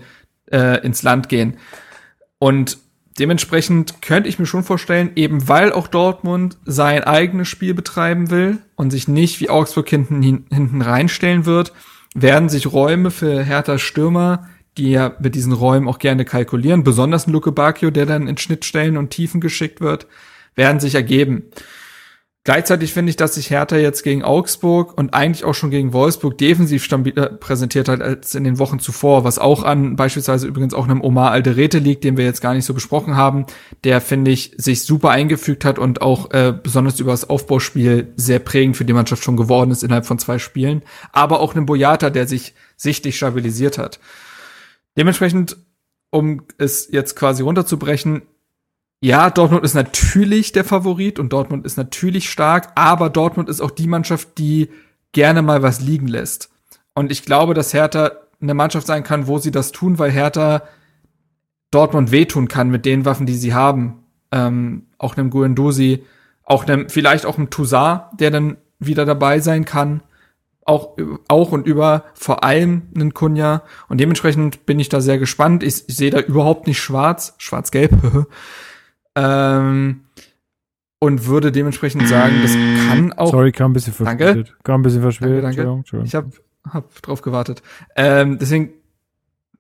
[0.52, 1.58] äh, ins Land gehen.
[2.40, 2.80] Und
[3.20, 8.58] dementsprechend könnte ich mir schon vorstellen, eben weil auch Dortmund sein eigenes Spiel betreiben will
[8.76, 11.72] und sich nicht wie Augsburg hinten, hinten reinstellen wird,
[12.16, 17.28] werden sich Räume für Hertha Stürmer, die ja mit diesen Räumen auch gerne kalkulieren, besonders
[17.28, 20.08] ein Luke Bacchio, der dann in Schnittstellen und Tiefen geschickt wird,
[20.56, 21.44] werden sich ergeben.
[22.44, 26.40] Gleichzeitig finde ich, dass sich Hertha jetzt gegen Augsburg und eigentlich auch schon gegen Wolfsburg
[26.40, 30.86] defensiv stabiler präsentiert hat als in den Wochen zuvor, was auch an beispielsweise übrigens auch
[30.86, 33.46] einem Omar Alderete liegt, den wir jetzt gar nicht so besprochen haben,
[33.84, 38.40] der finde ich sich super eingefügt hat und auch äh, besonders über das Aufbauspiel sehr
[38.40, 40.82] prägend für die Mannschaft schon geworden ist innerhalb von zwei Spielen,
[41.12, 44.00] aber auch einem Boyata, der sich sichtlich stabilisiert hat.
[44.98, 45.58] Dementsprechend,
[46.10, 48.24] um es jetzt quasi runterzubrechen,
[49.02, 53.72] ja, Dortmund ist natürlich der Favorit und Dortmund ist natürlich stark, aber Dortmund ist auch
[53.72, 54.70] die Mannschaft, die
[55.12, 56.52] gerne mal was liegen lässt.
[56.94, 60.62] Und ich glaube, dass Hertha eine Mannschaft sein kann, wo sie das tun, weil Hertha
[61.72, 64.04] Dortmund wehtun kann mit den Waffen, die sie haben.
[64.32, 66.04] Ähm, auch einem Guendouzi,
[66.44, 70.04] auch einem, vielleicht auch ein Toussaint, der dann wieder dabei sein kann.
[70.64, 70.96] Auch,
[71.28, 73.64] auch und über vor allem einen Kunja.
[73.90, 75.64] Und dementsprechend bin ich da sehr gespannt.
[75.64, 78.28] Ich, ich sehe da überhaupt nicht schwarz, schwarz-gelb.
[79.16, 80.02] ähm,
[81.00, 83.32] und würde dementsprechend sagen, das kann auch.
[83.32, 84.48] Sorry, kam ein bisschen verspätet.
[84.48, 84.64] Danke.
[84.64, 85.44] Kam ein bisschen verspätet.
[85.44, 85.78] Danke, danke.
[85.80, 86.32] Entschuldigung, Ich habe
[86.70, 87.64] hab drauf gewartet.
[87.96, 88.74] Ähm, deswegen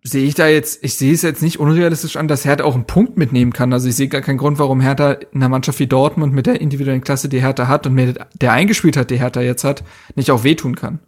[0.03, 2.85] sehe ich da jetzt, ich sehe es jetzt nicht unrealistisch an, dass Hertha auch einen
[2.85, 3.71] Punkt mitnehmen kann.
[3.71, 6.59] Also ich sehe gar keinen Grund, warum Hertha in einer Mannschaft wie Dortmund mit der
[6.59, 9.83] individuellen Klasse, die Hertha hat und mit der eingespielt hat, die Hertha jetzt hat,
[10.15, 10.99] nicht auch wehtun kann.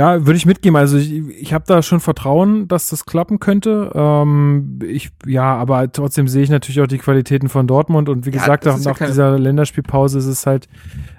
[0.00, 0.76] Ja, würde ich mitgeben.
[0.76, 3.92] Also ich, ich habe da schon Vertrauen, dass das klappen könnte.
[3.94, 8.30] Ähm, ich, ja, aber trotzdem sehe ich natürlich auch die Qualitäten von Dortmund und wie
[8.32, 10.68] Ja, gesagt, nach, ja dieser Länderspielpause ist es halt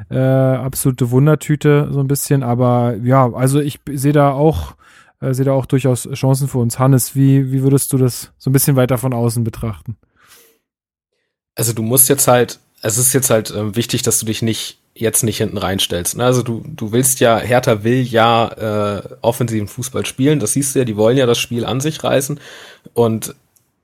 [0.09, 2.41] äh, absolute Wundertüte so ein bisschen.
[2.41, 4.75] Aber ja, also ich sehe da auch
[5.19, 6.79] äh, sehe da auch durchaus Chancen für uns.
[6.79, 9.95] Hannes, wie wie würdest du das so ein bisschen weiter von außen betrachten?
[11.55, 14.80] Also du musst jetzt halt, es ist jetzt halt ähm, wichtig, dass du dich nicht
[14.93, 16.17] jetzt nicht hinten reinstellst.
[16.17, 16.25] Ne?
[16.25, 20.79] Also du, du willst ja, Hertha will ja äh, offensiven Fußball spielen, das siehst du
[20.79, 22.39] ja, die wollen ja das Spiel an sich reißen
[22.93, 23.35] und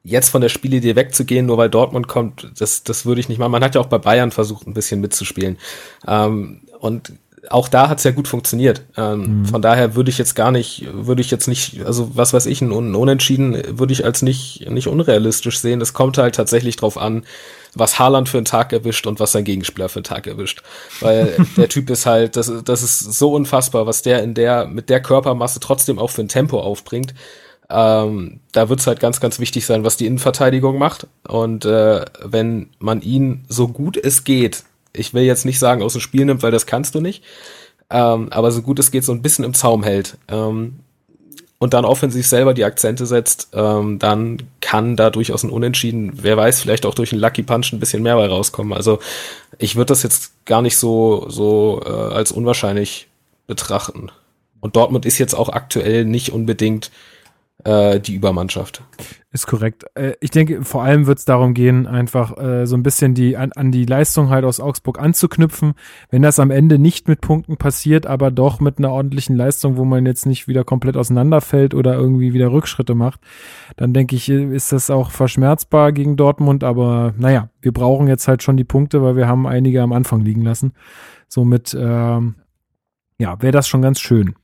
[0.03, 3.51] jetzt von der Spielidee wegzugehen, nur weil Dortmund kommt, das, das würde ich nicht machen.
[3.51, 5.57] Man hat ja auch bei Bayern versucht, ein bisschen mitzuspielen.
[6.07, 7.11] Ähm, und
[7.49, 8.83] auch da hat's ja gut funktioniert.
[8.97, 12.45] Ähm, Von daher würde ich jetzt gar nicht, würde ich jetzt nicht, also was weiß
[12.45, 15.81] ich, ein Un- Unentschieden würde ich als nicht, nicht unrealistisch sehen.
[15.81, 17.23] Es kommt halt tatsächlich drauf an,
[17.79, 20.63] was Haaland für einen Tag erwischt und was sein Gegenspieler für einen Tag erwischt.
[20.99, 24.89] Weil der Typ ist halt, das, das ist so unfassbar, was der in der, mit
[24.89, 27.13] der Körpermasse trotzdem auch für ein Tempo aufbringt.
[27.69, 31.07] Ähm, da wird's halt ganz, ganz wichtig sein, was die Innenverteidigung macht.
[31.27, 34.63] Und äh, wenn man ihn so gut es geht,
[34.93, 37.23] ich will jetzt nicht sagen aus dem Spiel nimmt, weil das kannst du nicht,
[37.89, 40.79] ähm, aber so gut es geht, so ein bisschen im Zaum hält ähm,
[41.59, 46.37] und dann offensiv selber die Akzente setzt, ähm, dann kann da durchaus ein Unentschieden, wer
[46.37, 48.73] weiß, vielleicht auch durch einen Lucky Punch ein bisschen mehr bei rauskommen.
[48.73, 48.99] Also
[49.57, 53.07] ich würde das jetzt gar nicht so, so äh, als unwahrscheinlich
[53.47, 54.11] betrachten.
[54.59, 56.91] Und Dortmund ist jetzt auch aktuell nicht unbedingt
[57.63, 58.83] äh, die Übermannschaft.
[59.31, 59.85] Ist korrekt.
[59.95, 63.35] Äh, ich denke, vor allem wird es darum gehen, einfach äh, so ein bisschen die
[63.35, 65.73] an, an die Leistung halt aus Augsburg anzuknüpfen.
[66.09, 69.85] Wenn das am Ende nicht mit Punkten passiert, aber doch mit einer ordentlichen Leistung, wo
[69.85, 73.21] man jetzt nicht wieder komplett auseinanderfällt oder irgendwie wieder Rückschritte macht,
[73.75, 76.63] dann denke ich, ist das auch verschmerzbar gegen Dortmund.
[76.63, 80.21] Aber naja, wir brauchen jetzt halt schon die Punkte, weil wir haben einige am Anfang
[80.21, 80.73] liegen lassen.
[81.27, 82.35] Somit, ähm,
[83.19, 84.35] ja, wäre das schon ganz schön.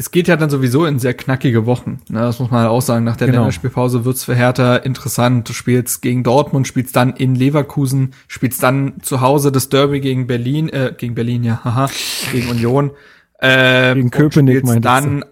[0.00, 2.00] Es geht ja dann sowieso in sehr knackige Wochen.
[2.08, 3.04] Ne, das muss man halt auch sagen.
[3.04, 3.40] Nach der Genau.
[3.40, 5.46] Länderspielpause wird's für Hertha interessant.
[5.46, 10.26] Du spielst gegen Dortmund, spielst dann in Leverkusen, spielst dann zu Hause das Derby gegen
[10.26, 11.90] Berlin, äh, gegen Berlin, ja, haha,
[12.32, 12.92] gegen Union.
[13.40, 15.24] Äh, Gegen und Köpenick spielst meintest dann,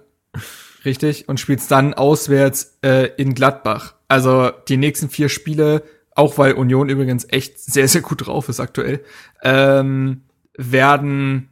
[0.85, 3.95] richtig, und spielst dann auswärts äh, in Gladbach.
[4.07, 5.83] Also die nächsten vier Spiele,
[6.15, 9.01] auch weil Union übrigens echt sehr, sehr gut drauf ist aktuell,
[9.43, 10.25] ähm,
[10.59, 11.49] werden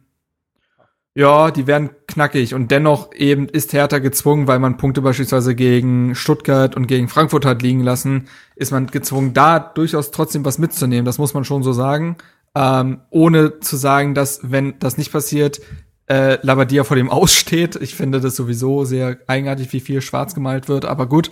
[1.17, 6.13] ja, die werden knackig und dennoch eben ist Hertha gezwungen, weil man Punkte beispielsweise gegen
[6.13, 11.05] Stuttgart und gegen Frankfurt hat liegen lassen, ist man gezwungen, da durchaus trotzdem was mitzunehmen.
[11.05, 12.17] Das muss man schon so sagen.
[12.53, 15.59] Ähm, ohne zu sagen, dass, wenn das nicht passiert,
[16.07, 17.77] äh, Labadia vor dem aussteht.
[17.77, 21.31] Ich finde das sowieso sehr eigenartig, wie viel schwarz gemalt wird, aber gut.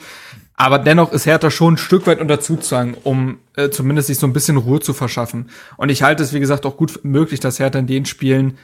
[0.56, 4.26] Aber dennoch ist Hertha schon ein Stück weit unter Zugzwang, um äh, zumindest sich so
[4.26, 5.52] ein bisschen Ruhe zu verschaffen.
[5.78, 8.57] Und ich halte es, wie gesagt, auch gut möglich, dass Hertha in den Spielen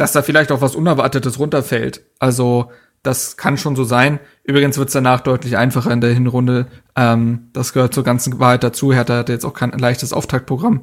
[0.00, 2.00] dass da vielleicht auch was Unerwartetes runterfällt.
[2.18, 2.70] Also
[3.02, 4.18] das kann schon so sein.
[4.44, 6.68] Übrigens wird's danach deutlich einfacher in der Hinrunde.
[6.96, 8.94] Ähm, das gehört zur ganzen Wahrheit dazu.
[8.94, 10.80] Hertha hat jetzt auch kein leichtes Auftaktprogramm.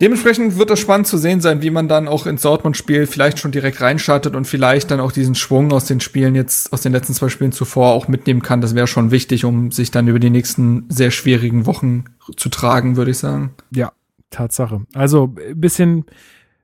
[0.00, 3.50] Dementsprechend wird es spannend zu sehen sein, wie man dann auch ins Dortmund-Spiel vielleicht schon
[3.50, 7.14] direkt reinstartet und vielleicht dann auch diesen Schwung aus den Spielen jetzt, aus den letzten
[7.14, 8.60] zwei Spielen zuvor auch mitnehmen kann.
[8.60, 12.04] Das wäre schon wichtig, um sich dann über die nächsten sehr schwierigen Wochen
[12.36, 13.54] zu tragen, würde ich sagen.
[13.72, 13.90] Ja,
[14.30, 14.82] Tatsache.
[14.94, 16.04] Also ein bisschen,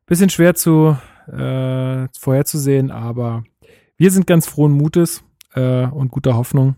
[0.07, 0.97] bisschen schwer zu
[1.29, 3.45] äh, vorherzusehen, aber
[3.97, 5.23] wir sind ganz frohen Mutes
[5.55, 6.77] äh, und guter Hoffnung,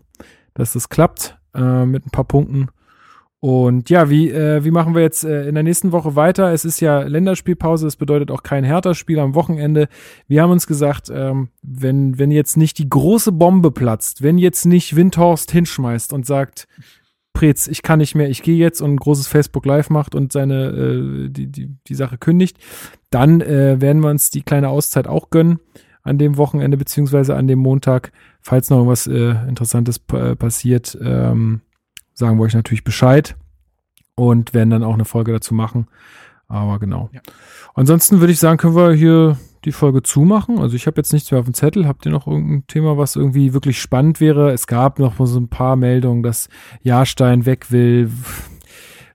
[0.53, 2.69] dass das klappt äh, mit ein paar Punkten.
[3.39, 6.51] Und ja, wie, äh, wie machen wir jetzt äh, in der nächsten Woche weiter?
[6.51, 9.87] Es ist ja Länderspielpause, das bedeutet auch kein Hertha-Spiel am Wochenende.
[10.27, 14.65] Wir haben uns gesagt, ähm, wenn, wenn jetzt nicht die große Bombe platzt, wenn jetzt
[14.65, 16.67] nicht Windhorst hinschmeißt und sagt,
[17.35, 20.31] Prez, ich kann nicht mehr, ich gehe jetzt und ein großes Facebook Live macht und
[20.31, 22.57] seine äh, die, die, die Sache kündigt,
[23.11, 25.59] dann äh, werden wir uns die kleine Auszeit auch gönnen
[26.01, 28.11] an dem Wochenende beziehungsweise an dem Montag.
[28.41, 31.61] Falls noch irgendwas äh, Interessantes pa passiert, ähm,
[32.13, 33.35] sagen wir euch natürlich Bescheid
[34.15, 35.87] und werden dann auch eine Folge dazu machen.
[36.47, 37.09] Aber genau.
[37.11, 37.21] Ja.
[37.73, 40.59] Ansonsten würde ich sagen, können wir hier die Folge zumachen.
[40.59, 41.87] Also ich habe jetzt nichts mehr auf dem Zettel.
[41.87, 44.51] Habt ihr noch irgendein Thema, was irgendwie wirklich spannend wäre?
[44.51, 46.49] Es gab noch so ein paar Meldungen, dass
[46.81, 48.09] Jahrstein weg will.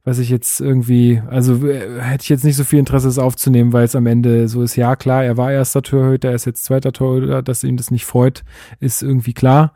[0.05, 3.73] was ich jetzt irgendwie, also äh, hätte ich jetzt nicht so viel Interesse, es aufzunehmen,
[3.73, 6.65] weil es am Ende so ist, ja klar, er war erster Torhüter, er ist jetzt
[6.65, 8.43] zweiter Torhüter, dass ihm das nicht freut,
[8.81, 9.75] ist irgendwie klar.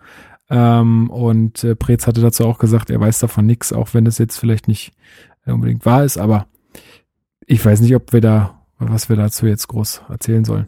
[0.48, 4.18] Ähm, und äh, Preetz hatte dazu auch gesagt, er weiß davon nichts, auch wenn das
[4.18, 4.92] jetzt vielleicht nicht
[5.46, 6.46] unbedingt wahr ist, aber
[7.46, 10.66] ich weiß nicht, ob wir da, was wir dazu jetzt groß erzählen sollen.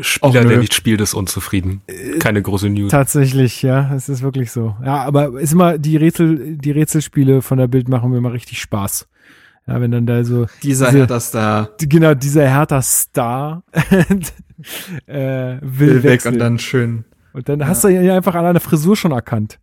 [0.00, 1.82] Spieler, der nicht spielt, ist unzufrieden.
[2.20, 2.90] Keine große News.
[2.90, 4.76] Tatsächlich, ja, es ist wirklich so.
[4.84, 8.60] Ja, aber ist immer die Rätsel, die Rätselspiele von der Bild machen mir immer richtig
[8.60, 9.08] Spaß.
[9.66, 13.62] Ja, wenn dann da so dieser diese, Hertha Star, genau dieser Hertha Star
[15.06, 17.04] äh, will, will weg und dann schön.
[17.32, 17.66] Und dann ja.
[17.66, 19.58] hast du ja einfach an einer Frisur schon erkannt.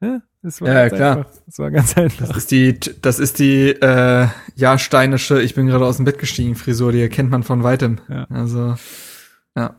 [0.00, 1.16] Ja, das war ja klar.
[1.18, 1.30] Einfach.
[1.46, 2.28] Das war ganz einfach.
[2.28, 5.40] Das ist die, das ist die äh, ja steinische.
[5.40, 6.92] Ich bin gerade aus dem Bett gestiegen Frisur.
[6.92, 8.00] Die erkennt man von weitem.
[8.08, 8.26] Ja.
[8.28, 8.74] Also
[9.56, 9.76] ja.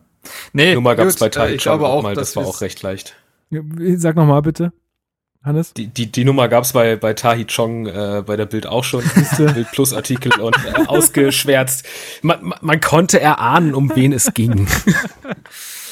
[0.53, 3.15] Nee, Nummer gab's bei Teil, ich glaube auch, mal, das war auch recht leicht.
[3.97, 4.71] Sag noch mal bitte.
[5.43, 5.73] Hannes?
[5.73, 9.03] Die, die, die Nummer gab's bei, bei Tahi Chong äh, bei der Bild auch schon.
[9.37, 11.85] Bild Plus Artikel und äh, ausgeschwärzt.
[12.21, 14.67] Man, man konnte erahnen, um wen es ging.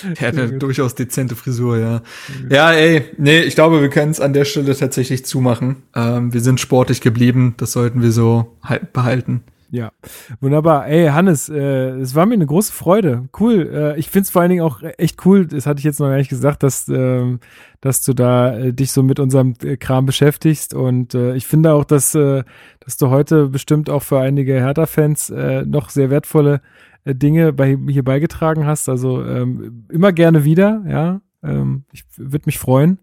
[0.04, 2.02] Der hat eine durchaus dezente Frisur, ja.
[2.50, 5.84] Ja, ey, nee, ich glaube, wir können es an der Stelle tatsächlich zumachen.
[5.96, 9.44] Ähm, wir sind sportlich geblieben, das sollten wir so halt behalten.
[9.74, 9.94] Ja,
[10.42, 10.86] wunderbar.
[10.88, 13.30] Ey, Hannes, äh, es war mir eine große Freude.
[13.40, 13.70] Cool.
[13.74, 16.18] Äh, ich find's vor allen Dingen auch echt cool, das hatte ich jetzt noch gar
[16.18, 17.38] nicht gesagt, dass, äh,
[17.80, 20.74] dass du da äh, dich so mit unserem äh, Kram beschäftigst.
[20.74, 22.44] Und äh, ich finde auch, dass, äh,
[22.82, 26.60] dass du heute bestimmt auch für einige Hertha-Fans äh, noch sehr wertvolle
[27.06, 28.90] Dinge bei, hier beigetragen hast.
[28.90, 31.22] Also ähm, immer gerne wieder, ja.
[31.44, 33.00] Ähm, ich würde mich freuen.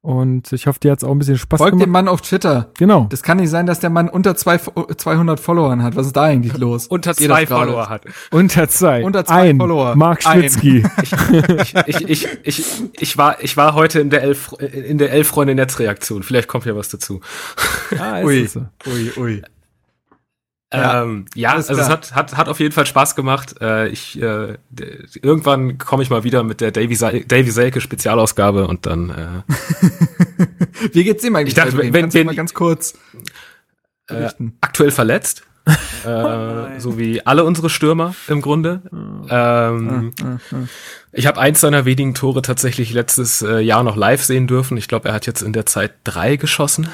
[0.00, 1.86] Und ich hoffe, dir hat's auch ein bisschen Spaß Folgt gemacht.
[1.86, 2.70] dem Mann auf Twitter.
[2.78, 3.08] Genau.
[3.10, 5.96] Das kann nicht sein, dass der Mann unter zwei, 200 Followern hat.
[5.96, 6.86] Was ist da eigentlich los?
[6.88, 8.04] unter zwei Follower hat.
[8.30, 9.04] Unter zwei.
[9.04, 9.58] Unter zwei Ein.
[9.58, 9.96] Follower.
[9.96, 10.84] Mark Schwitzky.
[11.86, 12.64] Ich, ich, ich, ich,
[12.98, 16.22] ich, war, ich war heute in der Elf, in der Elf-Freunde-Netzreaktion.
[16.22, 17.20] Vielleicht kommt ja was dazu.
[17.98, 18.46] Ah, ist ui.
[18.46, 18.66] So.
[18.86, 19.42] ui, ui.
[20.72, 21.86] Ja, ähm, ja also klar.
[21.86, 23.54] es hat, hat, hat auf jeden Fall Spaß gemacht.
[23.60, 24.58] Äh, ich, äh,
[25.22, 29.10] irgendwann komme ich mal wieder mit der Davy, Davy Selke Spezialausgabe und dann.
[29.10, 29.52] Äh,
[30.92, 31.48] Wie geht's ihm eigentlich?
[31.48, 32.98] Ich dachte, wenn, wenn, wenn mal ganz kurz
[34.08, 34.28] äh,
[34.60, 35.42] aktuell verletzt,
[36.04, 38.82] äh, oh so wie alle unsere Stürmer im Grunde.
[38.92, 39.26] Oh.
[39.30, 40.56] Ähm, oh, oh,
[41.12, 44.76] ich habe eins seiner wenigen Tore tatsächlich letztes äh, Jahr noch live sehen dürfen.
[44.76, 46.88] Ich glaube, er hat jetzt in der Zeit drei geschossen.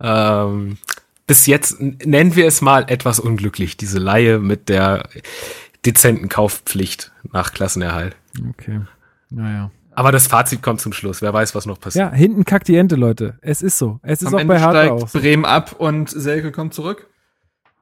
[0.00, 0.78] Ähm,
[1.26, 5.08] bis jetzt, nennen wir es mal etwas unglücklich, diese Laie mit der
[5.84, 8.16] dezenten Kaufpflicht nach Klassenerhalt.
[8.50, 8.80] Okay.
[9.30, 9.70] Naja.
[9.92, 11.22] Aber das Fazit kommt zum Schluss.
[11.22, 12.12] Wer weiß, was noch passiert.
[12.12, 13.38] Ja, hinten kackt die Ente, Leute.
[13.40, 13.98] Es ist so.
[14.02, 15.10] Es ist Am auch Ende bei Hertha auch.
[15.10, 17.08] Bremen ab und Selke kommt zurück.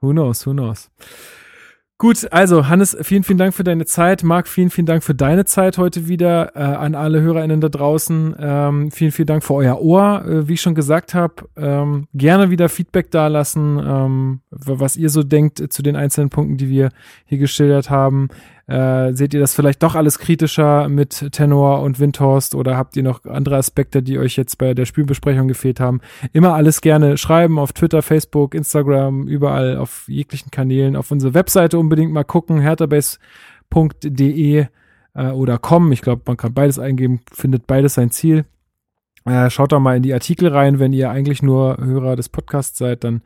[0.00, 0.90] Who knows, who knows.
[2.04, 4.24] Gut, also Hannes, vielen, vielen Dank für deine Zeit.
[4.24, 6.54] Marc, vielen, vielen Dank für deine Zeit heute wieder.
[6.54, 8.36] Äh, an alle HörerInnen da draußen.
[8.38, 10.22] Ähm, vielen, vielen Dank für euer Ohr.
[10.26, 15.22] Äh, wie ich schon gesagt habe, ähm, gerne wieder Feedback dalassen, ähm, was ihr so
[15.22, 16.90] denkt zu den einzelnen Punkten, die wir
[17.24, 18.28] hier geschildert haben.
[18.66, 23.02] Äh, seht ihr das vielleicht doch alles kritischer mit Tenor und Windhorst oder habt ihr
[23.02, 26.00] noch andere Aspekte, die euch jetzt bei der Spielbesprechung gefehlt haben?
[26.32, 31.78] Immer alles gerne schreiben auf Twitter, Facebook, Instagram, überall auf jeglichen Kanälen, auf unsere Webseite
[31.78, 34.66] unbedingt mal gucken, herterbase.de
[35.14, 35.92] äh, oder com.
[35.92, 38.46] Ich glaube, man kann beides eingeben, findet beides sein Ziel.
[39.26, 42.78] Äh, schaut da mal in die Artikel rein, wenn ihr eigentlich nur Hörer des Podcasts
[42.78, 43.20] seid, dann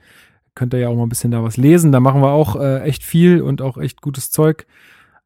[0.57, 1.93] könnt ihr ja auch mal ein bisschen da was lesen.
[1.93, 4.67] Da machen wir auch äh, echt viel und auch echt gutes Zeug.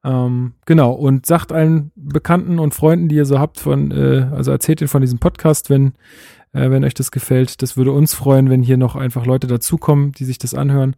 [0.05, 4.51] Ähm, genau, und sagt allen Bekannten und Freunden, die ihr so habt, von, äh, also
[4.51, 5.95] erzählt ihnen von diesem Podcast, wenn,
[6.53, 7.63] äh, wenn euch das gefällt.
[7.63, 10.97] Das würde uns freuen, wenn hier noch einfach Leute dazukommen, die sich das anhören.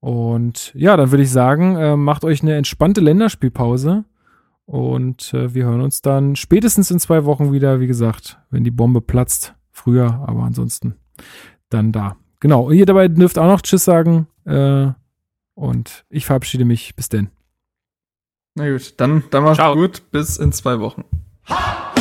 [0.00, 4.04] Und ja, dann würde ich sagen, äh, macht euch eine entspannte Länderspielpause.
[4.66, 8.70] Und äh, wir hören uns dann spätestens in zwei Wochen wieder, wie gesagt, wenn die
[8.70, 9.54] Bombe platzt.
[9.70, 10.96] Früher, aber ansonsten
[11.70, 12.16] dann da.
[12.40, 12.66] Genau.
[12.66, 14.26] Und ihr dabei dürft auch noch Tschüss sagen.
[14.44, 14.88] Äh,
[15.54, 16.94] und ich verabschiede mich.
[16.94, 17.37] Bis denn.
[18.58, 20.02] Na gut, dann, dann mach's gut.
[20.10, 21.04] Bis in zwei Wochen.
[21.48, 21.97] Ha!